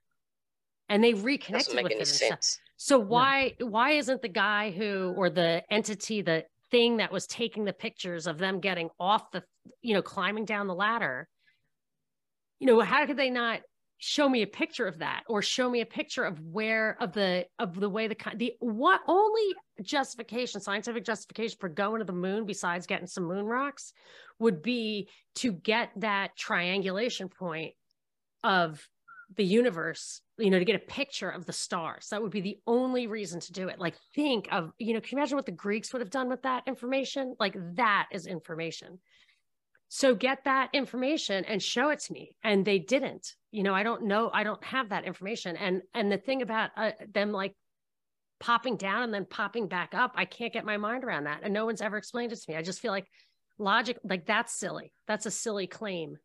and 0.90 1.04
they 1.04 1.14
reconnected 1.14 1.74
Doesn't 1.74 1.76
make 1.76 1.84
with 1.86 1.94
any 1.94 2.02
it. 2.02 2.06
sense. 2.06 2.60
So 2.78 2.98
why 2.98 3.56
why 3.60 3.92
isn't 3.92 4.22
the 4.22 4.30
guy 4.30 4.72
who 4.72 5.14
or 5.18 5.30
the 5.30 5.64
entity 5.70 6.22
the 6.22 6.46
thing 6.72 6.98
that 6.98 7.12
was 7.12 7.28
taking 7.28 7.66
the 7.66 7.74
pictures 7.74 8.28
of 8.28 8.38
them 8.38 8.60
getting 8.60 8.90
off 9.00 9.30
the 9.32 9.44
you 9.82 9.94
know 9.94 10.02
climbing 10.02 10.46
down 10.46 10.68
the 10.68 10.74
ladder 10.74 11.28
you 12.60 12.68
know 12.68 12.80
how 12.80 13.06
could 13.06 13.18
they 13.18 13.30
not 13.30 13.60
show 14.04 14.28
me 14.28 14.42
a 14.42 14.48
picture 14.48 14.88
of 14.88 14.98
that 14.98 15.22
or 15.28 15.44
show 15.44 15.70
me 15.70 15.82
a 15.82 15.86
picture 15.86 16.24
of 16.24 16.40
where 16.40 16.98
of 17.00 17.14
the 17.14 17.46
of 17.60 17.80
the 17.80 17.88
way 17.88 18.08
the 18.08 18.18
the 18.36 18.52
what 18.60 19.00
only 19.08 19.54
justification 19.84 20.60
scientific 20.60 21.06
justification 21.06 21.56
for 21.60 21.70
going 21.70 22.00
to 22.00 22.06
the 22.06 22.12
moon 22.12 22.48
besides 22.48 22.88
getting 22.88 23.06
some 23.06 23.26
moon 23.26 23.46
rocks 23.46 23.94
would 24.40 24.64
be 24.64 25.08
to 25.36 25.52
get 25.52 25.92
that 25.98 26.36
triangulation 26.36 27.30
point 27.30 27.76
of 28.44 28.84
the 29.38 29.46
universe, 29.46 30.22
you 30.40 30.50
know, 30.50 30.58
to 30.58 30.66
get 30.66 30.76
a 30.76 30.80
picture 30.80 31.30
of 31.30 31.46
the 31.46 31.54
stars. 31.54 32.08
That 32.10 32.24
would 32.24 32.32
be 32.32 32.42
the 32.42 32.58
only 32.66 33.06
reason 33.06 33.40
to 33.42 33.54
do 33.54 33.68
it. 33.68 33.80
Like, 33.80 33.96
think 34.16 34.48
of, 34.52 34.72
you 34.80 34.94
know, 34.94 35.00
can 35.00 35.16
you 35.16 35.20
imagine 35.20 35.38
what 35.38 35.46
the 35.46 35.52
Greeks 35.52 35.94
would 35.94 36.02
have 36.02 36.10
done 36.10 36.28
with 36.28 36.42
that 36.42 36.64
information? 36.68 37.36
Like, 37.40 37.56
that 37.76 38.08
is 38.12 38.26
information. 38.26 39.00
So 39.94 40.16
get 40.16 40.46
that 40.46 40.70
information 40.72 41.44
and 41.44 41.62
show 41.62 41.90
it 41.90 42.00
to 42.00 42.14
me. 42.14 42.34
And 42.46 42.64
they 42.64 42.80
didn't. 42.80 43.36
You 43.52 43.62
know, 43.62 43.74
I 43.74 43.84
don't 43.84 44.04
know. 44.04 44.30
I 44.34 44.44
don't 44.46 44.64
have 44.64 44.88
that 44.90 45.04
information. 45.04 45.58
And 45.58 45.82
and 45.94 46.10
the 46.10 46.18
thing 46.18 46.42
about 46.42 46.70
uh, 46.78 46.92
them 47.14 47.34
like 47.34 47.54
popping 48.40 48.78
down 48.78 49.04
and 49.04 49.14
then 49.14 49.26
popping 49.26 49.68
back 49.68 49.94
up, 49.94 50.14
I 50.16 50.24
can't 50.24 50.54
get 50.54 50.64
my 50.64 50.78
mind 50.78 51.04
around 51.04 51.26
that. 51.26 51.42
And 51.44 51.54
no 51.54 51.66
one's 51.66 51.82
ever 51.82 51.98
explained 51.98 52.32
it 52.32 52.38
to 52.38 52.52
me. 52.52 52.56
I 52.56 52.62
just 52.62 52.80
feel 52.80 52.92
like 52.94 53.06
logic, 53.58 54.00
like 54.06 54.26
that's 54.26 54.58
silly. 54.58 54.94
That's 55.08 55.26
a 55.26 55.32
silly 55.32 55.68
claim. 55.68 56.18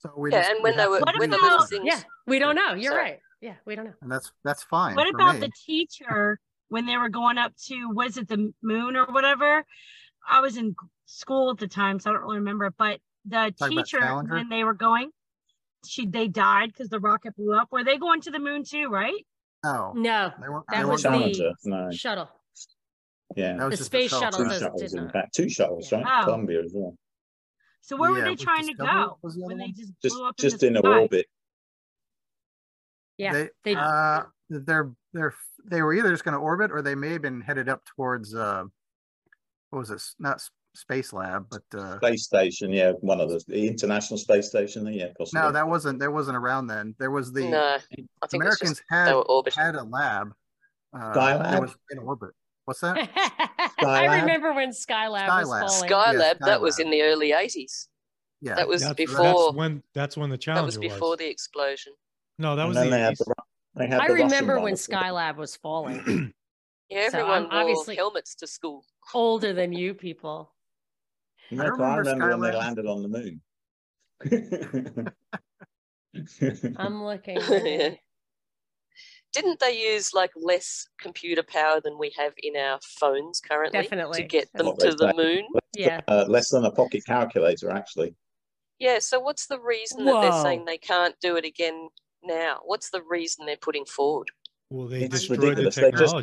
so 0.00 0.12
we 0.18 0.30
Yeah, 0.32 0.40
just, 0.40 0.50
and 0.50 0.62
when 0.62 0.76
they 0.76 0.82
have 0.82 0.90
were 0.90 0.98
to 1.00 1.12
when 1.18 1.30
the 1.30 1.38
little 1.38 1.64
things. 1.64 1.84
Yeah, 1.86 2.02
we 2.26 2.38
don't 2.38 2.56
know. 2.56 2.74
You're 2.74 2.92
Sorry. 2.92 3.02
right. 3.02 3.18
Yeah, 3.40 3.54
we 3.64 3.74
don't 3.74 3.86
know. 3.86 3.94
and 4.02 4.12
that's 4.12 4.30
that's 4.44 4.62
fine 4.64 4.96
What 4.96 5.08
about 5.08 5.36
me. 5.36 5.40
the 5.40 5.50
teacher 5.66 6.38
when 6.68 6.84
they 6.84 6.98
were 6.98 7.08
going 7.08 7.38
up 7.38 7.54
to 7.68 7.88
was 7.90 8.18
it 8.18 8.28
the 8.28 8.52
moon 8.62 8.96
or 8.96 9.06
whatever? 9.06 9.64
I 10.28 10.40
was 10.40 10.56
in 10.56 10.74
school 11.06 11.50
at 11.50 11.58
the 11.58 11.68
time, 11.68 11.98
so 12.00 12.10
I 12.10 12.12
don't 12.14 12.22
really 12.22 12.38
remember. 12.38 12.70
But 12.76 13.00
the 13.24 13.54
Talking 13.58 13.78
teacher 13.78 14.00
when 14.00 14.48
they 14.48 14.64
were 14.64 14.74
going, 14.74 15.10
she 15.86 16.06
they 16.06 16.28
died 16.28 16.72
because 16.72 16.88
the 16.88 17.00
rocket 17.00 17.36
blew 17.36 17.54
up. 17.54 17.68
Were 17.72 17.84
they 17.84 17.98
going 17.98 18.20
to 18.22 18.30
the 18.30 18.38
moon 18.38 18.64
too? 18.64 18.88
Right? 18.88 19.26
no 19.64 19.92
No, 19.94 20.30
they 20.40 20.48
weren't, 20.48 20.64
that 20.70 20.78
they 20.82 20.84
was 20.84 21.04
weren't 21.04 21.34
the- 21.34 21.54
no, 21.64 21.90
shuttle. 21.90 22.28
yeah. 23.36 23.56
That 23.56 23.64
was 23.64 23.72
the 23.72 23.76
just 23.78 23.86
space 23.86 24.10
shuttle. 24.10 24.30
shuttle 24.44 24.50
Two 24.50 24.58
shuttles, 24.60 24.94
in 24.94 25.08
fact, 25.10 25.34
two 25.34 25.48
shuttles, 25.48 25.90
Yeah. 25.90 26.00
right? 26.02 26.20
Oh. 26.20 26.24
Columbia 26.24 26.62
as 26.62 26.72
well. 26.74 26.94
So 27.80 27.96
where 27.96 28.10
were 28.12 28.20
they 28.22 28.34
trying 28.34 28.66
to 28.66 28.74
go 28.74 28.84
the 28.84 28.90
other 28.90 29.14
when 29.46 29.58
they 29.58 29.68
just 29.68 29.92
Just 30.02 30.16
blew 30.16 30.26
up 30.26 30.36
just 30.38 30.62
in 30.62 30.68
in 30.68 30.72
the 30.74 30.80
a 30.80 30.82
sky? 30.82 30.98
orbit. 31.00 31.26
Yeah, 33.18 33.32
they, 33.32 33.48
they- 33.64 33.74
uh, 33.76 34.22
they're 34.50 34.90
they're 35.12 35.34
they 35.64 35.80
were 35.80 35.94
either 35.94 36.10
just 36.10 36.24
going 36.24 36.34
to 36.34 36.38
orbit 36.40 36.70
or 36.70 36.82
they 36.82 36.94
may 36.94 37.12
have 37.12 37.22
been 37.22 37.40
headed 37.40 37.68
up 37.70 37.82
towards 37.96 38.34
uh, 38.34 38.64
what 39.74 39.80
was 39.80 39.88
this? 39.88 40.14
Not 40.20 40.40
Space 40.74 41.12
Lab, 41.12 41.46
but 41.50 41.62
uh, 41.78 41.96
Space 41.98 42.24
station, 42.24 42.70
yeah, 42.72 42.92
one 43.00 43.20
of 43.20 43.28
the, 43.28 43.42
the 43.48 43.66
International 43.66 44.16
Space 44.16 44.48
Station, 44.48 44.86
yeah, 44.92 45.08
possibly. 45.18 45.40
no, 45.40 45.50
that 45.52 45.66
wasn't. 45.66 45.98
That 45.98 46.12
wasn't 46.12 46.36
around 46.36 46.68
then. 46.68 46.94
There 46.98 47.10
was 47.10 47.32
the 47.32 47.48
No, 47.48 47.76
I 48.22 48.26
think 48.28 48.42
Americans 48.42 48.70
just 48.70 48.82
had 48.88 49.14
they 49.14 49.50
had 49.54 49.74
a 49.74 49.82
lab. 49.82 50.32
Uh, 50.96 51.12
Skylab? 51.12 51.42
that 51.42 51.60
was 51.62 51.76
in 51.90 51.98
orbit. 51.98 52.30
What's 52.66 52.80
that? 52.80 53.10
I 53.80 54.20
remember 54.20 54.52
when 54.52 54.70
Skylab, 54.70 55.26
was 55.26 55.48
Skylab. 55.48 55.60
falling. 55.68 55.90
Skylab, 55.90 56.20
Yeah, 56.20 56.46
that 56.46 56.60
was 56.60 56.78
in 56.78 56.90
the 56.90 57.02
early 57.02 57.32
80s. 57.32 57.88
Yeah, 58.40 58.54
That 58.54 58.68
was 58.68 58.82
That's, 58.82 58.94
before 58.94 59.22
that's 59.24 59.56
when 59.56 59.82
that's 59.92 60.16
when 60.16 60.30
the 60.30 60.36
that 60.46 60.64
was 60.64 60.78
before 60.78 61.16
the 61.16 61.28
explosion. 61.28 61.94
No, 62.38 62.54
that 62.56 62.62
And 62.66 62.68
was 62.74 62.84
the 62.84 62.90
they 62.90 63.00
had 63.00 63.16
the, 63.16 63.34
they 63.74 63.86
had 63.88 64.00
I 64.00 64.08
the 64.08 64.14
remember 64.14 64.54
one 64.54 64.64
when. 64.64 64.74
Skylab 64.74 65.36
was 65.36 65.56
falling. 65.56 66.32
Yeah, 66.94 67.10
So 67.10 67.18
everyone 67.18 67.42
wore 67.44 67.52
obviously- 67.60 67.96
helmets 67.96 68.34
to 68.36 68.46
school. 68.46 68.84
Older 69.12 69.52
than 69.52 69.72
you 69.80 69.94
people. 69.94 70.52
Nick, 71.50 71.60
I 71.60 71.64
remember 71.68 72.10
remember, 72.10 72.38
when 72.38 72.50
they 72.52 72.56
landed 72.56 72.86
on 72.86 73.02
the 73.02 73.08
moon. 73.08 73.40
I'm 76.78 77.02
looking. 77.04 77.38
Yeah. 79.34 79.40
Didn't 79.42 79.58
they 79.58 79.92
use 79.94 80.14
like 80.14 80.30
less 80.36 80.86
computer 81.00 81.42
power 81.42 81.80
than 81.82 81.98
we 81.98 82.12
have 82.16 82.34
in 82.40 82.56
our 82.56 82.78
phones 83.00 83.40
currently 83.40 83.82
Definitely. 83.82 84.22
to 84.22 84.28
get 84.28 84.48
them 84.54 84.66
What 84.66 84.78
to 84.78 84.92
the 84.92 85.10
say. 85.10 85.16
moon? 85.16 85.44
Yeah. 85.76 86.02
uh, 86.06 86.26
less 86.28 86.50
than 86.50 86.64
a 86.64 86.70
pocket 86.70 87.04
calculator, 87.04 87.68
actually. 87.68 88.14
Yeah, 88.78 89.00
so 89.00 89.18
what's 89.18 89.46
the 89.48 89.58
reason 89.58 90.04
that 90.04 90.20
they're 90.20 90.40
saying 90.42 90.66
they 90.66 90.78
can't 90.78 91.16
do 91.20 91.34
it 91.34 91.44
again 91.44 91.88
now? 92.22 92.60
What's 92.64 92.90
the 92.90 93.02
reason 93.02 93.44
they're 93.44 93.56
putting 93.56 93.84
forward? 93.86 94.28
Well, 94.70 94.86
they 94.86 95.02
It's 95.02 95.26
destroyed 95.26 95.40
the 95.40 95.46
ridiculous. 95.64 95.74
They 95.74 95.90
just 95.90 96.14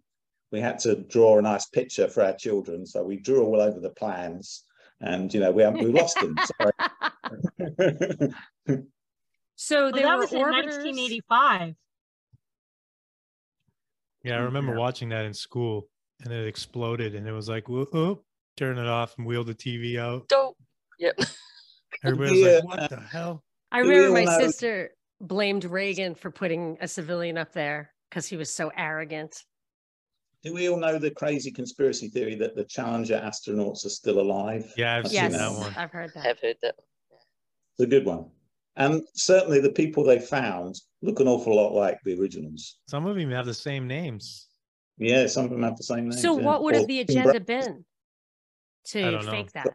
we 0.53 0.61
had 0.61 0.79
to 0.81 0.97
draw 0.97 1.39
a 1.39 1.43
nice 1.43 1.67
picture 1.67 2.09
for 2.09 2.23
our 2.25 2.35
children, 2.35 2.87
so 2.87 3.05
we 3.05 3.17
drew 3.17 3.45
all 3.45 3.61
over 3.61 3.81
the 3.81 3.91
plans, 3.91 4.65
and 5.01 5.33
you 5.33 5.41
know, 5.41 5.53
we 5.53 5.63
haven't 5.63 5.83
we 5.83 5.93
lost 5.93 6.19
them. 6.21 6.39
Sorry. 6.43 8.33
So 9.57 9.91
Well, 9.93 10.03
that 10.03 10.15
were 10.17 10.23
was 10.23 10.33
in 10.33 10.41
1985. 10.41 11.77
Yeah, 14.25 14.37
I 14.37 14.39
mm, 14.39 14.45
remember 14.45 14.73
Yeah. 14.73 14.79
watching 14.79 15.11
that 15.11 15.27
in 15.27 15.35
school, 15.35 15.91
and 16.25 16.33
it 16.33 16.47
exploded, 16.47 17.15
and 17.15 17.29
it 17.29 17.33
was 17.33 17.49
like, 17.49 17.69
whoop, 17.69 17.93
whoop, 17.93 18.25
turn 18.57 18.79
it 18.79 18.87
off 18.87 19.19
and 19.19 19.27
wheel 19.27 19.45
the 19.45 19.55
TV 19.55 19.99
out. 19.99 20.29
Don't. 20.29 20.57
Yep. 21.01 21.19
Everybody 22.05 22.31
was 22.31 22.41
Yeah. 22.41 22.61
like, 22.65 22.65
"What 22.65 22.91
the 22.91 23.01
hell?" 23.01 23.43
I 23.73 23.79
remember 23.81 24.09
all 24.09 24.15
my 24.15 24.25
know- 24.25 24.39
sister 24.39 24.91
blamed 25.21 25.65
Reagan 25.65 26.15
for 26.15 26.31
putting 26.31 26.79
a 26.81 26.87
civilian 26.89 27.37
up 27.37 27.53
there 27.53 27.93
because 28.09 28.27
he 28.27 28.37
was 28.37 28.55
so 28.55 28.71
arrogant. 28.77 29.45
Do 30.43 30.55
we 30.55 30.69
all 30.71 30.79
know 30.79 30.99
the 30.99 31.11
crazy 31.11 31.51
conspiracy 31.51 32.09
theory 32.09 32.35
that 32.37 32.57
the 32.57 32.65
Challenger 32.65 33.21
astronauts 33.23 33.85
are 33.85 33.91
still 33.91 34.21
alive? 34.21 34.73
Yeah, 34.77 34.97
I've 34.97 35.05
I've 35.07 35.11
seen 35.11 35.21
Yes, 35.23 35.37
that 35.37 35.53
one. 35.53 35.75
I've 35.77 35.91
heard 35.91 36.13
that. 36.15 36.27
I've 36.27 36.41
heard 36.41 36.57
that. 36.63 36.77
It's 37.79 37.85
a 37.85 37.87
good 37.87 38.07
one. 38.07 38.31
And 38.77 39.03
certainly 39.15 39.61
the 39.61 39.73
people 39.73 40.05
they 40.05 40.19
found 40.19 40.81
look 41.03 41.21
an 41.21 41.29
awful 41.29 41.55
lot 41.57 41.75
like 41.75 41.99
the 42.05 42.19
originals. 42.19 42.79
Some 42.89 43.05
of 43.05 43.17
them 43.17 43.31
have 43.31 43.45
the 43.45 43.53
same 43.53 43.87
names. 43.87 44.49
Yeah, 44.97 45.27
some 45.27 45.45
of 45.45 45.51
them 45.51 45.63
have 45.63 45.77
the 45.77 45.83
same 45.83 46.09
names. 46.09 46.23
So 46.23 46.39
yeah. 46.39 46.45
what 46.47 46.63
would 46.63 46.75
have 46.75 46.87
the 46.87 47.01
agenda 47.01 47.41
been 47.41 47.85
to 48.87 49.11
don't 49.11 49.25
know. 49.27 49.31
fake 49.31 49.53
that? 49.53 49.69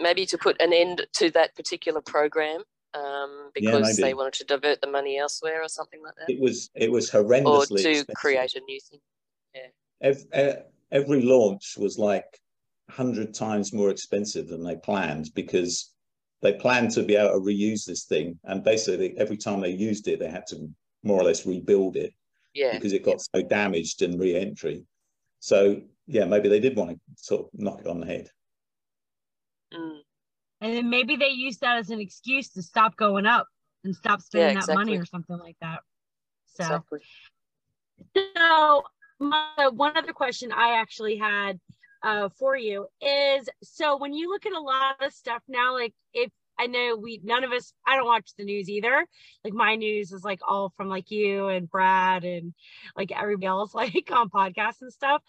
Maybe 0.00 0.26
to 0.26 0.38
put 0.38 0.60
an 0.60 0.72
end 0.72 1.06
to 1.14 1.30
that 1.30 1.54
particular 1.54 2.00
program 2.00 2.62
um, 2.94 3.50
because 3.54 3.96
they 3.96 4.14
wanted 4.14 4.34
to 4.34 4.44
divert 4.44 4.80
the 4.80 4.86
money 4.90 5.18
elsewhere 5.18 5.62
or 5.62 5.68
something 5.68 6.02
like 6.02 6.14
that, 6.16 6.32
It 6.32 6.40
was 6.40 6.70
it 6.74 6.90
was 6.90 7.10
horrendously 7.10 7.44
or 7.46 7.66
to 7.66 7.90
expensive. 7.90 8.14
create 8.14 8.54
a 8.54 8.60
new 8.60 8.80
thing. 8.80 9.00
Every, 10.02 10.62
every 10.90 11.22
launch 11.22 11.74
was 11.76 11.98
like 11.98 12.24
hundred 12.90 13.34
times 13.34 13.72
more 13.72 13.90
expensive 13.90 14.48
than 14.48 14.64
they 14.64 14.76
planned 14.76 15.30
because 15.34 15.92
they 16.42 16.54
planned 16.54 16.90
to 16.92 17.02
be 17.02 17.16
able 17.16 17.34
to 17.34 17.44
reuse 17.44 17.84
this 17.84 18.04
thing, 18.04 18.38
and 18.44 18.64
basically 18.64 19.14
every 19.18 19.36
time 19.36 19.60
they 19.60 19.70
used 19.70 20.08
it, 20.08 20.18
they 20.18 20.30
had 20.30 20.46
to 20.48 20.68
more 21.02 21.20
or 21.20 21.24
less 21.24 21.46
rebuild 21.46 21.96
it 21.96 22.12
Yeah, 22.54 22.72
because 22.72 22.92
it 22.94 23.04
got 23.04 23.20
so 23.20 23.42
damaged 23.42 24.02
in 24.02 24.18
re-entry. 24.18 24.84
So 25.40 25.82
yeah, 26.06 26.24
maybe 26.24 26.48
they 26.48 26.60
did 26.60 26.76
want 26.76 26.90
to 26.90 26.98
sort 27.16 27.42
of 27.42 27.48
knock 27.52 27.80
it 27.80 27.86
on 27.86 28.00
the 28.00 28.06
head. 28.06 28.30
Mm, 29.74 29.98
And 30.60 30.76
then 30.76 30.90
maybe 30.90 31.16
they 31.16 31.28
use 31.28 31.58
that 31.58 31.78
as 31.78 31.90
an 31.90 32.00
excuse 32.00 32.48
to 32.50 32.62
stop 32.62 32.96
going 32.96 33.26
up 33.26 33.46
and 33.84 33.94
stop 33.94 34.20
spending 34.20 34.58
that 34.58 34.74
money 34.74 34.96
or 34.96 35.04
something 35.04 35.38
like 35.38 35.56
that. 35.60 35.80
So, 36.46 36.64
exactly. 36.64 37.00
so 38.36 38.82
my, 39.18 39.68
one 39.72 39.96
other 39.96 40.12
question 40.12 40.52
I 40.52 40.80
actually 40.80 41.16
had 41.16 41.60
uh, 42.02 42.28
for 42.38 42.56
you 42.56 42.86
is 43.00 43.48
so 43.62 43.98
when 43.98 44.12
you 44.12 44.30
look 44.30 44.46
at 44.46 44.52
a 44.52 44.60
lot 44.60 44.96
of 45.02 45.12
stuff 45.12 45.42
now, 45.48 45.74
like 45.74 45.94
if 46.14 46.30
I 46.58 46.66
know 46.66 46.96
we 46.96 47.20
none 47.24 47.44
of 47.44 47.52
us 47.52 47.72
I 47.86 47.96
don't 47.96 48.06
watch 48.06 48.30
the 48.36 48.44
news 48.44 48.68
either. 48.68 49.06
Like 49.44 49.54
my 49.54 49.76
news 49.76 50.12
is 50.12 50.24
like 50.24 50.40
all 50.46 50.72
from 50.76 50.88
like 50.88 51.10
you 51.10 51.48
and 51.48 51.70
Brad 51.70 52.24
and 52.24 52.52
like 52.96 53.12
everybody 53.12 53.46
else 53.46 53.74
like 53.74 54.10
on 54.12 54.28
podcasts 54.28 54.82
and 54.82 54.92
stuff. 54.92 55.22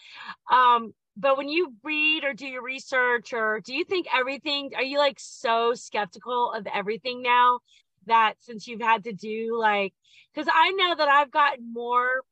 Um, 0.51 0.93
but 1.17 1.37
when 1.37 1.49
you 1.49 1.73
read 1.83 2.23
or 2.23 2.33
do 2.33 2.47
your 2.47 2.63
research 2.63 3.33
or 3.33 3.59
do 3.59 3.73
you 3.73 3.83
think 3.83 4.07
everything 4.13 4.71
are 4.75 4.83
you 4.83 4.97
like 4.97 5.17
so 5.19 5.73
skeptical 5.73 6.51
of 6.53 6.67
everything 6.73 7.21
now 7.21 7.59
that 8.07 8.33
since 8.39 8.67
you've 8.67 8.81
had 8.81 9.03
to 9.03 9.13
do 9.13 9.57
like 9.59 9.93
because 10.33 10.49
I 10.51 10.71
know 10.71 10.95
that 10.95 11.07
I've 11.07 11.31
gotten 11.31 11.71
more 11.71 12.23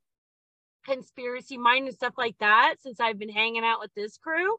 conspiracy 0.85 1.57
mind 1.57 1.87
and 1.87 1.95
stuff 1.95 2.13
like 2.17 2.35
that 2.39 2.75
since 2.79 2.99
I've 2.99 3.19
been 3.19 3.29
hanging 3.29 3.63
out 3.63 3.79
with 3.79 3.93
this 3.93 4.17
crew. 4.17 4.55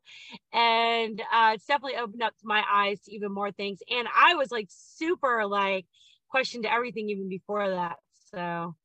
And 0.53 1.21
uh, 1.33 1.53
it's 1.55 1.67
definitely 1.67 1.99
opened 1.99 2.23
up 2.23 2.35
my 2.43 2.63
eyes 2.71 3.01
to 3.03 3.15
even 3.15 3.33
more 3.33 3.53
things. 3.53 3.81
And 3.91 4.07
I 4.15 4.35
was 4.35 4.51
like 4.51 4.69
super 4.71 5.47
like 5.47 5.87
questioned 6.29 6.67
everything 6.67 7.09
even 7.11 7.29
before 7.29 7.69
that. 7.69 7.97
So 8.35 8.77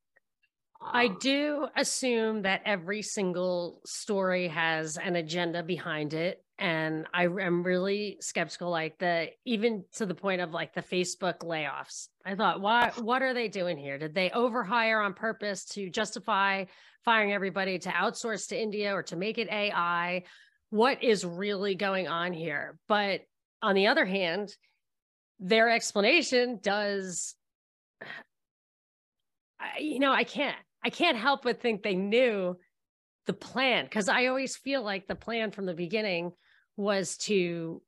I 0.80 1.08
do 1.08 1.66
assume 1.76 2.42
that 2.42 2.62
every 2.64 3.02
single 3.02 3.80
story 3.84 4.48
has 4.48 4.96
an 4.96 5.16
agenda 5.16 5.62
behind 5.62 6.14
it. 6.14 6.42
And 6.58 7.06
I 7.12 7.24
am 7.24 7.62
really 7.62 8.16
skeptical, 8.20 8.70
like 8.70 8.98
the 8.98 9.28
even 9.44 9.84
to 9.96 10.06
the 10.06 10.14
point 10.14 10.40
of 10.40 10.52
like 10.52 10.74
the 10.74 10.82
Facebook 10.82 11.40
layoffs. 11.40 12.08
I 12.24 12.34
thought, 12.34 12.62
why 12.62 12.92
what 12.98 13.22
are 13.22 13.34
they 13.34 13.48
doing 13.48 13.76
here? 13.76 13.98
Did 13.98 14.14
they 14.14 14.30
overhire 14.30 15.04
on 15.04 15.12
purpose 15.12 15.66
to 15.72 15.90
justify 15.90 16.64
firing 17.04 17.32
everybody 17.32 17.78
to 17.80 17.90
outsource 17.90 18.48
to 18.48 18.60
India 18.60 18.94
or 18.94 19.02
to 19.04 19.16
make 19.16 19.36
it 19.36 19.48
AI? 19.48 20.22
What 20.70 21.02
is 21.02 21.26
really 21.26 21.74
going 21.74 22.08
on 22.08 22.32
here? 22.32 22.78
But 22.88 23.20
on 23.60 23.74
the 23.74 23.88
other 23.88 24.06
hand, 24.06 24.54
their 25.38 25.68
explanation 25.68 26.58
does 26.62 27.34
I, 29.74 29.80
you 29.80 29.98
know, 29.98 30.12
I 30.12 30.24
can't, 30.24 30.56
I 30.84 30.90
can't 30.90 31.16
help 31.16 31.42
but 31.42 31.60
think 31.60 31.82
they 31.82 31.94
knew 31.94 32.56
the 33.26 33.32
plan 33.32 33.84
because 33.84 34.08
I 34.08 34.26
always 34.26 34.56
feel 34.56 34.82
like 34.82 35.06
the 35.06 35.14
plan 35.14 35.50
from 35.50 35.66
the 35.66 35.74
beginning 35.74 36.32
was 36.76 37.16
to 37.18 37.82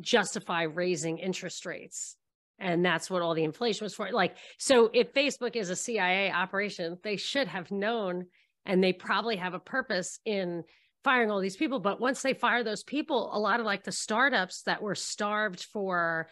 justify 0.00 0.62
raising 0.62 1.18
interest 1.18 1.66
rates. 1.66 2.16
And 2.58 2.84
that's 2.84 3.08
what 3.08 3.22
all 3.22 3.34
the 3.34 3.44
inflation 3.44 3.84
was 3.84 3.94
for. 3.94 4.10
Like, 4.10 4.36
so 4.58 4.90
if 4.92 5.14
Facebook 5.14 5.54
is 5.56 5.70
a 5.70 5.76
CIA 5.76 6.30
operation, 6.30 6.98
they 7.02 7.16
should 7.16 7.46
have 7.46 7.70
known 7.70 8.26
and 8.66 8.82
they 8.82 8.92
probably 8.92 9.36
have 9.36 9.54
a 9.54 9.60
purpose 9.60 10.18
in 10.24 10.64
firing 11.04 11.30
all 11.30 11.40
these 11.40 11.56
people. 11.56 11.78
But 11.78 12.00
once 12.00 12.20
they 12.20 12.34
fire 12.34 12.64
those 12.64 12.82
people, 12.82 13.30
a 13.32 13.38
lot 13.38 13.60
of 13.60 13.66
like 13.66 13.84
the 13.84 13.92
startups 13.92 14.62
that 14.62 14.82
were 14.82 14.96
starved 14.96 15.64
for 15.72 16.28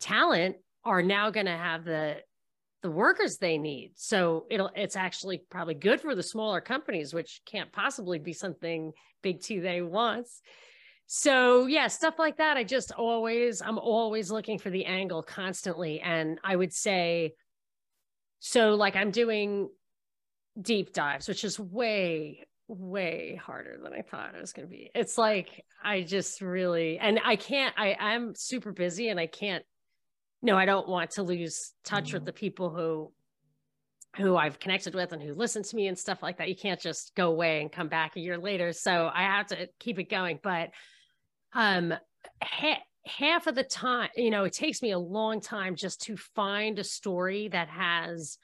talent 0.00 0.56
are 0.84 1.02
now 1.02 1.30
going 1.30 1.46
to 1.46 1.52
have 1.52 1.84
the 1.84 2.18
the 2.82 2.90
workers 2.90 3.36
they 3.36 3.58
need. 3.58 3.92
So 3.96 4.46
it'll 4.50 4.70
it's 4.74 4.96
actually 4.96 5.42
probably 5.50 5.74
good 5.74 6.00
for 6.00 6.14
the 6.14 6.22
smaller 6.22 6.60
companies, 6.60 7.12
which 7.12 7.42
can't 7.46 7.72
possibly 7.72 8.18
be 8.18 8.32
something 8.32 8.92
Big 9.22 9.42
T 9.42 9.58
they 9.58 9.82
wants. 9.82 10.40
So 11.06 11.66
yeah, 11.66 11.88
stuff 11.88 12.18
like 12.18 12.38
that. 12.38 12.56
I 12.56 12.64
just 12.64 12.92
always 12.92 13.60
I'm 13.60 13.78
always 13.78 14.30
looking 14.30 14.58
for 14.58 14.70
the 14.70 14.86
angle 14.86 15.22
constantly. 15.22 16.00
And 16.00 16.38
I 16.44 16.56
would 16.56 16.72
say, 16.72 17.34
so 18.38 18.74
like 18.74 18.96
I'm 18.96 19.10
doing 19.10 19.68
deep 20.60 20.92
dives, 20.92 21.28
which 21.28 21.44
is 21.44 21.58
way, 21.58 22.46
way 22.68 23.40
harder 23.44 23.78
than 23.82 23.92
I 23.92 24.02
thought 24.02 24.34
it 24.34 24.40
was 24.40 24.52
gonna 24.52 24.68
be. 24.68 24.90
It's 24.94 25.18
like 25.18 25.64
I 25.84 26.02
just 26.02 26.40
really 26.40 26.98
and 26.98 27.20
I 27.24 27.36
can't 27.36 27.74
I 27.76 27.96
I'm 27.98 28.34
super 28.34 28.72
busy 28.72 29.08
and 29.08 29.20
I 29.20 29.26
can't 29.26 29.64
no, 30.42 30.56
I 30.56 30.64
don't 30.64 30.88
want 30.88 31.12
to 31.12 31.22
lose 31.22 31.72
touch 31.84 32.12
with 32.12 32.24
the 32.24 32.32
people 32.32 32.70
who 32.70 33.12
who 34.16 34.36
I've 34.36 34.58
connected 34.58 34.94
with 34.94 35.12
and 35.12 35.22
who 35.22 35.34
listen 35.34 35.62
to 35.62 35.76
me 35.76 35.86
and 35.86 35.96
stuff 35.96 36.22
like 36.22 36.38
that. 36.38 36.48
You 36.48 36.56
can't 36.56 36.80
just 36.80 37.14
go 37.14 37.28
away 37.30 37.60
and 37.60 37.70
come 37.70 37.88
back 37.88 38.16
a 38.16 38.20
year 38.20 38.38
later. 38.38 38.72
So 38.72 39.08
I 39.12 39.22
have 39.22 39.46
to 39.48 39.68
keep 39.78 39.98
it 39.98 40.10
going. 40.10 40.40
But 40.42 40.70
um 41.52 41.94
ha- 42.42 42.82
half 43.06 43.46
of 43.46 43.54
the 43.54 43.62
time, 43.62 44.10
you 44.16 44.30
know, 44.30 44.44
it 44.44 44.52
takes 44.52 44.82
me 44.82 44.90
a 44.90 44.98
long 44.98 45.40
time 45.40 45.76
just 45.76 46.02
to 46.02 46.16
find 46.16 46.78
a 46.78 46.84
story 46.84 47.48
that 47.48 47.68
has 47.68 48.38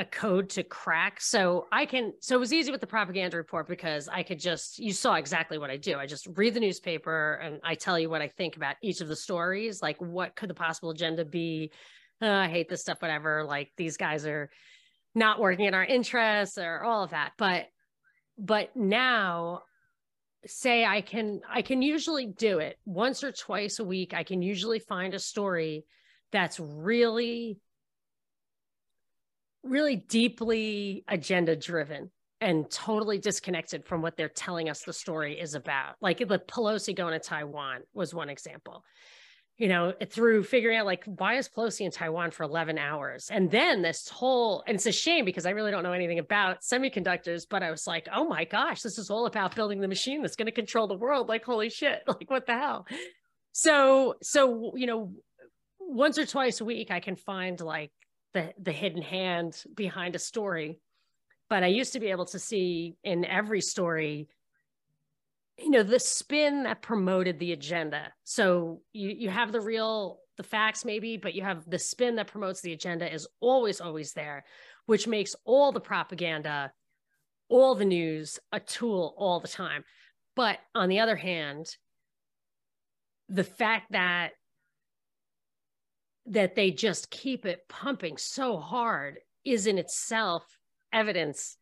a 0.00 0.04
code 0.06 0.48
to 0.48 0.62
crack. 0.62 1.20
So 1.20 1.66
I 1.70 1.84
can, 1.84 2.14
so 2.20 2.34
it 2.34 2.40
was 2.40 2.54
easy 2.54 2.72
with 2.72 2.80
the 2.80 2.86
propaganda 2.86 3.36
report 3.36 3.68
because 3.68 4.08
I 4.08 4.22
could 4.22 4.40
just, 4.40 4.78
you 4.78 4.94
saw 4.94 5.16
exactly 5.16 5.58
what 5.58 5.68
I 5.68 5.76
do. 5.76 5.96
I 5.96 6.06
just 6.06 6.26
read 6.36 6.54
the 6.54 6.60
newspaper 6.60 7.34
and 7.34 7.60
I 7.62 7.74
tell 7.74 7.98
you 7.98 8.08
what 8.08 8.22
I 8.22 8.28
think 8.28 8.56
about 8.56 8.76
each 8.82 9.02
of 9.02 9.08
the 9.08 9.14
stories. 9.14 9.82
Like, 9.82 9.98
what 10.00 10.34
could 10.36 10.48
the 10.48 10.54
possible 10.54 10.88
agenda 10.88 11.26
be? 11.26 11.70
Uh, 12.22 12.30
I 12.30 12.48
hate 12.48 12.70
this 12.70 12.80
stuff, 12.80 13.02
whatever. 13.02 13.44
Like, 13.44 13.72
these 13.76 13.98
guys 13.98 14.24
are 14.24 14.48
not 15.14 15.38
working 15.38 15.66
in 15.66 15.74
our 15.74 15.84
interests 15.84 16.56
or 16.56 16.82
all 16.82 17.04
of 17.04 17.10
that. 17.10 17.32
But, 17.36 17.66
but 18.38 18.74
now, 18.74 19.64
say 20.46 20.86
I 20.86 21.02
can, 21.02 21.42
I 21.46 21.60
can 21.60 21.82
usually 21.82 22.24
do 22.24 22.58
it 22.60 22.78
once 22.86 23.22
or 23.22 23.32
twice 23.32 23.80
a 23.80 23.84
week. 23.84 24.14
I 24.14 24.22
can 24.22 24.40
usually 24.40 24.78
find 24.78 25.12
a 25.12 25.18
story 25.18 25.84
that's 26.32 26.58
really 26.58 27.60
really 29.62 29.96
deeply 29.96 31.04
agenda 31.08 31.56
driven 31.56 32.10
and 32.40 32.70
totally 32.70 33.18
disconnected 33.18 33.84
from 33.84 34.00
what 34.00 34.16
they're 34.16 34.28
telling 34.28 34.68
us 34.68 34.82
the 34.82 34.92
story 34.92 35.38
is 35.38 35.54
about. 35.54 35.96
Like 36.00 36.18
the 36.18 36.38
Pelosi 36.38 36.96
going 36.96 37.12
to 37.12 37.18
Taiwan 37.18 37.80
was 37.92 38.14
one 38.14 38.30
example. 38.30 38.82
You 39.58 39.68
know, 39.68 39.92
through 40.08 40.44
figuring 40.44 40.78
out 40.78 40.86
like 40.86 41.04
why 41.04 41.34
is 41.34 41.50
Pelosi 41.50 41.82
in 41.82 41.90
Taiwan 41.90 42.30
for 42.30 42.44
11 42.44 42.78
hours? 42.78 43.28
And 43.30 43.50
then 43.50 43.82
this 43.82 44.08
whole, 44.08 44.64
and 44.66 44.76
it's 44.76 44.86
a 44.86 44.92
shame 44.92 45.26
because 45.26 45.44
I 45.44 45.50
really 45.50 45.70
don't 45.70 45.82
know 45.82 45.92
anything 45.92 46.18
about 46.18 46.62
semiconductors, 46.62 47.42
but 47.48 47.62
I 47.62 47.70
was 47.70 47.86
like, 47.86 48.08
oh 48.10 48.26
my 48.26 48.44
gosh, 48.44 48.80
this 48.80 48.96
is 48.96 49.10
all 49.10 49.26
about 49.26 49.54
building 49.54 49.80
the 49.80 49.88
machine 49.88 50.22
that's 50.22 50.36
going 50.36 50.46
to 50.46 50.52
control 50.52 50.86
the 50.86 50.96
world. 50.96 51.28
Like, 51.28 51.44
holy 51.44 51.68
shit, 51.68 52.02
like 52.06 52.30
what 52.30 52.46
the 52.46 52.54
hell? 52.54 52.86
So, 53.52 54.14
so, 54.22 54.72
you 54.76 54.86
know, 54.86 55.12
once 55.78 56.16
or 56.16 56.24
twice 56.24 56.62
a 56.62 56.64
week, 56.64 56.90
I 56.90 57.00
can 57.00 57.16
find 57.16 57.60
like 57.60 57.90
the 58.34 58.52
the 58.60 58.72
hidden 58.72 59.02
hand 59.02 59.62
behind 59.74 60.14
a 60.14 60.18
story. 60.18 60.78
But 61.48 61.64
i 61.64 61.66
used 61.66 61.94
to 61.94 62.00
be 62.00 62.10
able 62.10 62.26
to 62.26 62.38
see 62.38 62.96
in 63.02 63.24
every 63.24 63.60
story 63.60 64.28
you 65.60 65.70
know 65.70 65.82
the 65.82 66.00
spin 66.00 66.62
that 66.62 66.82
promoted 66.82 67.38
the 67.38 67.52
agenda. 67.52 68.12
So 68.24 68.80
you 68.92 69.10
you 69.10 69.30
have 69.30 69.52
the 69.52 69.60
real 69.60 70.20
the 70.36 70.42
facts 70.42 70.84
maybe 70.84 71.16
but 71.18 71.34
you 71.34 71.42
have 71.42 71.68
the 71.68 71.78
spin 71.78 72.16
that 72.16 72.28
promotes 72.28 72.62
the 72.62 72.72
agenda 72.72 73.12
is 73.12 73.28
always 73.40 73.80
always 73.80 74.14
there 74.14 74.44
which 74.86 75.06
makes 75.06 75.36
all 75.44 75.70
the 75.70 75.80
propaganda 75.80 76.72
all 77.50 77.74
the 77.74 77.84
news 77.84 78.38
a 78.52 78.60
tool 78.60 79.14
all 79.18 79.40
the 79.40 79.48
time. 79.48 79.84
But 80.34 80.58
on 80.74 80.88
the 80.88 81.00
other 81.00 81.16
hand 81.16 81.66
the 83.28 83.44
fact 83.44 83.92
that 83.92 84.32
that 86.30 86.54
they 86.54 86.70
just 86.70 87.10
keep 87.10 87.44
it 87.44 87.68
pumping 87.68 88.16
so 88.16 88.58
hard 88.58 89.18
is 89.44 89.66
in 89.66 89.78
itself 89.78 90.44
evidence 90.92 91.56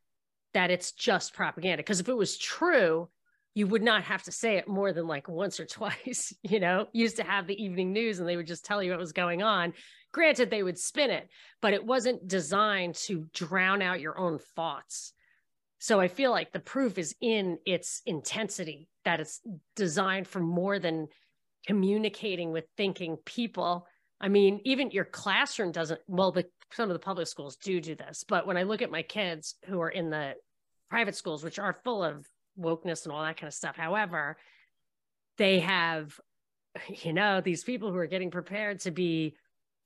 that 0.55 0.71
it's 0.71 0.93
just 0.93 1.35
propaganda. 1.35 1.79
Because 1.79 2.01
if 2.01 2.09
it 2.09 2.17
was 2.17 2.39
true, 2.39 3.09
you 3.55 3.67
would 3.67 3.83
not 3.83 4.05
have 4.05 4.23
to 4.23 4.33
say 4.33 4.57
it 4.57 4.69
more 4.69 4.93
than 4.93 5.07
like 5.07 5.29
once 5.29 5.59
or 5.59 5.67
twice, 5.67 6.33
you 6.43 6.61
know, 6.61 6.87
used 6.93 7.17
to 7.17 7.25
have 7.25 7.47
the 7.47 7.63
evening 7.63 7.93
news 7.93 8.19
and 8.19 8.29
they 8.29 8.37
would 8.37 8.47
just 8.47 8.65
tell 8.65 8.83
you 8.83 8.91
what 8.91 9.01
was 9.01 9.13
going 9.13 9.43
on. 9.43 9.73
Granted, 10.13 10.51
they 10.51 10.63
would 10.63 10.79
spin 10.79 11.11
it, 11.11 11.29
but 11.61 11.75
it 11.75 11.85
wasn't 11.85 12.29
designed 12.29 12.95
to 12.95 13.27
drown 13.35 13.83
out 13.83 14.01
your 14.01 14.19
own 14.19 14.39
thoughts. 14.57 15.13
So 15.81 16.01
I 16.01 16.09
feel 16.09 16.31
like 16.31 16.53
the 16.53 16.61
proof 16.61 16.99
is 16.99 17.15
in 17.21 17.59
its 17.65 18.03
intensity, 18.05 18.89
that 19.05 19.21
it's 19.21 19.41
designed 19.77 20.27
for 20.27 20.41
more 20.41 20.79
than 20.79 21.09
communicating 21.67 22.53
with 22.53 22.65
thinking 22.77 23.17
people. 23.25 23.87
I 24.21 24.29
mean, 24.29 24.61
even 24.65 24.91
your 24.91 25.05
classroom 25.05 25.73
doesn't, 25.73 26.01
well, 26.09 26.33
the, 26.33 26.47
some 26.73 26.91
of 26.91 26.95
the 26.95 26.99
public 26.99 27.29
schools 27.29 27.57
do 27.57 27.81
do 27.81 27.95
this, 27.95 28.25
but 28.29 28.47
when 28.47 28.57
I 28.57 28.65
look 28.65 28.83
at 28.83 28.91
my 28.91 29.03
kids 29.03 29.55
who 29.67 29.81
are 29.81 29.89
in 29.89 30.11
the 30.11 30.35
private 30.91 31.15
schools, 31.15 31.45
which 31.45 31.59
are 31.59 31.81
full 31.85 32.03
of 32.03 32.27
wokeness 32.59 33.05
and 33.05 33.13
all 33.13 33.23
that 33.23 33.37
kind 33.37 33.49
of 33.49 33.55
stuff. 33.55 33.77
However, 33.77 34.37
they 35.37 35.61
have, 35.61 36.19
you 36.89 37.13
know, 37.13 37.41
these 37.41 37.65
people 37.65 37.91
who 37.91 37.99
are 37.99 38.07
getting 38.07 38.31
prepared 38.31 38.81
to 38.81 38.91
be 38.91 39.37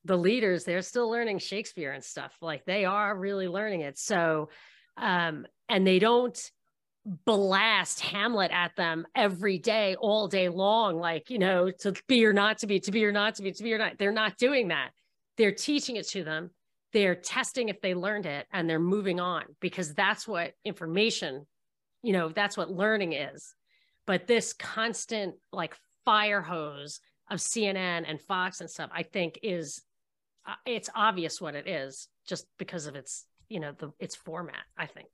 the 0.04 0.16
leaders, 0.16 0.64
they're 0.64 0.82
still 0.82 1.10
learning 1.10 1.38
Shakespeare 1.38 1.92
and 1.92 2.02
stuff. 2.02 2.36
Like 2.40 2.64
they 2.64 2.84
are 2.84 3.16
really 3.16 3.48
learning 3.48 3.82
it. 3.82 3.98
So, 3.98 4.48
um, 4.96 5.46
and 5.68 5.86
they 5.86 5.98
don't 5.98 6.38
blast 7.04 8.00
Hamlet 8.00 8.50
at 8.52 8.76
them 8.76 9.06
every 9.14 9.58
day, 9.58 9.96
all 9.96 10.28
day 10.28 10.48
long, 10.48 10.98
like, 10.98 11.30
you 11.30 11.38
know, 11.38 11.70
to 11.80 11.94
be 12.06 12.24
or 12.24 12.32
not 12.32 12.58
to 12.58 12.66
be, 12.66 12.80
to 12.80 12.92
be 12.92 13.04
or 13.04 13.12
not 13.12 13.36
to 13.36 13.42
be, 13.42 13.52
to 13.52 13.62
be 13.62 13.74
or 13.74 13.78
not. 13.78 13.98
They're 13.98 14.12
not 14.12 14.38
doing 14.38 14.68
that. 14.68 14.90
They're 15.36 15.52
teaching 15.52 15.96
it 15.96 16.08
to 16.08 16.22
them. 16.22 16.50
They're 16.92 17.14
testing 17.14 17.68
if 17.68 17.80
they 17.80 17.94
learned 17.94 18.26
it 18.26 18.46
and 18.52 18.68
they're 18.68 18.78
moving 18.78 19.18
on 19.18 19.44
because 19.60 19.94
that's 19.94 20.28
what 20.28 20.52
information 20.64 21.46
you 22.02 22.12
know 22.12 22.28
that's 22.28 22.56
what 22.56 22.70
learning 22.70 23.12
is 23.12 23.54
but 24.06 24.26
this 24.26 24.52
constant 24.52 25.34
like 25.52 25.76
fire 26.04 26.42
hose 26.42 27.00
of 27.30 27.38
cnn 27.38 28.04
and 28.06 28.20
fox 28.20 28.60
and 28.60 28.68
stuff 28.68 28.90
i 28.92 29.02
think 29.02 29.38
is 29.42 29.82
uh, 30.46 30.54
it's 30.66 30.90
obvious 30.94 31.40
what 31.40 31.54
it 31.54 31.68
is 31.68 32.08
just 32.26 32.46
because 32.58 32.86
of 32.86 32.96
its 32.96 33.24
you 33.48 33.60
know 33.60 33.72
the 33.78 33.92
its 33.98 34.16
format 34.16 34.64
i 34.76 34.86
think 34.86 35.08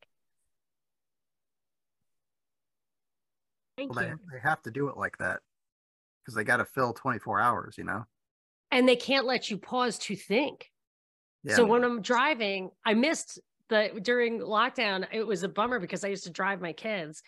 Thank 3.78 3.94
well, 3.94 4.04
you. 4.04 4.10
they, 4.30 4.36
they 4.36 4.40
have 4.42 4.60
to 4.62 4.70
do 4.70 4.88
it 4.88 4.98
like 4.98 5.16
that 5.18 5.40
because 6.22 6.34
they 6.34 6.44
got 6.44 6.58
to 6.58 6.66
fill 6.66 6.92
24 6.92 7.40
hours 7.40 7.76
you 7.78 7.84
know 7.84 8.04
and 8.70 8.86
they 8.86 8.96
can't 8.96 9.24
let 9.24 9.50
you 9.50 9.56
pause 9.56 9.98
to 9.98 10.14
think 10.14 10.70
yeah 11.42 11.56
so 11.56 11.64
when 11.64 11.82
i'm 11.84 12.02
driving 12.02 12.70
i 12.84 12.92
missed 12.92 13.40
the 13.68 13.90
during 14.02 14.40
lockdown, 14.40 15.06
it 15.12 15.26
was 15.26 15.42
a 15.42 15.48
bummer 15.48 15.78
because 15.78 16.04
I 16.04 16.08
used 16.08 16.24
to 16.24 16.30
drive 16.30 16.60
my 16.60 16.72
kids 16.72 17.22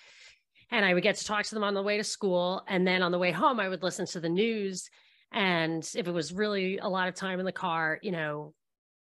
and 0.70 0.84
I 0.84 0.94
would 0.94 1.02
get 1.02 1.16
to 1.16 1.24
talk 1.24 1.44
to 1.44 1.54
them 1.54 1.64
on 1.64 1.74
the 1.74 1.82
way 1.82 1.96
to 1.96 2.04
school. 2.04 2.62
And 2.68 2.86
then 2.86 3.02
on 3.02 3.12
the 3.12 3.18
way 3.18 3.30
home, 3.30 3.60
I 3.60 3.68
would 3.68 3.82
listen 3.82 4.06
to 4.06 4.20
the 4.20 4.28
news. 4.28 4.88
And 5.32 5.88
if 5.94 6.06
it 6.06 6.12
was 6.12 6.32
really 6.32 6.78
a 6.78 6.88
lot 6.88 7.08
of 7.08 7.14
time 7.14 7.40
in 7.40 7.46
the 7.46 7.52
car, 7.52 7.98
you 8.02 8.12
know, 8.12 8.54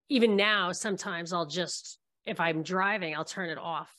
even 0.09 0.35
now, 0.35 0.71
sometimes 0.71 1.33
I'll 1.33 1.45
just, 1.45 1.99
if 2.25 2.39
I'm 2.39 2.63
driving, 2.63 3.15
I'll 3.15 3.25
turn 3.25 3.49
it 3.49 3.57
off 3.57 3.93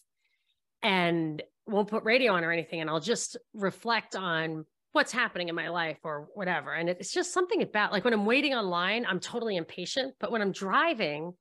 and 0.83 1.43
won't 1.71 1.89
put 1.89 2.05
radio 2.05 2.35
on 2.35 2.45
or 2.45 2.53
anything. 2.53 2.81
And 2.81 2.91
I'll 2.91 3.01
just 3.01 3.37
reflect 3.55 4.17
on 4.17 4.65
what's 4.93 5.13
happening 5.13 5.49
in 5.49 5.55
my 5.55 5.69
life 5.69 5.99
or 6.03 6.29
whatever. 6.35 6.73
And 6.73 6.89
it's 6.89 7.13
just 7.13 7.33
something 7.33 7.63
about 7.63 7.93
like 7.93 8.05
when 8.05 8.13
I'm 8.13 8.27
waiting 8.27 8.55
online, 8.55 9.07
I'm 9.07 9.21
totally 9.21 9.57
impatient. 9.57 10.15
But 10.19 10.33
when 10.33 10.43
I'm 10.43 10.53
driving, 10.53 11.33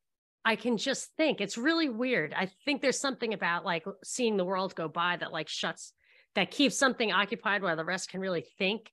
I 0.45 0.55
can 0.55 0.77
just 0.77 1.09
think 1.17 1.41
it's 1.41 1.57
really 1.57 1.89
weird. 1.89 2.33
I 2.33 2.49
think 2.65 2.81
there's 2.81 2.99
something 2.99 3.33
about 3.33 3.65
like 3.65 3.85
seeing 4.03 4.37
the 4.37 4.45
world 4.45 4.75
go 4.75 4.87
by 4.87 5.17
that 5.17 5.31
like 5.31 5.49
shuts 5.49 5.93
that 6.35 6.51
keeps 6.51 6.77
something 6.77 7.11
occupied 7.11 7.63
while 7.63 7.75
the 7.75 7.83
rest 7.83 8.09
can 8.09 8.21
really 8.21 8.45
think. 8.57 8.91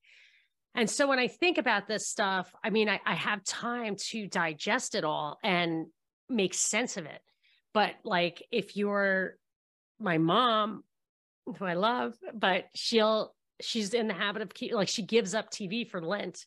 And 0.75 0.89
so 0.89 1.07
when 1.07 1.19
I 1.19 1.29
think 1.29 1.59
about 1.59 1.87
this 1.87 2.09
stuff, 2.09 2.53
I 2.65 2.71
mean, 2.71 2.89
I, 2.89 3.01
I 3.07 3.15
have 3.15 3.45
time 3.45 3.97
to 4.11 4.27
digest 4.27 4.95
it 4.95 5.05
all 5.05 5.39
and 5.43 5.87
make 6.29 6.55
sense 6.55 6.97
of 6.97 7.07
it. 7.07 7.21
But 7.73 7.95
like 8.05 8.43
if 8.51 8.77
you're 8.77 9.37
my 10.01 10.19
mom, 10.19 10.83
who 11.59 11.65
I 11.65 11.75
love, 11.75 12.15
but 12.35 12.67
she'll 12.75 13.35
she's 13.61 13.95
in 13.95 14.09
the 14.09 14.15
habit 14.15 14.43
of 14.43 14.53
keep, 14.53 14.73
like 14.73 14.89
she 14.89 15.03
gives 15.03 15.35
up 15.35 15.51
TV 15.51 15.89
for 15.89 16.01
Lent 16.01 16.45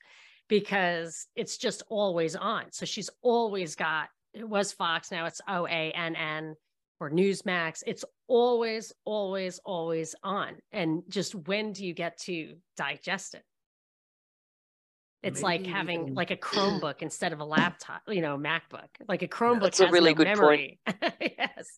because 0.48 1.28
it's 1.36 1.58
just 1.58 1.84
always 1.90 2.36
on. 2.36 2.66
So 2.72 2.86
she's 2.86 3.10
always 3.22 3.76
got 3.76 4.10
it 4.34 4.48
was 4.48 4.72
Fox, 4.72 5.12
now 5.12 5.26
it's 5.26 5.42
OANN 5.50 6.54
or 7.00 7.10
Newsmax. 7.10 7.82
It's 7.88 8.06
always, 8.28 8.94
always, 9.06 9.60
always 9.66 10.16
on. 10.24 10.58
And 10.72 11.04
just 11.10 11.34
when 11.34 11.72
do 11.72 11.86
you 11.86 11.94
get 11.94 12.18
to 12.22 12.56
digest 12.78 13.34
it? 13.34 13.44
It's 15.22 15.42
like 15.42 15.66
having 15.66 16.14
like 16.14 16.32
a 16.32 16.38
Chromebook 16.38 16.96
instead 17.02 17.34
of 17.34 17.40
a 17.40 17.46
laptop, 17.46 18.02
you 18.08 18.22
know, 18.22 18.38
MacBook. 18.38 18.88
Like 19.08 19.22
a 19.22 19.28
Chromebook 19.28 19.64
That's 19.64 19.80
a 19.82 19.92
really 19.92 20.14
no 20.14 20.24
good 20.24 20.38
point. 20.38 20.78
yes. 21.20 21.78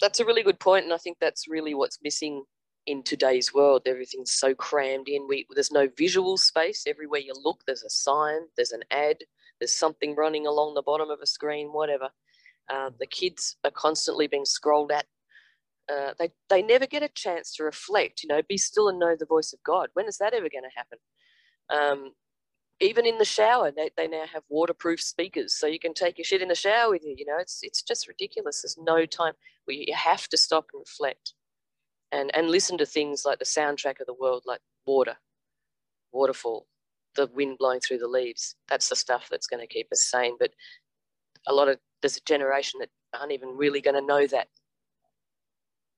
That's 0.00 0.20
a 0.20 0.24
really 0.24 0.42
good 0.42 0.60
point, 0.60 0.84
and 0.84 0.94
I 0.94 0.96
think 0.96 1.18
that's 1.20 1.48
really 1.48 1.74
what's 1.74 1.98
missing 2.02 2.44
in 2.88 3.02
today's 3.02 3.52
world. 3.52 3.82
Everything's 3.84 4.32
so 4.32 4.54
crammed 4.54 5.08
in. 5.08 5.28
We 5.28 5.46
there's 5.54 5.70
no 5.70 5.88
visual 5.96 6.38
space. 6.38 6.84
Everywhere 6.86 7.20
you 7.20 7.34
look, 7.44 7.60
there's 7.66 7.84
a 7.84 7.90
sign, 7.90 8.40
there's 8.56 8.72
an 8.72 8.82
ad, 8.90 9.18
there's 9.60 9.74
something 9.74 10.16
running 10.16 10.46
along 10.46 10.74
the 10.74 10.82
bottom 10.82 11.10
of 11.10 11.20
a 11.22 11.26
screen, 11.26 11.68
whatever. 11.68 12.08
Uh, 12.72 12.90
the 12.98 13.06
kids 13.06 13.56
are 13.64 13.70
constantly 13.70 14.26
being 14.26 14.46
scrolled 14.46 14.90
at. 14.90 15.06
Uh, 15.92 16.12
they 16.18 16.30
they 16.48 16.62
never 16.62 16.86
get 16.86 17.02
a 17.02 17.08
chance 17.08 17.54
to 17.54 17.62
reflect. 17.62 18.22
You 18.22 18.28
know, 18.28 18.40
be 18.48 18.56
still 18.56 18.88
and 18.88 18.98
know 18.98 19.16
the 19.18 19.26
voice 19.26 19.52
of 19.52 19.62
God. 19.62 19.90
When 19.92 20.06
is 20.06 20.18
that 20.18 20.32
ever 20.32 20.48
going 20.48 20.64
to 20.64 20.76
happen? 20.76 20.98
Um, 21.70 22.12
even 22.80 23.04
in 23.04 23.18
the 23.18 23.24
shower, 23.24 23.70
they, 23.70 23.90
they 23.96 24.06
now 24.06 24.24
have 24.32 24.44
waterproof 24.48 25.00
speakers, 25.00 25.54
so 25.54 25.66
you 25.66 25.80
can 25.80 25.94
take 25.94 26.16
your 26.16 26.24
shit 26.24 26.42
in 26.42 26.48
the 26.48 26.54
shower 26.54 26.90
with 26.90 27.04
you. 27.04 27.14
You 27.18 27.26
know, 27.26 27.38
it's 27.38 27.58
it's 27.62 27.82
just 27.82 28.08
ridiculous. 28.08 28.62
There's 28.62 28.78
no 28.78 29.04
time. 29.04 29.34
We 29.66 29.84
you 29.88 29.94
have 29.94 30.28
to 30.28 30.38
stop 30.38 30.66
and 30.72 30.80
reflect, 30.80 31.34
and 32.12 32.34
and 32.34 32.50
listen 32.50 32.78
to 32.78 32.86
things 32.86 33.24
like 33.24 33.38
the 33.38 33.44
soundtrack 33.44 34.00
of 34.00 34.06
the 34.06 34.14
world, 34.14 34.44
like 34.46 34.60
water, 34.86 35.16
waterfall, 36.12 36.66
the 37.14 37.26
wind 37.34 37.58
blowing 37.58 37.80
through 37.80 37.98
the 37.98 38.08
leaves. 38.08 38.54
That's 38.68 38.88
the 38.88 38.96
stuff 38.96 39.28
that's 39.30 39.46
going 39.46 39.60
to 39.60 39.72
keep 39.72 39.88
us 39.92 40.06
sane. 40.10 40.36
But 40.38 40.52
a 41.46 41.52
lot 41.52 41.68
of 41.68 41.78
there's 42.00 42.16
a 42.16 42.22
generation 42.22 42.80
that 42.80 42.90
aren't 43.18 43.32
even 43.32 43.50
really 43.50 43.80
going 43.80 43.96
to 43.96 44.06
know 44.06 44.26
that. 44.26 44.48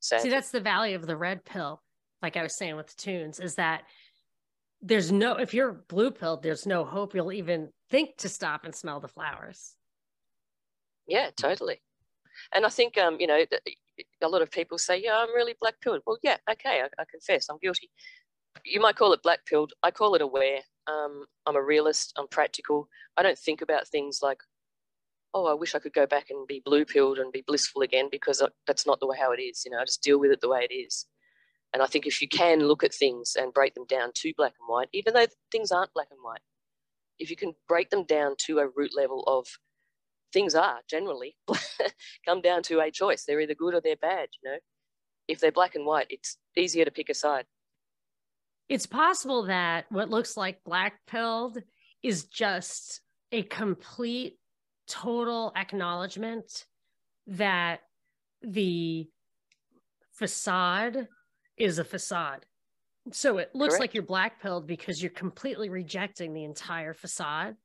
Sad. 0.01 0.23
See, 0.23 0.31
that's 0.31 0.51
the 0.51 0.61
value 0.61 0.97
of 0.97 1.07
the 1.07 1.17
red 1.17 1.45
pill. 1.45 1.83
Like 2.23 2.37
I 2.37 2.43
was 2.43 2.57
saying 2.57 2.77
with 2.77 2.89
the 2.89 2.97
tunes, 2.97 3.41
is 3.41 3.55
that 3.57 3.83
there's 4.83 5.13
no 5.13 5.35
if 5.35 5.55
you're 5.55 5.73
blue 5.89 6.11
pilled, 6.11 6.43
there's 6.43 6.67
no 6.67 6.85
hope 6.85 7.15
you'll 7.15 7.33
even 7.33 7.71
think 7.91 8.17
to 8.19 8.29
stop 8.29 8.65
and 8.65 8.75
smell 8.75 9.01
the 9.01 9.09
flowers. 9.09 9.75
Yeah, 11.07 11.31
totally. 11.37 11.83
And 12.55 12.65
I 12.65 12.69
think, 12.69 12.97
um, 12.97 13.19
you 13.21 13.27
know, 13.27 13.45
a 14.23 14.29
lot 14.29 14.43
of 14.43 14.51
people 14.51 14.79
say, 14.79 15.01
yeah, 15.03 15.17
I'm 15.17 15.35
really 15.35 15.55
black 15.61 15.75
pilled. 15.81 16.03
Well, 16.07 16.19
yeah, 16.23 16.37
okay, 16.51 16.83
I, 16.83 16.89
I 17.01 17.05
confess, 17.11 17.49
I'm 17.49 17.59
guilty. 17.63 17.91
You 18.65 18.81
might 18.81 18.97
call 18.97 19.13
it 19.13 19.23
black 19.23 19.47
pilled. 19.47 19.73
I 19.83 19.91
call 19.91 20.15
it 20.15 20.23
aware. 20.23 20.59
Um, 20.87 21.25
I'm 21.47 21.57
a 21.57 21.63
realist. 21.63 22.13
I'm 22.19 22.27
practical. 22.29 22.89
I 23.17 23.23
don't 23.23 23.39
think 23.39 23.63
about 23.63 23.87
things 23.87 24.21
like, 24.23 24.39
oh, 25.35 25.47
I 25.47 25.55
wish 25.55 25.75
I 25.75 25.79
could 25.79 25.93
go 25.93 26.07
back 26.07 26.31
and 26.31 26.47
be 26.47 26.63
blue 26.65 26.85
pilled 26.85 27.19
and 27.19 27.33
be 27.33 27.45
blissful 27.47 27.83
again 27.83 28.09
because 28.11 28.43
that's 28.67 28.87
not 28.87 28.99
the 28.99 29.07
way 29.07 29.17
how 29.19 29.33
it 29.33 29.41
is. 29.41 29.63
You 29.65 29.71
know, 29.71 29.79
I 29.79 29.85
just 29.85 30.03
deal 30.03 30.19
with 30.19 30.33
it 30.33 30.41
the 30.41 30.49
way 30.49 30.67
it 30.69 30.75
is. 30.75 31.07
And 31.73 31.83
I 31.83 31.87
think 31.87 32.07
if 32.07 32.21
you 32.21 32.29
can 32.29 32.61
look 32.61 32.83
at 32.83 32.93
things 32.93 33.37
and 33.39 33.55
break 33.55 33.75
them 33.75 33.87
down 33.89 34.11
to 34.17 34.33
black 34.37 34.55
and 34.59 34.69
white, 34.69 34.89
even 34.93 35.15
though 35.15 35.27
things 35.53 35.71
aren't 35.71 35.95
black 35.95 36.09
and 36.11 36.19
white, 36.23 36.41
if 37.21 37.31
you 37.31 37.37
can 37.37 37.55
break 37.69 37.91
them 37.91 38.05
down 38.05 38.35
to 38.47 38.59
a 38.59 38.69
root 38.75 38.91
level 38.97 39.23
of 39.29 39.47
things 40.33 40.55
are 40.55 40.79
generally 40.89 41.37
come 42.27 42.41
down 42.41 42.63
to 42.65 42.81
a 42.81 42.91
choice. 42.91 43.25
They're 43.25 43.41
either 43.41 43.55
good 43.55 43.75
or 43.75 43.81
they're 43.81 43.97
bad, 43.97 44.29
you 44.43 44.51
know. 44.51 44.59
If 45.29 45.41
they're 45.41 45.53
black 45.53 45.75
and 45.75 45.87
white, 45.87 46.07
it's 46.11 46.39
easier 46.57 46.85
to 46.85 46.91
pick 46.91 47.09
a 47.09 47.15
side. 47.15 47.45
It's 48.69 48.87
possible 48.87 49.45
that 49.45 49.87
what 49.91 50.11
looks 50.11 50.37
like 50.37 50.63
black 50.65 51.01
pilled 51.07 51.59
is 52.03 52.25
just 52.25 53.01
a 53.33 53.43
complete, 53.43 54.39
total 54.89 55.53
acknowledgement 55.57 56.67
that 57.27 57.81
the 58.43 59.09
facade 60.13 61.09
is 61.57 61.79
a 61.79 61.85
facade. 61.85 62.47
So 63.13 63.39
it 63.39 63.51
looks 63.55 63.73
Correct. 63.73 63.81
like 63.81 63.95
you're 63.95 64.03
black 64.03 64.41
pilled 64.43 64.67
because 64.67 65.03
you're 65.03 65.11
completely 65.11 65.69
rejecting 65.69 66.33
the 66.33 66.45
entire 66.45 66.95
facade. 66.95 67.57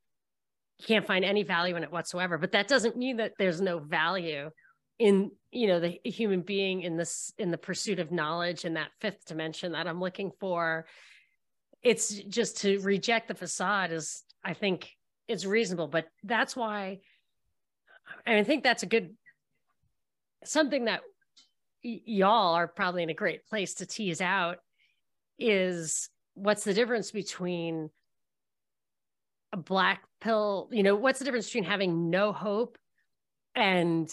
Can't 0.84 1.06
find 1.06 1.24
any 1.24 1.42
value 1.42 1.76
in 1.76 1.82
it 1.82 1.92
whatsoever. 1.92 2.38
But 2.38 2.52
that 2.52 2.68
doesn't 2.68 2.96
mean 2.96 3.16
that 3.16 3.32
there's 3.38 3.60
no 3.60 3.78
value 3.78 4.50
in 4.98 5.30
you 5.50 5.66
know 5.66 5.80
the 5.80 6.00
human 6.04 6.40
being 6.40 6.82
in 6.82 6.96
this 6.96 7.32
in 7.38 7.50
the 7.50 7.58
pursuit 7.58 7.98
of 7.98 8.10
knowledge 8.10 8.64
in 8.64 8.74
that 8.74 8.90
fifth 9.00 9.26
dimension 9.26 9.72
that 9.72 9.86
i'm 9.86 10.00
looking 10.00 10.30
for 10.40 10.86
it's 11.82 12.08
just 12.08 12.58
to 12.58 12.80
reject 12.80 13.28
the 13.28 13.34
facade 13.34 13.92
is 13.92 14.24
i 14.42 14.54
think 14.54 14.90
is 15.28 15.46
reasonable 15.46 15.86
but 15.86 16.06
that's 16.24 16.56
why 16.56 16.98
and 18.24 18.38
i 18.38 18.42
think 18.42 18.62
that's 18.62 18.82
a 18.82 18.86
good 18.86 19.14
something 20.44 20.86
that 20.86 21.02
y- 21.84 22.00
y'all 22.06 22.54
are 22.54 22.68
probably 22.68 23.02
in 23.02 23.10
a 23.10 23.14
great 23.14 23.46
place 23.46 23.74
to 23.74 23.86
tease 23.86 24.22
out 24.22 24.58
is 25.38 26.08
what's 26.34 26.64
the 26.64 26.74
difference 26.74 27.10
between 27.10 27.90
a 29.52 29.56
black 29.56 30.02
pill, 30.20 30.68
you 30.72 30.82
know, 30.82 30.94
what's 30.96 31.18
the 31.18 31.24
difference 31.24 31.46
between 31.46 31.64
having 31.64 32.10
no 32.10 32.32
hope 32.32 32.78
and 33.54 34.12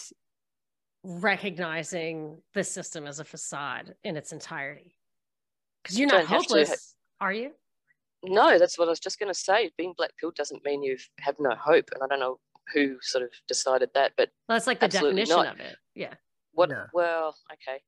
recognizing 1.02 2.38
the 2.54 2.64
system 2.64 3.06
as 3.06 3.20
a 3.20 3.24
facade 3.24 3.94
in 4.04 4.16
its 4.16 4.32
entirety? 4.32 4.96
Because 5.82 5.98
you're 5.98 6.08
not 6.08 6.28
Don't 6.28 6.28
to 6.28 6.54
hopeless, 6.54 6.94
are 7.20 7.32
you? 7.32 7.52
No, 8.22 8.58
that's 8.58 8.78
what 8.78 8.88
I 8.88 8.90
was 8.90 9.00
just 9.00 9.18
going 9.18 9.30
to 9.30 9.38
say. 9.38 9.70
Being 9.76 9.92
black 9.96 10.12
pilled 10.18 10.34
doesn't 10.34 10.64
mean 10.64 10.82
you 10.82 10.96
have 11.20 11.36
no 11.38 11.54
hope, 11.54 11.90
and 11.92 12.02
I 12.02 12.06
don't 12.06 12.20
know 12.20 12.38
who 12.72 12.96
sort 13.02 13.22
of 13.22 13.30
decided 13.46 13.90
that, 13.94 14.12
but 14.16 14.30
Well, 14.48 14.56
that's 14.56 14.66
like 14.66 14.80
the 14.80 14.88
definition 14.88 15.36
not. 15.36 15.54
of 15.54 15.60
it. 15.60 15.76
Yeah. 15.94 16.14
what? 16.52 16.70
Yeah. 16.70 16.86
Well, 16.94 17.36
okay. 17.52 17.82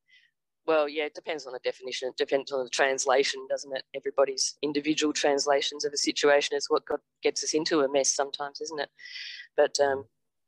Well, 0.67 0.89
yeah, 0.89 1.05
it 1.05 1.15
depends 1.15 1.47
on 1.47 1.53
the 1.53 1.59
definition. 1.63 2.09
It 2.09 2.17
depends 2.17 2.51
on 2.51 2.63
the 2.65 2.69
translation, 2.69 3.47
doesn't 3.49 3.73
it? 3.75 3.83
Everybody's 3.95 4.55
individual 4.61 5.13
translations 5.13 5.85
of 5.85 5.93
a 5.93 5.97
situation 5.97 6.57
is 6.57 6.65
what 6.67 6.85
got, 6.85 6.99
gets 7.23 7.41
us 7.41 7.53
into 7.53 7.79
a 7.79 7.89
mess 7.89 8.13
sometimes, 8.13 8.59
isn't 8.59 8.81
it? 8.81 8.89
But 9.55 9.79
um, 9.79 10.05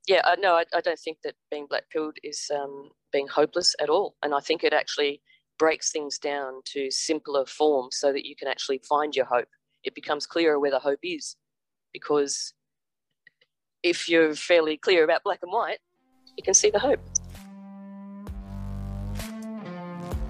yeah, 0.07 0.21
I, 0.25 0.35
no, 0.35 0.55
I, 0.55 0.65
I 0.73 0.81
don't 0.81 0.99
think 0.99 1.19
that 1.23 1.35
being 1.49 1.67
black 1.69 1.89
pilled 1.89 2.17
is 2.21 2.51
um, 2.53 2.89
being 3.13 3.27
hopeless 3.27 3.73
at 3.81 3.89
all. 3.89 4.15
And 4.21 4.35
I 4.35 4.41
think 4.41 4.65
it 4.65 4.73
actually 4.73 5.21
breaks 5.57 5.89
things 5.89 6.19
down 6.19 6.61
to 6.73 6.91
simpler 6.91 7.45
forms 7.45 7.95
so 7.97 8.11
that 8.11 8.25
you 8.25 8.35
can 8.35 8.49
actually 8.49 8.81
find 8.89 9.15
your 9.15 9.25
hope. 9.25 9.47
It 9.85 9.95
becomes 9.95 10.27
clearer 10.27 10.59
where 10.59 10.71
the 10.71 10.79
hope 10.79 10.99
is 11.01 11.37
because 11.93 12.53
if 13.83 14.09
you're 14.09 14.35
fairly 14.35 14.75
clear 14.75 15.05
about 15.05 15.23
black 15.23 15.39
and 15.43 15.51
white, 15.51 15.79
you 16.35 16.43
can 16.43 16.53
see 16.53 16.69
the 16.69 16.79
hope. 16.79 16.99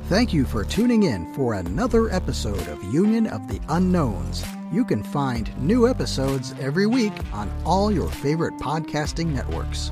Thank 0.10 0.34
you 0.34 0.44
for 0.44 0.66
tuning 0.66 1.04
in 1.04 1.32
for 1.36 1.54
another 1.54 2.10
episode 2.10 2.68
of 2.68 2.84
Union 2.92 3.28
of 3.28 3.48
the 3.48 3.62
Unknowns. 3.70 4.44
You 4.72 4.84
can 4.84 5.04
find 5.04 5.56
new 5.62 5.88
episodes 5.88 6.56
every 6.60 6.88
week 6.88 7.14
on 7.32 7.48
all 7.64 7.92
your 7.92 8.10
favorite 8.10 8.56
podcasting 8.56 9.28
networks. 9.28 9.92